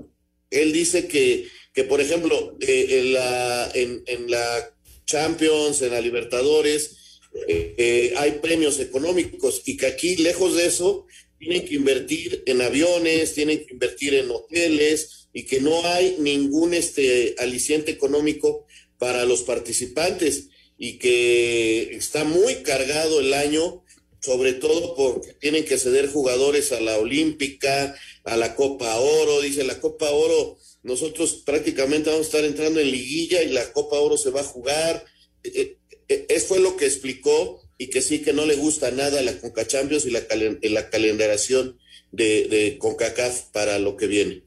él 0.51 0.71
dice 0.71 1.07
que, 1.07 1.49
que 1.73 1.83
por 1.83 1.99
ejemplo, 1.99 2.57
eh, 2.61 2.88
en, 2.91 3.13
la, 3.13 3.71
en, 3.73 4.31
la 4.31 4.73
Champions, 5.06 5.82
en 5.82 5.91
la 5.91 6.01
Libertadores, 6.01 7.20
eh, 7.47 8.14
hay 8.18 8.32
premios 8.41 8.80
económicos 8.80 9.62
y 9.66 9.78
que 9.78 9.88
aquí, 9.88 10.16
lejos 10.18 10.56
de 10.56 10.66
eso, 10.66 11.06
tienen 11.38 11.66
que 11.66 11.76
invertir 11.76 12.43
en 12.45 12.62
aviones, 12.62 13.34
tienen 13.34 13.66
que 13.66 13.74
invertir 13.74 14.14
en 14.16 14.32
hoteles 14.32 15.28
y 15.34 15.43
que 15.43 15.60
no 15.60 15.86
hay 15.86 16.16
ningún 16.20 16.74
este, 16.74 17.36
aliciente 17.38 17.91
económico 17.91 18.66
para 18.97 19.26
los 19.26 19.43
participantes 19.43 20.47
y 20.78 20.97
que 20.97 21.95
está 21.95 22.24
muy 22.24 22.56
cargado 22.64 23.20
el 23.20 23.34
año, 23.34 23.84
sobre 24.22 24.53
todo 24.53 24.95
porque 24.95 25.34
tienen 25.34 25.66
que 25.66 25.78
ceder 25.78 26.10
jugadores 26.10 26.72
a 26.72 26.80
la 26.80 26.97
Olímpica, 26.97 27.95
a 28.24 28.38
la 28.38 28.56
Copa 28.56 28.95
Oro, 28.95 29.41
dice 29.41 29.64
la 29.64 29.80
Copa 29.80 30.10
Oro, 30.12 30.58
nosotros 30.86 31.41
prácticamente 31.43 32.11
vamos 32.11 32.27
a 32.27 32.29
estar 32.29 32.45
entrando 32.45 32.79
en 32.79 32.91
liguilla 32.91 33.41
y 33.41 33.49
la 33.49 33.73
Copa 33.73 33.99
Oro 33.99 34.17
se 34.17 34.29
va 34.29 34.41
a 34.41 34.45
jugar. 34.45 35.03
Eh, 35.43 35.77
eh, 36.07 36.25
eso 36.29 36.45
fue 36.45 36.59
lo 36.59 36.77
que 36.77 36.86
explicó 36.86 37.59
y 37.79 37.88
que 37.88 38.03
sí 38.03 38.21
que 38.21 38.33
no 38.33 38.45
le 38.45 38.55
gusta 38.55 38.91
nada 38.91 39.23
la 39.23 39.39
Conca 39.39 39.65
Champions 39.65 40.05
y 40.05 40.11
la, 40.11 40.23
la 40.61 40.89
calendaración 40.91 41.79
de, 42.11 42.47
de 42.47 42.77
CONCACAF 42.77 43.45
para 43.51 43.79
lo 43.79 43.97
que 43.97 44.05
viene. 44.05 44.44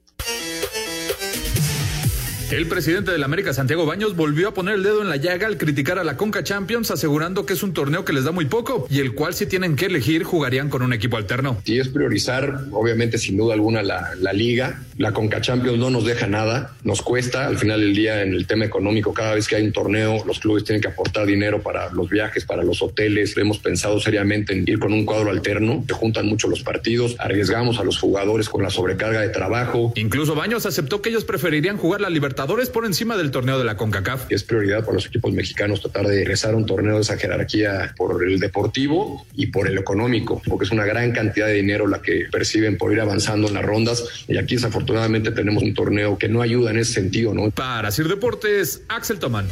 El 2.51 2.67
presidente 2.67 3.11
de 3.11 3.19
la 3.19 3.27
América, 3.27 3.53
Santiago 3.53 3.85
Baños, 3.85 4.17
volvió 4.17 4.49
a 4.49 4.55
poner 4.55 4.77
el 4.77 4.83
dedo 4.83 5.03
en 5.03 5.11
la 5.11 5.17
llaga 5.17 5.47
al 5.47 5.59
criticar 5.59 5.99
a 5.99 6.05
la 6.05 6.17
Conca 6.17 6.43
Champions, 6.43 6.91
asegurando 6.91 7.45
que 7.45 7.53
es 7.53 7.63
un 7.63 7.75
torneo 7.75 8.07
que 8.07 8.15
les 8.15 8.25
da 8.25 8.33
muy 8.33 8.47
poco 8.47 8.87
y 8.89 9.01
el 9.01 9.13
cual 9.13 9.35
si 9.35 9.45
tienen 9.45 9.77
que 9.77 9.85
elegir 9.85 10.25
jugarían 10.25 10.71
con 10.71 10.81
un 10.81 10.95
equipo 10.95 11.19
alterno. 11.19 11.61
Sí 11.67 11.79
es 11.79 11.89
priorizar, 11.89 12.65
obviamente 12.73 13.19
sin 13.19 13.37
duda 13.37 13.53
alguna, 13.53 13.83
la, 13.83 14.15
la 14.19 14.33
liga. 14.33 14.81
La 14.97 15.13
Conca 15.13 15.43
Champions 15.43 15.79
no 15.79 15.91
nos 15.91 16.07
deja 16.07 16.27
nada, 16.27 16.75
nos 16.85 17.03
cuesta 17.03 17.47
al 17.47 17.59
final 17.59 17.81
del 17.81 17.95
día 17.95 18.23
en 18.23 18.33
el 18.33 18.47
tema 18.47 18.65
económico. 18.65 19.13
Cada 19.13 19.35
vez 19.35 19.47
que 19.47 19.57
hay 19.57 19.65
un 19.65 19.73
torneo, 19.73 20.25
los 20.25 20.41
clubes 20.41 20.65
tienen 20.65 20.81
que 20.81 20.89
aportar 20.89 21.27
dinero 21.27 21.63
para 21.63 21.93
los 21.93 22.09
viajes, 22.09 22.47
para 22.47 22.65
los 22.65 22.81
hoteles. 22.81 23.37
Hemos 23.37 23.59
pensado 23.59 24.01
seriamente 24.01 24.55
en 24.55 24.65
ir 24.67 24.79
con 24.79 24.95
un 24.95 25.05
cuadro 25.05 25.31
alterno. 25.31 25.85
Se 25.87 25.93
juntan 25.93 26.27
mucho 26.27 26.49
los 26.49 26.63
partidos, 26.63 27.15
arriesgamos 27.19 27.79
a 27.79 27.85
los 27.85 27.99
jugadores 27.99 28.49
con 28.49 28.63
la 28.63 28.71
sobrecarga 28.71 29.21
de 29.21 29.29
trabajo. 29.29 29.93
Incluso 29.97 30.35
Baños 30.35 30.65
aceptó 30.65 31.03
que 31.03 31.11
ellos 31.11 31.25
preferirían 31.25 31.77
jugar 31.77 32.01
la 32.01 32.09
libertad 32.09 32.38
por 32.47 32.87
encima 32.87 33.17
del 33.17 33.33
torneo 33.33 33.59
de 33.59 33.65
la 33.65 33.77
CONCACAF. 33.77 34.27
Es 34.31 34.45
prioridad 34.45 34.81
para 34.81 34.95
los 34.95 35.07
equipos 35.07 35.33
mexicanos 35.33 35.81
tratar 35.81 36.07
de 36.07 36.19
regresar 36.19 36.55
a 36.55 36.57
un 36.57 36.67
torneo 36.67 36.95
de 36.95 37.01
esa 37.01 37.17
jerarquía 37.17 37.95
por 37.97 38.23
el 38.23 38.39
deportivo 38.39 39.27
y 39.35 39.49
por 39.49 39.67
el 39.67 39.77
económico, 39.77 40.41
porque 40.47 40.65
es 40.65 40.71
una 40.71 40.85
gran 40.85 41.11
cantidad 41.11 41.47
de 41.47 41.55
dinero 41.55 41.89
la 41.89 42.01
que 42.01 42.27
perciben 42.31 42.79
por 42.79 42.93
ir 42.93 43.01
avanzando 43.01 43.49
en 43.49 43.55
las 43.55 43.65
rondas. 43.65 44.05
Y 44.29 44.37
aquí 44.37 44.55
desafortunadamente 44.55 45.33
tenemos 45.33 45.65
un 45.65 45.75
torneo 45.75 46.17
que 46.17 46.29
no 46.29 46.41
ayuda 46.41 46.71
en 46.71 46.79
ese 46.79 46.93
sentido, 46.93 47.35
¿no? 47.35 47.51
Para 47.51 47.91
Sir 47.91 48.07
Deportes, 48.07 48.83
Axel 48.89 49.19
Tomán. 49.19 49.49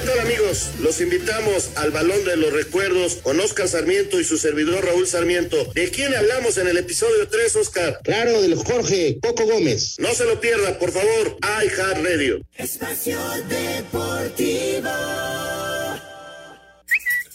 ¿Qué 0.00 0.06
tal 0.06 0.20
amigos? 0.20 0.70
Los 0.80 0.98
invitamos 1.02 1.72
al 1.76 1.90
Balón 1.90 2.24
de 2.24 2.34
los 2.36 2.54
Recuerdos 2.54 3.16
con 3.16 3.38
Oscar 3.38 3.68
Sarmiento 3.68 4.18
y 4.18 4.24
su 4.24 4.38
servidor 4.38 4.82
Raúl 4.82 5.06
Sarmiento. 5.06 5.62
¿De 5.74 5.90
quién 5.90 6.14
hablamos 6.14 6.56
en 6.56 6.68
el 6.68 6.78
episodio 6.78 7.28
3, 7.28 7.56
Oscar? 7.56 8.00
Claro, 8.02 8.40
del 8.40 8.54
Jorge 8.54 9.18
Coco 9.20 9.44
Gómez. 9.44 9.96
No 9.98 10.14
se 10.14 10.24
lo 10.24 10.40
pierda, 10.40 10.78
por 10.78 10.90
favor. 10.90 11.36
iHeart 11.42 12.02
Radio. 12.02 12.40
Espacio 12.56 13.18
Deportivo. 13.48 14.88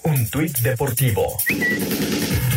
Un 0.06 0.30
tuit 0.30 0.60
deportivo. 0.60 1.36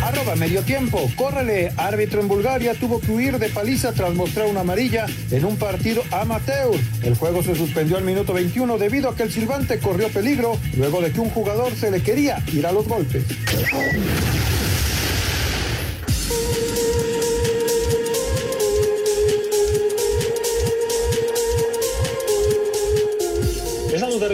Arroba 0.02 0.36
medio 0.36 0.62
tiempo. 0.62 1.10
Córrele. 1.16 1.72
Árbitro 1.78 2.20
en 2.20 2.28
Bulgaria 2.28 2.74
tuvo 2.74 3.00
que 3.00 3.10
huir 3.10 3.38
de 3.38 3.48
paliza 3.48 3.92
tras 3.92 4.14
mostrar 4.14 4.48
una 4.48 4.60
amarilla 4.60 5.06
en 5.30 5.46
un 5.46 5.56
partido 5.56 6.02
amateur. 6.10 6.78
El 7.02 7.14
juego 7.14 7.42
se 7.42 7.54
suspendió 7.54 7.96
al 7.96 8.04
minuto 8.04 8.34
21 8.34 8.76
debido 8.76 9.08
a 9.08 9.16
que 9.16 9.22
el 9.22 9.32
silbante 9.32 9.78
corrió 9.78 10.08
peligro 10.08 10.58
luego 10.76 11.00
de 11.00 11.10
que 11.10 11.20
un 11.20 11.30
jugador 11.30 11.74
se 11.74 11.90
le 11.90 12.02
quería 12.02 12.42
ir 12.52 12.66
a 12.66 12.72
los 12.72 12.86
golpes. 12.86 13.24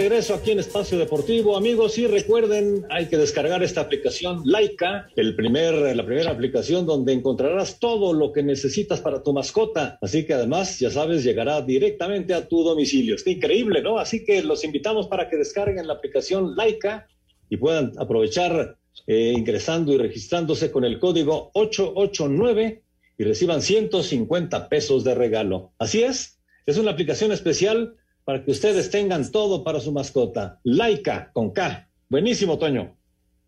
Regreso 0.09 0.35
aquí 0.35 0.51
en 0.51 0.59
Espacio 0.59 0.99
Deportivo, 0.99 1.57
amigos, 1.57 1.97
y 1.97 2.07
recuerden, 2.07 2.85
hay 2.91 3.07
que 3.07 3.17
descargar 3.17 3.63
esta 3.63 3.81
aplicación 3.81 4.43
Laika, 4.45 5.09
el 5.17 5.35
primer, 5.35 5.97
la 5.97 6.05
primera 6.05 6.31
aplicación 6.31 6.85
donde 6.85 7.15
encontrarás 7.15 7.79
todo 7.79 8.13
lo 8.13 8.31
que 8.31 8.43
necesitas 8.43 9.01
para 9.01 9.23
tu 9.23 9.33
mascota. 9.33 9.99
Así 10.03 10.27
que 10.27 10.35
además, 10.35 10.79
ya 10.79 10.91
sabes, 10.91 11.25
llegará 11.25 11.63
directamente 11.63 12.35
a 12.35 12.47
tu 12.47 12.63
domicilio. 12.63 13.15
Está 13.15 13.31
increíble, 13.31 13.81
¿no? 13.81 13.99
Así 13.99 14.27
que 14.27 14.43
los 14.43 14.63
invitamos 14.63 15.07
para 15.07 15.31
que 15.31 15.39
descarguen 15.39 15.87
la 15.87 15.95
aplicación 15.95 16.55
Laika 16.55 17.07
y 17.49 17.57
puedan 17.57 17.93
aprovechar 17.97 18.77
eh, 19.07 19.33
ingresando 19.35 19.95
y 19.95 19.97
registrándose 19.97 20.71
con 20.71 20.85
el 20.85 20.99
código 20.99 21.51
889 21.55 22.83
y 23.17 23.25
reciban 23.25 23.63
150 23.63 24.69
pesos 24.69 25.03
de 25.03 25.15
regalo. 25.15 25.73
Así 25.79 26.03
es, 26.03 26.41
es 26.67 26.77
una 26.77 26.91
aplicación 26.91 27.33
especial 27.33 27.95
para 28.25 28.45
que 28.45 28.51
ustedes 28.51 28.91
tengan 28.91 29.31
todo 29.31 29.63
para 29.63 29.81
su 29.81 29.93
mascota. 29.93 30.61
Laika 30.65 31.31
con 31.33 31.53
K. 31.53 31.89
Buenísimo, 32.09 32.59
Toño. 32.59 32.97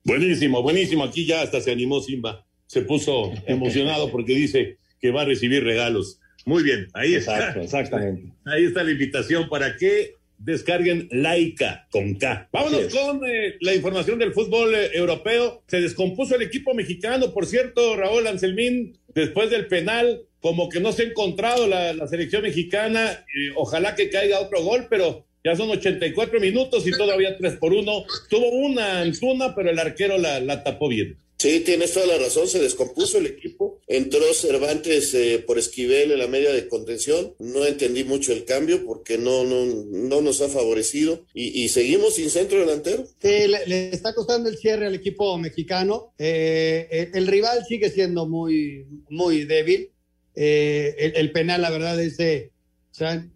Buenísimo, 0.05 0.63
buenísimo. 0.63 1.05
Aquí 1.05 1.27
ya 1.27 1.43
hasta 1.43 1.61
se 1.61 1.73
animó 1.73 2.01
Simba. 2.01 2.47
Se 2.67 2.83
puso 2.83 3.33
emocionado 3.47 4.11
porque 4.11 4.35
dice 4.35 4.79
que 5.01 5.11
va 5.11 5.23
a 5.23 5.25
recibir 5.25 5.65
regalos. 5.65 6.21
Muy 6.45 6.63
bien, 6.63 6.89
ahí 6.95 7.15
Exacto, 7.15 7.61
está. 7.61 7.81
exactamente. 7.81 8.33
Ahí 8.45 8.65
está 8.65 8.85
la 8.85 8.93
invitación 8.93 9.49
para 9.49 9.77
que 9.77 10.15
descarguen 10.39 11.09
Laika 11.11 11.89
con 11.91 12.15
K. 12.15 12.49
Vámonos 12.53 12.95
con 12.95 13.21
eh, 13.27 13.57
la 13.61 13.75
información 13.75 14.19
del 14.19 14.33
fútbol 14.33 14.73
eh, 14.75 14.91
europeo. 14.95 15.63
Se 15.67 15.81
descompuso 15.81 16.37
el 16.37 16.43
equipo 16.43 16.73
mexicano, 16.75 17.33
por 17.33 17.47
cierto, 17.47 17.97
Raúl 17.97 18.27
Anselmín, 18.29 18.97
después 19.15 19.51
del 19.51 19.67
penal, 19.67 20.21
como 20.47 20.69
que 20.69 20.79
no 20.79 20.93
se 20.93 21.03
ha 21.03 21.07
encontrado 21.07 21.67
la, 21.67 21.93
la 21.93 22.07
selección 22.07 22.43
mexicana. 22.43 23.25
Eh, 23.35 23.51
ojalá 23.57 23.97
que 23.97 24.11
caiga 24.11 24.39
otro 24.39 24.63
gol, 24.63 24.87
pero 24.89 25.27
ya 25.45 25.57
son 25.57 25.71
84 25.71 26.39
minutos 26.39 26.87
y 26.87 26.93
todavía 26.93 27.37
3 27.37 27.57
por 27.57 27.73
1. 27.73 28.05
Tuvo 28.31 28.51
una 28.51 29.01
Antuna, 29.01 29.57
pero 29.57 29.71
el 29.71 29.79
arquero 29.81 30.19
la, 30.19 30.39
la 30.39 30.63
tapó 30.63 30.87
bien. 30.87 31.19
Sí, 31.37 31.61
tienes 31.61 31.93
toda 31.93 32.07
la 32.07 32.19
razón, 32.19 32.47
se 32.47 32.61
descompuso 32.61 33.19
el 33.19 33.27
equipo. 33.27 33.81
Entró 33.89 34.23
Cervantes 34.33 35.13
eh, 35.15 35.43
por 35.45 35.59
Esquivel 35.59 36.13
en 36.13 36.19
la 36.21 36.29
media 36.29 36.53
de 36.53 36.69
contención. 36.69 37.35
No 37.41 37.67
entendí 37.67 38.05
mucho 38.05 38.33
el 38.33 38.45
cambio 38.45 38.87
porque 38.87 39.19
no, 39.19 39.43
no, 39.43 39.67
no 39.67 40.21
nos 40.21 40.41
ha 40.43 40.49
favorecido. 40.49 41.27
Y, 41.35 41.65
y 41.65 41.71
seguimos 41.71 42.15
sin 42.15 42.31
centro 42.31 42.61
delantero. 42.61 43.05
Sí, 43.21 43.49
le, 43.49 43.67
le 43.67 43.89
está 43.89 44.15
costando 44.15 44.49
el 44.49 44.59
cierre 44.59 44.87
al 44.87 44.95
equipo 44.95 45.37
mexicano. 45.39 46.15
Eh, 46.19 46.87
el, 46.91 47.11
el 47.15 47.27
rival 47.27 47.65
sigue 47.67 47.91
siendo 47.91 48.29
muy, 48.29 48.87
muy 49.11 49.45
débil. 49.45 49.91
Eh, 50.37 51.13
el, 51.17 51.33
penal, 51.33 51.63
la 51.63 51.71
verdad, 51.71 51.99
es 51.99 52.19
de, 52.19 52.53
o 52.93 52.95
sea, 52.95 53.27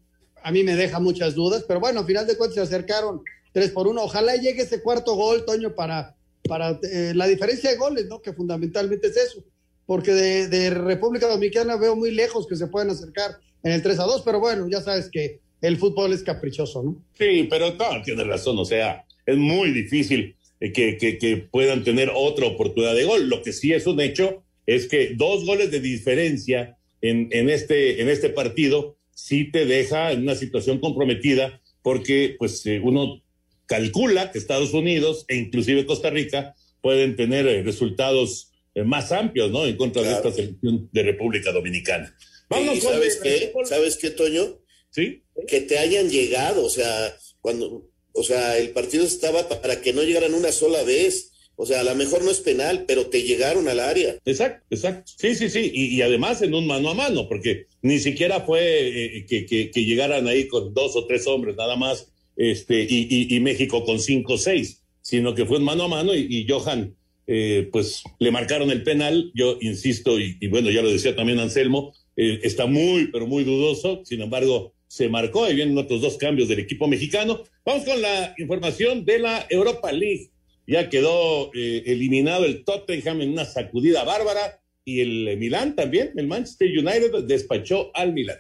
a 0.43 0.53
mí 0.53 0.63
me 0.63 0.77
deja 0.77 1.01
muchas 1.01 1.35
dudas, 1.35 1.65
pero 1.67 1.81
bueno, 1.81 2.01
al 2.01 2.07
final 2.07 2.27
de 2.27 2.37
cuentas 2.37 2.55
se 2.57 2.61
acercaron 2.61 3.23
tres 3.53 3.71
por 3.71 3.89
uno. 3.89 4.03
Ojalá 4.03 4.37
llegue 4.37 4.63
ese 4.63 4.83
cuarto 4.83 5.15
gol, 5.15 5.45
Toño, 5.47 5.75
para, 5.75 6.15
para 6.45 6.79
eh, 6.83 7.13
la 7.15 7.27
diferencia 7.27 7.71
de 7.71 7.77
goles, 7.77 8.07
¿no? 8.07 8.21
Que 8.21 8.35
fundamentalmente 8.35 9.09
es 9.09 9.17
eso, 9.17 9.43
porque 9.87 10.13
de, 10.13 10.71
República 10.71 11.27
Dominicana 11.27 11.77
veo 11.77 11.97
muy 11.97 12.11
lejos 12.11 12.47
que 12.47 12.57
se 12.57 12.67
pueden 12.67 12.91
acercar 12.91 13.39
en 13.63 13.73
el 13.73 13.83
3 13.83 13.99
a 13.99 14.05
2, 14.05 14.23
pero 14.23 14.39
bueno, 14.39 14.69
ya 14.69 14.83
sabes 14.83 15.09
que 15.11 15.41
el 15.63 15.79
fútbol 15.79 16.13
es 16.13 16.23
caprichoso, 16.23 16.83
¿no? 16.83 17.03
Sí, 17.19 17.47
pero 17.51 17.75
no, 17.75 18.03
tienes 18.03 18.27
razón, 18.27 18.59
o 18.59 18.65
sea, 18.65 19.05
es 19.25 19.37
muy 19.37 19.73
difícil 19.73 20.37
que, 20.59 20.97
que, 20.99 21.19
que 21.19 21.37
puedan 21.37 21.83
tener 21.83 22.11
otra 22.15 22.47
oportunidad 22.47 22.95
de 22.95 23.05
gol. 23.05 23.29
Lo 23.29 23.43
que 23.43 23.53
sí 23.53 23.73
es 23.73 23.87
un 23.87 24.01
hecho 24.01 24.43
es 24.67 24.87
que 24.87 25.15
dos 25.15 25.45
goles 25.47 25.71
de 25.71 25.81
diferencia 25.81 26.79
en, 27.01 27.29
en, 27.33 27.51
este, 27.51 28.03
en 28.03 28.09
este 28.09 28.31
partido 28.31 28.99
sí 29.15 29.51
te 29.51 29.67
deja 29.67 30.13
en 30.13 30.23
una 30.23 30.35
situación 30.35 30.79
comprometida 30.79 31.61
porque 31.83 32.37
pues 32.39 32.65
eh, 32.67 32.81
uno 32.83 33.23
calcula 33.67 34.33
que 34.33 34.39
Estados 34.39 34.73
Unidos 34.75 35.25
e 35.29 35.37
inclusive 35.37 35.87
Costa 35.87 36.11
Rica 36.11 36.55
pueden 36.81 37.17
tener 37.17 37.47
eh, 37.47 37.63
resultados 37.63 38.51
eh, 38.75 38.83
más 38.85 39.13
amplios, 39.13 39.51
¿no? 39.51 39.67
En 39.67 39.77
contra 39.77 40.03
claro. 40.03 40.23
de 40.23 40.29
esta 40.29 40.43
selección 40.43 40.89
de 40.93 41.03
República 41.03 41.53
Dominicana. 41.53 42.15
Vamos 42.49 42.79
¿Y 42.79 42.81
¿Sabes 42.81 43.21
qué? 43.23 43.53
¿Sabes 43.65 43.97
qué, 43.97 44.11
Toño? 44.11 44.59
Sí. 44.91 45.23
Que 45.47 45.61
te 45.61 45.79
hayan 45.79 46.11
llegado, 46.11 46.65
o 46.65 46.71
sea, 46.71 47.17
cuando, 47.41 47.89
o 48.13 48.23
sea, 48.25 48.59
el 48.59 48.71
partido 48.71 49.05
estaba 49.05 49.49
para 49.49 49.81
que 49.81 49.93
no 49.93 50.03
llegaran 50.03 50.35
una 50.35 50.53
sola 50.53 50.83
vez. 50.83 51.30
O 51.61 51.67
sea, 51.67 51.81
a 51.81 51.85
lo 51.85 51.95
mejor 51.95 52.25
no 52.25 52.31
es 52.31 52.41
penal, 52.41 52.87
pero 52.89 53.09
te 53.09 53.23
llegaron 53.23 53.69
al 53.69 53.81
área. 53.81 54.17
Exacto, 54.25 54.65
exacto. 54.71 55.13
Sí, 55.19 55.35
sí, 55.35 55.51
sí. 55.51 55.71
Y, 55.75 55.95
y 55.95 56.01
además 56.01 56.41
en 56.41 56.55
un 56.55 56.67
mano 56.67 56.89
a 56.89 56.95
mano, 56.95 57.29
porque 57.29 57.67
ni 57.83 57.99
siquiera 57.99 58.41
fue 58.41 58.63
eh, 58.63 59.27
que, 59.29 59.45
que, 59.45 59.71
que, 59.71 59.85
llegaran 59.85 60.27
ahí 60.27 60.49
con 60.49 60.73
dos 60.73 60.97
o 60.97 61.07
tres 61.07 61.27
hombres 61.27 61.57
nada 61.57 61.77
más, 61.77 62.11
este, 62.37 62.87
y, 62.89 63.07
y, 63.11 63.37
y 63.37 63.41
México 63.41 63.85
con 63.85 64.01
cinco 64.01 64.33
o 64.33 64.39
seis, 64.39 64.85
sino 65.03 65.35
que 65.35 65.45
fue 65.45 65.59
un 65.59 65.65
mano 65.65 65.85
a 65.85 65.89
mano 65.89 66.15
y, 66.15 66.27
y 66.31 66.47
Johan, 66.49 66.97
eh, 67.27 67.69
pues 67.71 68.05
le 68.19 68.31
marcaron 68.31 68.71
el 68.71 68.83
penal. 68.83 69.31
Yo 69.35 69.59
insisto, 69.61 70.19
y, 70.19 70.39
bueno, 70.49 70.71
ya 70.71 70.81
lo 70.81 70.91
decía 70.91 71.15
también 71.15 71.41
Anselmo, 71.41 71.93
eh, 72.17 72.41
está 72.43 72.65
muy, 72.65 73.09
pero 73.13 73.27
muy 73.27 73.45
dudoso. 73.45 74.01
Sin 74.07 74.23
embargo, 74.23 74.73
se 74.89 75.11
marcó. 75.11 75.45
Ahí 75.45 75.57
vienen 75.57 75.77
otros 75.77 76.01
dos 76.01 76.17
cambios 76.17 76.49
del 76.49 76.61
equipo 76.61 76.89
mexicano. 76.89 77.45
Vamos 77.67 77.85
con 77.85 78.01
la 78.01 78.35
información 78.39 79.05
de 79.05 79.19
la 79.19 79.47
Europa 79.51 79.93
League. 79.93 80.31
Ya 80.71 80.89
quedó 80.89 81.51
eh, 81.53 81.83
eliminado 81.87 82.45
el 82.45 82.65
Tottenham 82.65 83.23
en 83.23 83.33
una 83.33 83.45
sacudida 83.45 84.05
bárbara 84.05 84.61
y 84.85 85.01
el 85.01 85.37
Milán 85.37 85.75
también, 85.75 86.13
el 86.15 86.29
Manchester 86.29 86.69
United 86.69 87.25
despachó 87.25 87.91
al 87.93 88.13
Milán. 88.13 88.39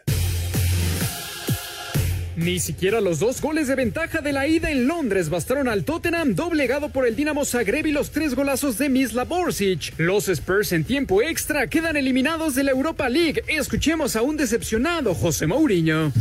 Ni 2.41 2.59
siquiera 2.59 3.03
los 3.03 3.19
dos 3.19 3.43
goles 3.43 3.69
de 3.69 3.75
ventaja 3.75 4.23
de 4.23 4.33
la 4.33 4.49
ida 4.49 4.71
en 4.71 4.87
Londres 4.87 5.29
bastaron 5.29 5.69
al 5.69 5.85
Tottenham, 5.85 6.35
doblegado 6.35 6.89
por 6.89 7.07
el 7.07 7.15
Dinamo 7.15 7.45
Zagreb 7.45 7.87
y 7.87 7.93
los 7.93 8.13
tres 8.13 8.35
golazos 8.35 8.79
de 8.79 8.89
Misla 8.89 9.25
Borsic. 9.25 9.93
Los 9.99 10.27
Spurs 10.31 10.73
en 10.73 10.85
tiempo 10.85 11.21
extra 11.21 11.67
quedan 11.67 11.99
eliminados 11.99 12.55
de 12.55 12.65
la 12.65 12.71
Europa 12.71 13.11
League. 13.11 13.43
Escuchemos 13.47 14.17
a 14.17 14.23
un 14.23 14.39
decepcionado 14.39 15.15
José 15.15 15.47
Mourinho. 15.47 16.13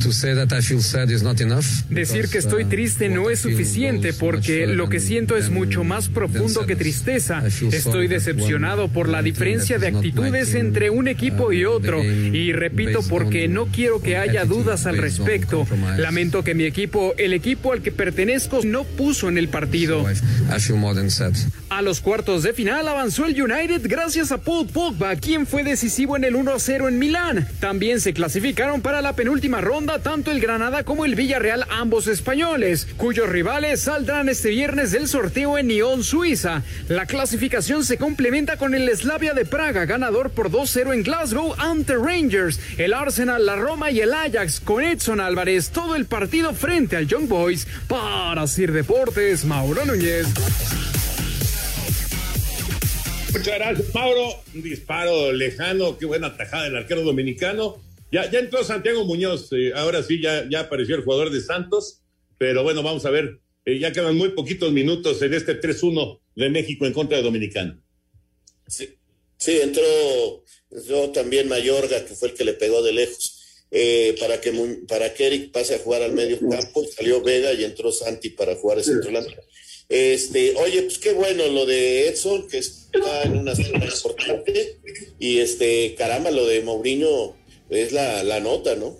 Decir 1.89 2.27
que 2.27 2.39
estoy 2.39 2.65
uh, 2.65 2.69
triste 2.69 3.07
no 3.07 3.29
es 3.29 3.39
suficiente 3.39 4.11
porque 4.11 4.67
lo 4.67 4.89
que 4.89 4.99
siento 4.99 5.37
es 5.37 5.49
mucho 5.49 5.85
más 5.85 6.09
profundo 6.09 6.65
que 6.65 6.75
tristeza. 6.75 7.41
Estoy 7.71 8.09
decepcionado 8.09 8.89
por 8.89 9.07
la 9.07 9.21
diferencia 9.21 9.79
de 9.79 9.87
actitudes 9.87 10.53
entre 10.53 10.89
un 10.89 11.07
equipo 11.07 11.53
y 11.53 11.65
uh, 11.65 11.71
otro. 11.71 12.03
Y 12.03 12.51
repito 12.51 12.99
porque 13.07 13.47
no 13.47 13.67
quiero 13.67 14.01
que 14.01 14.17
haya 14.17 14.43
dudas 14.43 14.85
al 14.85 14.97
respecto. 14.97 15.65
Lamento 16.09 16.43
que 16.43 16.55
mi 16.55 16.63
equipo, 16.63 17.13
el 17.19 17.33
equipo 17.33 17.71
al 17.71 17.83
que 17.83 17.91
pertenezco, 17.91 18.61
no 18.63 18.83
puso 18.83 19.29
en 19.29 19.37
el 19.37 19.47
partido. 19.47 20.03
A 21.69 21.83
los 21.83 22.01
cuartos 22.01 22.41
de 22.41 22.51
final 22.53 22.87
avanzó 22.87 23.27
el 23.27 23.39
United 23.39 23.81
gracias 23.83 24.31
a 24.31 24.39
Paul 24.39 24.65
Pogba, 24.65 25.15
quien 25.17 25.45
fue 25.45 25.63
decisivo 25.63 26.17
en 26.17 26.23
el 26.23 26.33
1-0 26.33 26.87
en 26.87 26.97
Milán. 26.97 27.47
También 27.59 28.01
se 28.01 28.13
clasificaron 28.13 28.81
para 28.81 29.03
la 29.03 29.13
penúltima 29.13 29.61
ronda 29.61 29.99
tanto 29.99 30.31
el 30.31 30.39
Granada 30.39 30.83
como 30.83 31.05
el 31.05 31.13
Villarreal, 31.13 31.67
ambos 31.69 32.07
españoles, 32.07 32.87
cuyos 32.97 33.29
rivales 33.29 33.81
saldrán 33.81 34.29
este 34.29 34.49
viernes 34.49 34.91
del 34.91 35.07
sorteo 35.07 35.59
en 35.59 35.67
Nyon, 35.67 36.03
Suiza. 36.03 36.63
La 36.87 37.05
clasificación 37.05 37.85
se 37.85 37.97
complementa 37.97 38.57
con 38.57 38.73
el 38.73 38.89
Slavia 38.97 39.35
de 39.35 39.45
Praga, 39.45 39.85
ganador 39.85 40.31
por 40.31 40.49
2-0 40.49 40.91
en 40.91 41.03
Glasgow 41.03 41.53
ante 41.59 41.93
Rangers, 41.95 42.59
el 42.79 42.93
Arsenal, 42.93 43.45
la 43.45 43.57
Roma 43.57 43.91
y 43.91 43.99
el 44.01 44.11
Ajax 44.11 44.59
con 44.59 44.83
Edson 44.83 45.19
Álvarez. 45.19 45.69
Todo 45.69 45.98
el 45.98 45.98
partido 46.05 46.53
frente 46.53 46.95
al 46.95 47.07
Young 47.07 47.27
Boys 47.27 47.67
para 47.87 48.47
Sir 48.47 48.71
Deportes, 48.71 49.45
Mauro 49.45 49.85
Núñez. 49.85 50.27
Muchas 53.31 53.55
gracias, 53.59 53.93
Mauro. 53.93 54.41
Un 54.55 54.63
disparo 54.63 55.31
lejano, 55.31 55.97
qué 55.97 56.05
buena 56.05 56.35
tajada 56.35 56.63
del 56.63 56.77
arquero 56.77 57.03
dominicano. 57.03 57.81
Ya, 58.11 58.29
ya 58.29 58.39
entró 58.39 58.63
Santiago 58.63 59.05
Muñoz, 59.05 59.49
eh, 59.51 59.71
ahora 59.75 60.01
sí 60.01 60.19
ya, 60.21 60.47
ya 60.49 60.61
apareció 60.61 60.95
el 60.95 61.03
jugador 61.03 61.29
de 61.29 61.41
Santos, 61.41 62.01
pero 62.39 62.63
bueno, 62.63 62.81
vamos 62.81 63.05
a 63.05 63.11
ver, 63.11 63.39
eh, 63.65 63.77
ya 63.77 63.91
quedan 63.91 64.15
muy 64.15 64.29
poquitos 64.29 64.71
minutos 64.71 65.21
en 65.21 65.33
este 65.35 65.59
3-1 65.61 66.19
de 66.35 66.49
México 66.49 66.87
en 66.87 66.93
contra 66.93 67.17
de 67.17 67.23
Dominicano. 67.23 67.79
Sí, 68.67 68.97
sí 69.37 69.59
entró, 69.61 69.83
entró 70.71 71.11
también 71.11 71.47
Mayorga, 71.47 72.03
que 72.03 72.15
fue 72.15 72.29
el 72.29 72.33
que 72.33 72.45
le 72.45 72.53
pegó 72.53 72.81
de 72.81 72.93
lejos. 72.93 73.38
Eh, 73.71 74.15
para, 74.19 74.41
que, 74.41 74.51
para 74.87 75.13
que 75.13 75.27
Eric 75.27 75.51
pase 75.51 75.75
a 75.75 75.79
jugar 75.79 76.01
al 76.01 76.13
medio 76.13 76.39
campo, 76.39 76.83
salió 76.85 77.21
Vega 77.21 77.53
y 77.53 77.63
entró 77.63 77.91
Santi 77.91 78.31
para 78.31 78.55
jugar 78.55 78.79
el 78.79 78.83
centro 78.83 79.11
Este, 79.87 80.55
oye, 80.55 80.81
pues 80.83 80.97
qué 80.97 81.13
bueno 81.13 81.47
lo 81.47 81.67
de 81.67 82.07
Edson, 82.07 82.47
que 82.47 82.57
está 82.57 83.23
en 83.23 83.37
una 83.37 83.55
zona 83.55 83.85
importante, 83.85 84.79
y 85.19 85.37
este, 85.37 85.93
caramba, 85.95 86.31
lo 86.31 86.47
de 86.47 86.61
Mourinho 86.61 87.35
es 87.69 87.91
la, 87.91 88.23
la 88.23 88.39
nota, 88.39 88.75
¿no? 88.75 88.97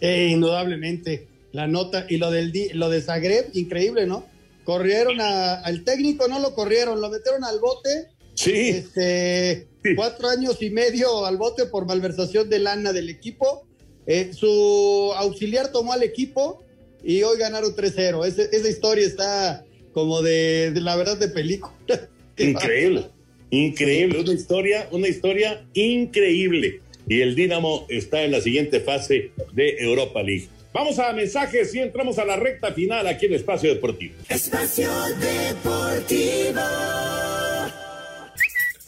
Sí, 0.00 0.06
indudablemente, 0.06 1.28
la 1.52 1.68
nota, 1.68 2.06
y 2.08 2.16
lo, 2.16 2.32
del, 2.32 2.52
lo 2.74 2.90
de 2.90 3.02
Zagreb, 3.02 3.50
increíble, 3.52 4.06
¿no? 4.06 4.26
Corrieron 4.64 5.20
al 5.20 5.84
técnico, 5.84 6.26
no 6.26 6.40
lo 6.40 6.56
corrieron, 6.56 7.00
lo 7.00 7.08
metieron 7.08 7.44
al 7.44 7.60
bote. 7.60 8.08
Sí. 8.34 8.68
Este, 8.70 9.68
Cuatro 9.96 10.28
años 10.28 10.58
y 10.60 10.70
medio 10.70 11.26
al 11.26 11.36
bote 11.36 11.66
por 11.66 11.86
malversación 11.86 12.48
de 12.48 12.60
lana 12.60 12.92
del 12.92 13.10
equipo 13.10 13.66
eh, 14.06 14.32
su 14.32 15.12
auxiliar 15.16 15.70
tomó 15.70 15.92
al 15.92 16.02
equipo 16.02 16.62
y 17.04 17.22
hoy 17.22 17.38
ganaron 17.38 17.74
3-0. 17.74 18.24
esa 18.26 18.68
historia 18.68 19.06
está 19.06 19.64
como 19.92 20.22
de, 20.22 20.72
la 20.74 20.96
verdad 20.96 21.16
de 21.18 21.28
película. 21.28 21.72
Increíble, 22.38 23.04
increíble, 23.50 24.20
una 24.20 24.32
historia, 24.32 24.88
una 24.90 25.06
historia 25.06 25.64
increíble. 25.74 26.80
Y 27.06 27.20
el 27.20 27.34
Dinamo 27.34 27.84
está 27.90 28.22
en 28.22 28.30
la 28.30 28.40
siguiente 28.40 28.80
fase 28.80 29.32
de 29.52 29.76
Europa 29.78 30.22
League. 30.22 30.48
Vamos 30.72 30.98
a 30.98 31.12
mensajes 31.12 31.74
y 31.74 31.80
entramos 31.80 32.18
a 32.18 32.24
la 32.24 32.36
recta 32.36 32.72
final 32.72 33.06
aquí 33.06 33.26
en 33.26 33.34
Espacio 33.34 33.74
Deportivo. 33.74 34.14
Espacio 34.30 34.90
Deportivo. 35.20 36.62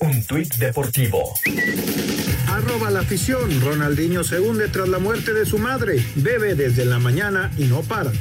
Un 0.01 0.27
tuit 0.27 0.55
deportivo 0.55 1.35
Arroba 2.55 2.89
la 2.89 3.01
afición. 3.01 3.61
Ronaldinho 3.61 4.23
se 4.23 4.39
hunde 4.39 4.69
tras 4.69 4.89
la 4.89 5.01
muerte 5.01 5.35
de 5.35 5.45
su 5.45 5.59
madre. 5.59 6.07
Bebe 6.15 6.55
desde 6.55 6.85
la 6.85 7.01
mañana 7.01 7.51
y 7.59 7.65
no 7.65 7.83
para. 7.83 8.13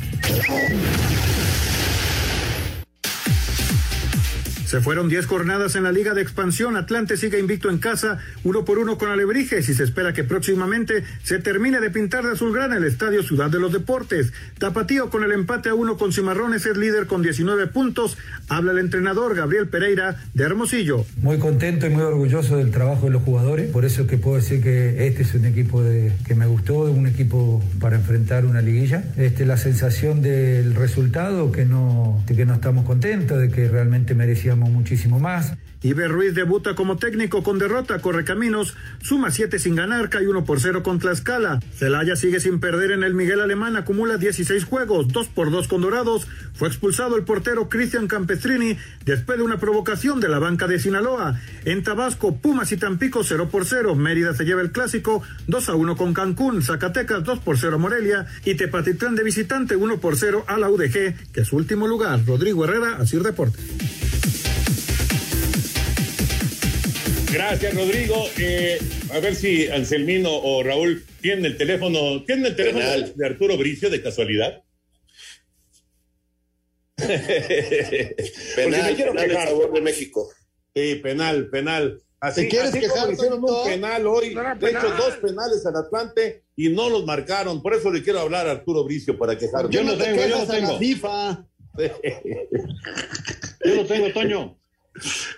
Se 4.74 4.82
fueron 4.82 5.08
10 5.08 5.28
jornadas 5.28 5.76
en 5.76 5.84
la 5.84 5.92
Liga 5.92 6.16
de 6.16 6.24
Expansión. 6.24 6.78
Atlante 6.78 7.16
sigue 7.16 7.38
invicto 7.38 7.70
en 7.70 7.78
casa, 7.78 8.18
uno 8.44 8.66
por 8.66 8.80
uno 8.80 8.98
con 8.98 9.08
Alebrijes 9.12 9.70
y 9.70 9.76
se 9.76 9.84
espera 9.84 10.14
que 10.14 10.24
próximamente 10.24 11.04
se 11.22 11.38
termine 11.38 11.80
de 11.80 11.92
pintar 11.92 12.26
de 12.26 12.32
azulgrana 12.32 12.78
el 12.78 12.84
Estadio 12.84 13.22
Ciudad 13.22 13.52
de 13.52 13.60
los 13.60 13.72
Deportes. 13.72 14.34
Tapatío 14.58 15.12
con 15.12 15.24
el 15.24 15.32
empate 15.32 15.70
a 15.70 15.76
uno 15.76 15.96
con 15.96 16.12
Cimarrones 16.12 16.66
es 16.66 16.76
líder 16.76 17.06
con 17.06 17.22
19 17.22 17.68
puntos. 17.68 18.18
Habla 18.50 18.72
el 18.72 18.80
entrenador 18.80 19.36
Gabriel 19.36 19.68
Pereira 19.68 20.16
de 20.34 20.44
Hermosillo. 20.44 21.06
Muy 21.18 21.38
contento 21.38 21.86
y 21.86 21.92
muy 21.92 22.02
orgulloso 22.02 22.58
del 22.58 22.72
trabajo 22.72 23.06
de 23.06 23.12
los 23.12 23.22
jugadores. 23.22 23.70
Por 23.70 23.86
eso 23.86 24.08
que 24.08 24.18
puedo 24.18 24.38
decir 24.38 24.64
que 24.64 25.06
este 25.06 25.22
es 25.22 25.36
un 25.36 25.46
equipo 25.46 25.84
que 26.26 26.34
me 26.34 26.48
gustó, 26.48 26.80
un 26.86 27.06
equipo 27.06 27.64
para 27.80 27.98
enfrentar 27.98 28.44
una 28.44 28.64
liguilla. 28.64 29.04
Este, 29.18 29.46
la 29.46 29.58
sensación 29.58 30.24
del 30.24 30.74
resultado 30.74 31.52
que 31.52 31.64
no, 31.66 32.24
de 32.26 32.36
que 32.36 32.48
no 32.48 32.56
estamos 32.56 32.86
contentos, 32.86 33.40
de 33.40 33.50
que 33.50 33.68
realmente 33.68 34.16
merecíamos 34.16 34.63
muchísimo 34.70 35.20
más. 35.20 35.54
Iber 35.84 36.10
Ruiz 36.10 36.34
debuta 36.34 36.76
como 36.76 36.96
técnico 36.96 37.44
con 37.44 37.60
derrota, 37.60 38.00
corre 38.00 38.24
caminos, 38.24 38.74
suma 39.02 39.32
7 39.32 39.60
sin 39.60 39.76
ganar, 39.76 40.10
cae 40.10 40.30
1 40.30 40.46
por 40.46 40.62
0 40.62 40.82
contra 40.82 41.12
Escala. 41.12 41.60
Celaya 41.76 42.16
sigue 42.16 42.40
sin 42.40 42.62
perder 42.62 42.92
en 42.92 43.04
el 43.04 43.14
Miguel 43.14 43.42
Alemán, 43.42 43.76
acumula 43.76 44.18
16 44.18 44.64
juegos, 44.64 45.10
2 45.10 45.28
por 45.28 45.52
2 45.52 45.68
con 45.68 45.82
Dorados. 45.82 46.26
Fue 46.54 46.70
expulsado 46.70 47.18
el 47.18 47.24
portero 47.24 47.68
Cristian 47.68 48.08
Campestrini 48.08 48.78
después 49.04 49.38
de 49.38 49.44
una 49.44 49.60
provocación 49.60 50.22
de 50.22 50.30
la 50.30 50.40
banca 50.40 50.68
de 50.68 50.80
Sinaloa. 50.80 51.38
En 51.66 51.84
Tabasco, 51.84 52.38
Pumas 52.38 52.72
y 52.72 52.78
Tampico 52.78 53.22
0 53.26 53.50
por 53.52 53.66
0. 53.66 53.94
Mérida 53.96 54.34
se 54.34 54.46
lleva 54.46 54.62
el 54.62 54.72
clásico 54.72 55.22
2 55.48 55.68
a 55.68 55.76
1 55.76 55.98
con 55.98 56.14
Cancún, 56.14 56.62
Zacatecas 56.62 57.26
2 57.26 57.40
por 57.40 57.58
0 57.58 57.78
Morelia 57.78 58.26
y 58.46 58.56
Tepatitlán 58.56 59.16
de 59.16 59.24
visitante 59.24 59.76
1 59.76 59.98
por 59.98 60.16
0 60.16 60.46
a 60.48 60.58
la 60.58 60.70
UDG, 60.70 61.32
que 61.34 61.42
es 61.42 61.52
último 61.52 61.88
lugar. 61.88 62.22
Rodrigo 62.26 62.64
Herrera, 62.64 62.96
Asir 63.02 63.22
Deportes. 63.22 64.53
Gracias, 67.34 67.74
Rodrigo. 67.74 68.28
Eh, 68.38 68.80
a 69.12 69.20
ver 69.20 69.36
si 69.36 69.68
Anselmino 69.68 70.30
o 70.32 70.62
Raúl 70.62 71.04
tienen 71.20 71.46
el 71.46 71.58
teléfono. 71.58 72.24
¿Tienen 72.26 72.46
el 72.46 72.56
teléfono 72.56 72.86
de 72.86 73.26
Arturo 73.26 73.58
Bricio 73.58 73.90
de 73.90 74.04
casualidad? 74.04 74.64
penal, 78.56 78.96
penal 78.96 79.38
a 79.38 79.48
favor 79.48 79.74
de 79.74 79.82
México. 79.82 80.30
Sí, 80.76 80.96
penal, 81.02 81.50
penal. 81.50 82.00
Así, 82.20 82.48
quieres 82.48 82.70
así 82.70 82.80
quejar, 82.80 83.12
hicieron 83.12 83.44
un 83.44 83.66
penal 83.66 84.08
hoy, 84.08 84.34
de 84.34 84.70
hecho 84.70 84.90
dos 84.96 85.18
penales 85.18 85.66
al 85.66 85.76
Atlante 85.76 86.46
y 86.56 86.70
no 86.70 86.88
los 86.90 87.04
marcaron. 87.04 87.64
Por 87.64 87.74
eso 87.74 87.92
le 87.92 88.04
quiero 88.04 88.20
hablar 88.20 88.48
a 88.48 88.52
Arturo 88.52 88.84
Bricio 88.84 89.18
para 89.18 89.36
quejarme. 89.38 89.74
Yo 89.74 89.84
no 89.84 89.98
tengo, 89.98 90.26
yo 90.26 90.38
no 90.38 90.48
tengo. 90.48 90.78
FIFA. 90.78 91.48
yo 93.66 93.76
no 93.76 93.86
tengo, 93.86 94.14
Toño. 94.14 94.63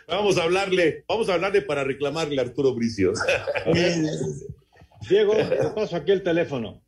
Vamos 0.07 0.37
a 0.37 0.43
hablarle, 0.43 1.03
vamos 1.07 1.29
a 1.29 1.35
hablarle 1.35 1.61
para 1.61 1.83
reclamarle 1.83 2.39
a 2.39 2.43
Arturo 2.43 2.73
Bricio. 2.73 3.13
Diego, 5.09 5.35
te 5.35 5.69
paso 5.75 5.95
aquí 5.95 6.11
el 6.11 6.23
teléfono. 6.23 6.83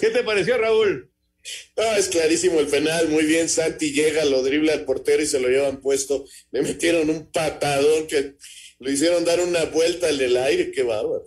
¿Qué 0.00 0.10
te 0.10 0.22
pareció, 0.24 0.58
Raúl? 0.58 1.10
es 1.96 2.08
clarísimo 2.08 2.58
el 2.58 2.66
penal, 2.66 3.08
muy 3.08 3.24
bien, 3.24 3.48
Santi 3.48 3.92
llega, 3.92 4.24
lo 4.24 4.42
dribla 4.42 4.72
al 4.72 4.84
portero 4.84 5.22
y 5.22 5.26
se 5.26 5.40
lo 5.40 5.48
llevan 5.48 5.80
puesto. 5.80 6.24
Le 6.50 6.62
metieron 6.62 7.08
un 7.08 7.30
patadón 7.30 8.06
que 8.08 8.34
lo 8.80 8.90
hicieron 8.90 9.24
dar 9.24 9.40
una 9.40 9.64
vuelta 9.66 10.10
en 10.10 10.20
el 10.20 10.36
aire, 10.36 10.72
qué 10.72 10.82
bárbaro. 10.82 11.24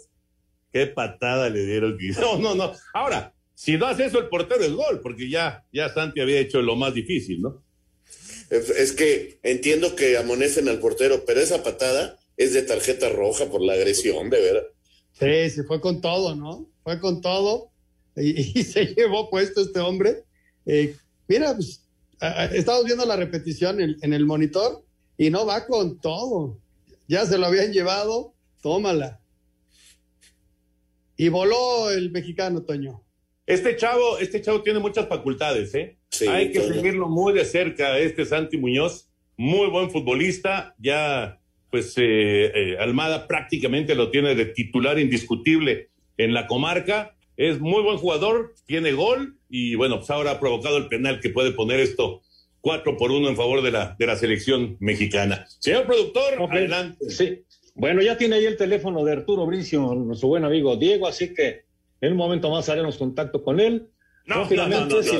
Qué 0.71 0.87
patada 0.87 1.49
le 1.49 1.65
dieron. 1.65 1.97
No, 2.19 2.37
no, 2.37 2.55
no. 2.55 2.73
Ahora, 2.93 3.33
si 3.59 3.77
no 3.77 3.87
hace 3.87 4.05
eso 4.05 4.19
el 4.19 4.29
portero 4.29 4.63
es 4.63 4.71
gol, 4.71 5.01
porque 5.01 5.29
ya, 5.29 5.65
ya 5.73 5.93
Santi 5.93 6.21
había 6.21 6.39
hecho 6.39 6.61
lo 6.61 6.77
más 6.77 6.93
difícil, 6.93 7.41
¿no? 7.41 7.61
Es 8.49 8.93
que 8.93 9.37
entiendo 9.43 9.97
que 9.97 10.15
amonecen 10.17 10.69
al 10.69 10.79
portero, 10.79 11.25
pero 11.25 11.41
esa 11.41 11.61
patada 11.61 12.17
es 12.37 12.53
de 12.53 12.61
tarjeta 12.61 13.09
roja 13.09 13.47
por 13.47 13.61
la 13.61 13.73
agresión, 13.73 14.29
de 14.29 14.39
verdad. 14.39 14.63
Sí, 15.11 15.53
se 15.53 15.65
fue 15.65 15.81
con 15.81 15.99
todo, 15.99 16.37
¿no? 16.37 16.71
Fue 16.85 17.01
con 17.01 17.19
todo 17.19 17.73
y, 18.15 18.63
se 18.63 18.95
llevó 18.95 19.29
puesto 19.29 19.59
este 19.59 19.81
hombre. 19.81 20.23
Eh, 20.65 20.95
mira, 21.27 21.53
pues, 21.53 21.83
estamos 22.53 22.85
viendo 22.85 23.05
la 23.05 23.17
repetición 23.17 23.81
en, 23.81 24.13
el 24.13 24.25
monitor 24.25 24.85
y 25.17 25.29
no 25.29 25.45
va 25.45 25.67
con 25.67 25.99
todo. 25.99 26.61
Ya 27.09 27.25
se 27.25 27.37
lo 27.37 27.47
habían 27.47 27.73
llevado, 27.73 28.33
tómala. 28.61 29.19
Y 31.17 31.27
voló 31.27 31.89
el 31.91 32.09
mexicano, 32.11 32.63
Toño. 32.63 33.03
Este 33.49 33.75
chavo, 33.75 34.19
este 34.19 34.43
chavo 34.43 34.61
tiene 34.61 34.77
muchas 34.77 35.07
facultades, 35.07 35.73
¿eh? 35.73 35.97
Hay 36.29 36.51
que 36.51 36.61
seguirlo 36.61 37.09
muy 37.09 37.33
de 37.33 37.43
cerca, 37.45 37.97
este 37.97 38.23
Santi 38.23 38.59
Muñoz, 38.59 39.09
muy 39.37 39.71
buen 39.71 39.89
futbolista, 39.89 40.75
ya 40.77 41.39
pues 41.71 41.95
eh, 41.97 42.51
eh, 42.53 42.77
Almada 42.79 43.27
prácticamente 43.27 43.95
lo 43.95 44.11
tiene 44.11 44.35
de 44.35 44.45
titular 44.45 44.99
indiscutible 44.99 45.89
en 46.17 46.35
la 46.35 46.45
comarca. 46.45 47.15
Es 47.37 47.59
muy 47.59 47.81
buen 47.81 47.97
jugador, 47.97 48.53
tiene 48.67 48.91
gol 48.91 49.39
y 49.49 49.73
bueno, 49.73 49.97
pues 49.97 50.11
ahora 50.11 50.31
ha 50.33 50.39
provocado 50.39 50.77
el 50.77 50.87
penal 50.87 51.19
que 51.19 51.31
puede 51.31 51.49
poner 51.49 51.79
esto 51.79 52.21
cuatro 52.61 52.97
por 52.97 53.09
uno 53.11 53.29
en 53.29 53.35
favor 53.35 53.63
de 53.63 53.71
la, 53.71 53.95
de 53.97 54.05
la 54.05 54.15
selección 54.15 54.77
mexicana. 54.79 55.47
Señor 55.57 55.87
productor, 55.87 56.39
adelante. 56.51 57.09
Sí. 57.09 57.41
Bueno, 57.73 58.03
ya 58.03 58.15
tiene 58.15 58.35
ahí 58.35 58.45
el 58.45 58.57
teléfono 58.57 59.03
de 59.03 59.13
Arturo 59.13 59.47
Bricio, 59.47 59.95
nuestro 59.95 60.27
buen 60.27 60.45
amigo 60.45 60.75
Diego, 60.75 61.07
así 61.07 61.33
que 61.33 61.68
en 62.01 62.11
un 62.11 62.17
momento 62.17 62.49
más 62.49 62.69
haremos 62.69 62.97
contacto 62.97 63.43
con 63.43 63.59
él. 63.59 63.89
No, 64.25 64.47
no, 64.47 64.55
no, 64.55 64.67
no, 64.67 64.85
no, 64.85 65.03
si 65.03 65.17
no, 65.17 65.19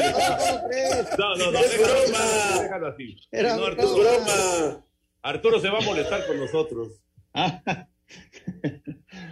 no, 1.17 1.35
no, 1.35 1.51
no, 1.51 1.59
es 1.59 1.77
broma. 1.77 2.61
Déjalo 2.61 2.87
así. 2.87 3.15
Era 3.31 3.57
no, 3.57 3.65
Arturo, 3.65 3.95
broma. 3.95 4.85
Arturo 5.23 5.59
se 5.59 5.69
va 5.69 5.79
a 5.79 5.81
molestar 5.81 6.27
con 6.27 6.37
nosotros. 6.37 7.01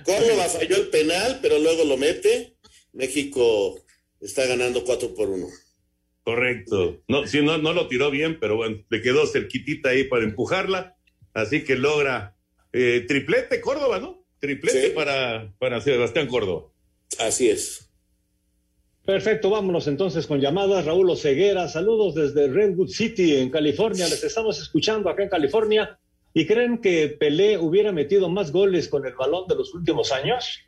Córdoba 0.03 0.43
falló 0.45 0.77
el 0.77 0.89
penal, 0.89 1.39
pero 1.41 1.59
luego 1.59 1.83
lo 1.83 1.97
mete. 1.97 2.57
México 2.93 3.79
está 4.19 4.45
ganando 4.47 4.83
4 4.83 5.13
por 5.13 5.29
1. 5.29 5.45
Correcto. 6.23 7.03
No, 7.07 7.27
sí, 7.27 7.41
no, 7.41 7.57
no 7.57 7.71
lo 7.73 7.87
tiró 7.87 8.09
bien, 8.09 8.39
pero 8.39 8.57
bueno, 8.57 8.83
le 8.89 9.01
quedó 9.01 9.27
cerquitita 9.27 9.89
ahí 9.89 10.05
para 10.05 10.23
empujarla. 10.23 10.97
Así 11.33 11.63
que 11.63 11.75
logra 11.75 12.35
eh, 12.73 13.05
triplete 13.07 13.61
Córdoba, 13.61 13.99
¿no? 13.99 14.25
Triplete 14.39 14.87
sí. 14.87 14.93
para, 14.93 15.53
para 15.59 15.81
Sebastián 15.81 16.27
Córdoba. 16.27 16.71
Así 17.19 17.49
es. 17.49 17.87
Perfecto, 19.07 19.49
vámonos 19.49 19.87
entonces 19.87 20.27
con 20.27 20.41
llamadas. 20.41 20.83
Raúl 20.83 21.09
Oceguera, 21.09 21.69
saludos 21.69 22.13
desde 22.13 22.49
Redwood 22.49 22.89
City, 22.89 23.37
en 23.37 23.49
California. 23.49 24.05
Les 24.09 24.21
estamos 24.21 24.61
escuchando 24.61 25.09
acá 25.09 25.23
en 25.23 25.29
California. 25.29 25.97
¿Y 26.33 26.45
creen 26.45 26.79
que 26.79 27.07
Pelé 27.07 27.57
hubiera 27.57 27.93
metido 27.93 28.29
más 28.29 28.51
goles 28.51 28.89
con 28.89 29.05
el 29.07 29.15
balón 29.15 29.47
de 29.47 29.55
los 29.55 29.73
últimos 29.73 30.11
años? 30.11 30.59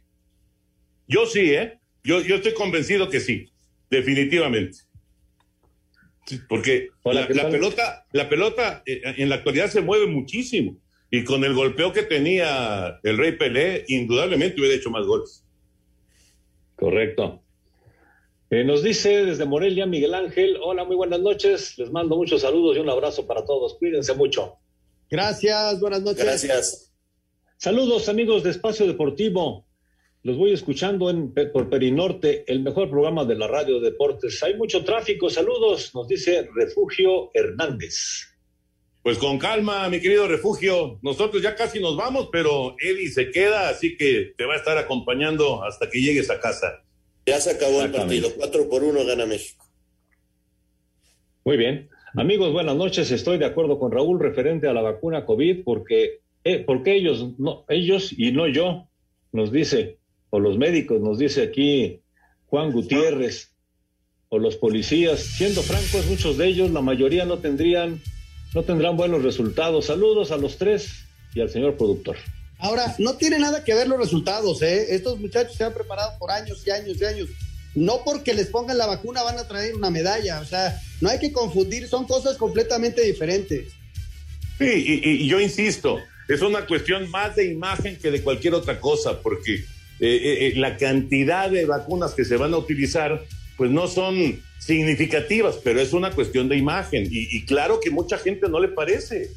Yo 1.05 1.25
sí, 1.25 1.51
¿eh? 1.53 1.79
Yo, 2.01 2.21
yo 2.21 2.35
estoy 2.35 2.53
convencido 2.53 3.09
que 3.09 3.19
sí, 3.19 3.51
definitivamente. 3.89 4.77
porque 6.47 6.87
la, 7.03 7.27
pelota, 7.27 8.05
la 8.13 8.29
pelota 8.29 8.83
eh, 8.85 9.01
en 9.17 9.27
la 9.27 9.35
actualidad 9.35 9.69
se 9.69 9.81
mueve 9.81 10.07
muchísimo. 10.07 10.77
Y 11.11 11.25
con 11.25 11.43
el 11.43 11.53
golpeo 11.53 11.91
que 11.91 12.03
tenía 12.03 12.99
el 13.03 13.17
Rey 13.17 13.33
Pelé, 13.33 13.83
indudablemente 13.89 14.61
hubiera 14.61 14.77
hecho 14.77 14.91
más 14.91 15.05
goles. 15.05 15.43
Correcto. 16.79 17.41
Eh, 18.49 18.63
nos 18.63 18.81
dice 18.81 19.25
desde 19.25 19.45
Morelia 19.45 19.85
Miguel 19.85 20.13
Ángel, 20.13 20.57
hola, 20.63 20.85
muy 20.85 20.95
buenas 20.95 21.19
noches, 21.19 21.77
les 21.77 21.91
mando 21.91 22.15
muchos 22.15 22.41
saludos 22.41 22.77
y 22.77 22.79
un 22.79 22.89
abrazo 22.89 23.27
para 23.27 23.43
todos, 23.45 23.75
cuídense 23.77 24.13
mucho. 24.15 24.55
Gracias, 25.09 25.79
buenas 25.79 26.01
noches. 26.01 26.23
Gracias. 26.23 26.93
Saludos 27.57 28.07
amigos 28.07 28.43
de 28.43 28.51
Espacio 28.51 28.87
Deportivo, 28.87 29.67
los 30.23 30.37
voy 30.37 30.53
escuchando 30.53 31.09
en, 31.09 31.33
por 31.33 31.69
Perinorte, 31.69 32.45
el 32.47 32.61
mejor 32.61 32.89
programa 32.89 33.25
de 33.25 33.35
la 33.35 33.47
radio 33.47 33.81
deportes. 33.81 34.41
Hay 34.41 34.55
mucho 34.55 34.83
tráfico, 34.83 35.29
saludos, 35.29 35.93
nos 35.93 36.07
dice 36.07 36.47
Refugio 36.55 37.29
Hernández. 37.33 38.28
Pues 39.01 39.17
con 39.17 39.37
calma, 39.39 39.87
mi 39.89 40.01
querido 40.01 40.27
Refugio, 40.27 40.99
nosotros 41.01 41.41
ya 41.41 41.55
casi 41.55 41.79
nos 41.79 41.95
vamos, 41.95 42.29
pero 42.31 42.75
Eddie 42.79 43.09
se 43.09 43.31
queda, 43.31 43.69
así 43.69 43.95
que 43.95 44.33
te 44.37 44.45
va 44.45 44.55
a 44.55 44.57
estar 44.57 44.77
acompañando 44.77 45.63
hasta 45.63 45.89
que 45.89 46.01
llegues 46.01 46.29
a 46.29 46.39
casa. 46.39 46.83
Ya 47.25 47.39
se 47.39 47.51
acabó 47.51 47.81
el 47.81 47.91
partido. 47.91 48.29
4 48.35 48.69
por 48.69 48.83
1 48.83 49.05
gana 49.05 49.25
México. 49.25 49.65
Muy 51.45 51.57
bien. 51.57 51.89
Amigos, 52.15 52.51
buenas 52.51 52.75
noches. 52.75 53.11
Estoy 53.11 53.37
de 53.37 53.45
acuerdo 53.45 53.79
con 53.79 53.91
Raúl 53.91 54.19
referente 54.19 54.67
a 54.67 54.73
la 54.73 54.81
vacuna 54.81 55.25
COVID 55.25 55.63
porque, 55.63 56.19
eh, 56.43 56.63
porque 56.65 56.95
ellos, 56.95 57.39
no, 57.39 57.65
ellos 57.69 58.13
y 58.17 58.31
no 58.31 58.47
yo, 58.47 58.89
nos 59.31 59.51
dice, 59.51 59.99
o 60.29 60.39
los 60.39 60.57
médicos, 60.57 60.99
nos 61.01 61.19
dice 61.19 61.43
aquí 61.43 62.01
Juan 62.47 62.71
Gutiérrez, 62.71 63.53
o 64.29 64.37
los 64.39 64.55
policías. 64.57 65.19
Siendo 65.19 65.61
francos, 65.61 66.07
muchos 66.07 66.37
de 66.37 66.47
ellos, 66.47 66.71
la 66.71 66.81
mayoría 66.81 67.25
no 67.25 67.39
tendrían, 67.39 67.99
no 68.53 68.63
tendrán 68.63 68.97
buenos 68.97 69.23
resultados. 69.23 69.85
Saludos 69.85 70.31
a 70.31 70.37
los 70.37 70.57
tres 70.57 71.05
y 71.33 71.41
al 71.41 71.49
señor 71.49 71.75
productor. 71.77 72.17
Ahora, 72.57 72.95
no 72.97 73.15
tiene 73.15 73.39
nada 73.39 73.63
que 73.63 73.73
ver 73.73 73.87
los 73.87 73.99
resultados, 73.99 74.61
¿eh? 74.61 74.93
Estos 74.95 75.19
muchachos 75.19 75.55
se 75.55 75.63
han 75.63 75.73
preparado 75.73 76.17
por 76.19 76.31
años 76.31 76.61
y 76.65 76.71
años 76.71 76.97
y 76.99 77.05
años. 77.05 77.29
No 77.75 78.01
porque 78.03 78.33
les 78.33 78.47
pongan 78.47 78.77
la 78.77 78.87
vacuna 78.87 79.23
van 79.23 79.37
a 79.37 79.47
traer 79.47 79.75
una 79.75 79.89
medalla, 79.89 80.41
o 80.41 80.45
sea, 80.45 80.81
no 81.01 81.09
hay 81.09 81.19
que 81.19 81.31
confundir, 81.31 81.87
son 81.87 82.05
cosas 82.05 82.35
completamente 82.35 83.01
diferentes. 83.01 83.67
Sí, 84.57 85.01
y, 85.03 85.27
yo 85.27 85.39
insisto, 85.39 85.99
es 86.27 86.41
una 86.41 86.65
cuestión 86.65 87.09
más 87.09 87.35
de 87.35 87.45
imagen 87.45 87.95
que 87.95 88.11
de 88.11 88.21
cualquier 88.21 88.55
otra 88.55 88.81
cosa, 88.81 89.21
porque 89.21 89.53
eh, 89.53 89.63
eh, 89.99 90.47
eh, 90.47 90.53
la 90.57 90.75
cantidad 90.75 91.49
de 91.49 91.65
vacunas 91.65 92.13
que 92.13 92.25
se 92.25 92.35
van 92.35 92.53
a 92.53 92.57
utilizar, 92.57 93.23
pues 93.55 93.71
no 93.71 93.87
son 93.87 94.41
significativas, 94.59 95.59
pero 95.63 95.81
es 95.81 95.93
una 95.93 96.11
cuestión 96.11 96.47
de 96.47 96.57
imagen. 96.57 97.07
Y, 97.09 97.35
y 97.35 97.45
claro 97.45 97.79
que 97.79 97.89
mucha 97.89 98.17
gente 98.17 98.47
no 98.49 98.59
le 98.59 98.67
parece. 98.67 99.31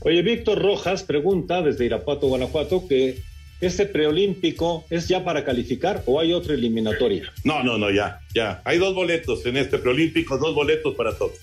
Oye, 0.00 0.22
Víctor 0.22 0.60
Rojas 0.60 1.02
pregunta 1.02 1.62
desde 1.62 1.86
Irapuato, 1.86 2.28
Guanajuato, 2.28 2.86
que 2.88 3.22
este 3.60 3.84
preolímpico 3.84 4.86
es 4.88 5.08
ya 5.08 5.22
para 5.22 5.44
calificar 5.44 6.02
o 6.06 6.18
hay 6.18 6.32
otra 6.32 6.54
eliminatoria. 6.54 7.30
No, 7.44 7.62
no, 7.62 7.76
no, 7.76 7.90
ya, 7.90 8.20
ya. 8.34 8.62
Hay 8.64 8.78
dos 8.78 8.94
boletos 8.94 9.44
en 9.44 9.58
este 9.58 9.78
preolímpico, 9.78 10.38
dos 10.38 10.54
boletos 10.54 10.94
para 10.94 11.16
todos. 11.16 11.38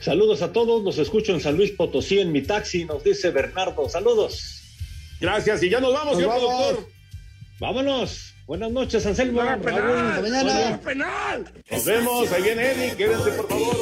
Saludos 0.00 0.40
a 0.40 0.52
todos, 0.52 0.82
los 0.82 0.96
escucho 0.96 1.34
en 1.34 1.40
San 1.42 1.56
Luis 1.56 1.72
Potosí 1.72 2.20
en 2.20 2.32
mi 2.32 2.40
taxi, 2.40 2.86
nos 2.86 3.04
dice 3.04 3.30
Bernardo. 3.30 3.86
Saludos. 3.90 4.62
Gracias, 5.20 5.62
y 5.62 5.68
ya 5.68 5.80
nos 5.80 5.92
vamos, 5.92 6.16
señor 6.16 6.38
productor. 6.38 6.88
Vámonos. 7.58 8.29
Buenas 8.50 8.72
noches, 8.72 9.06
Anselmo. 9.06 9.40
Nos 11.70 11.84
vemos, 11.84 12.32
ahí 12.32 12.42
viene 12.42 12.72
Eddie, 12.72 12.96
quédense 12.96 13.30
por 13.30 13.46
favor. 13.46 13.76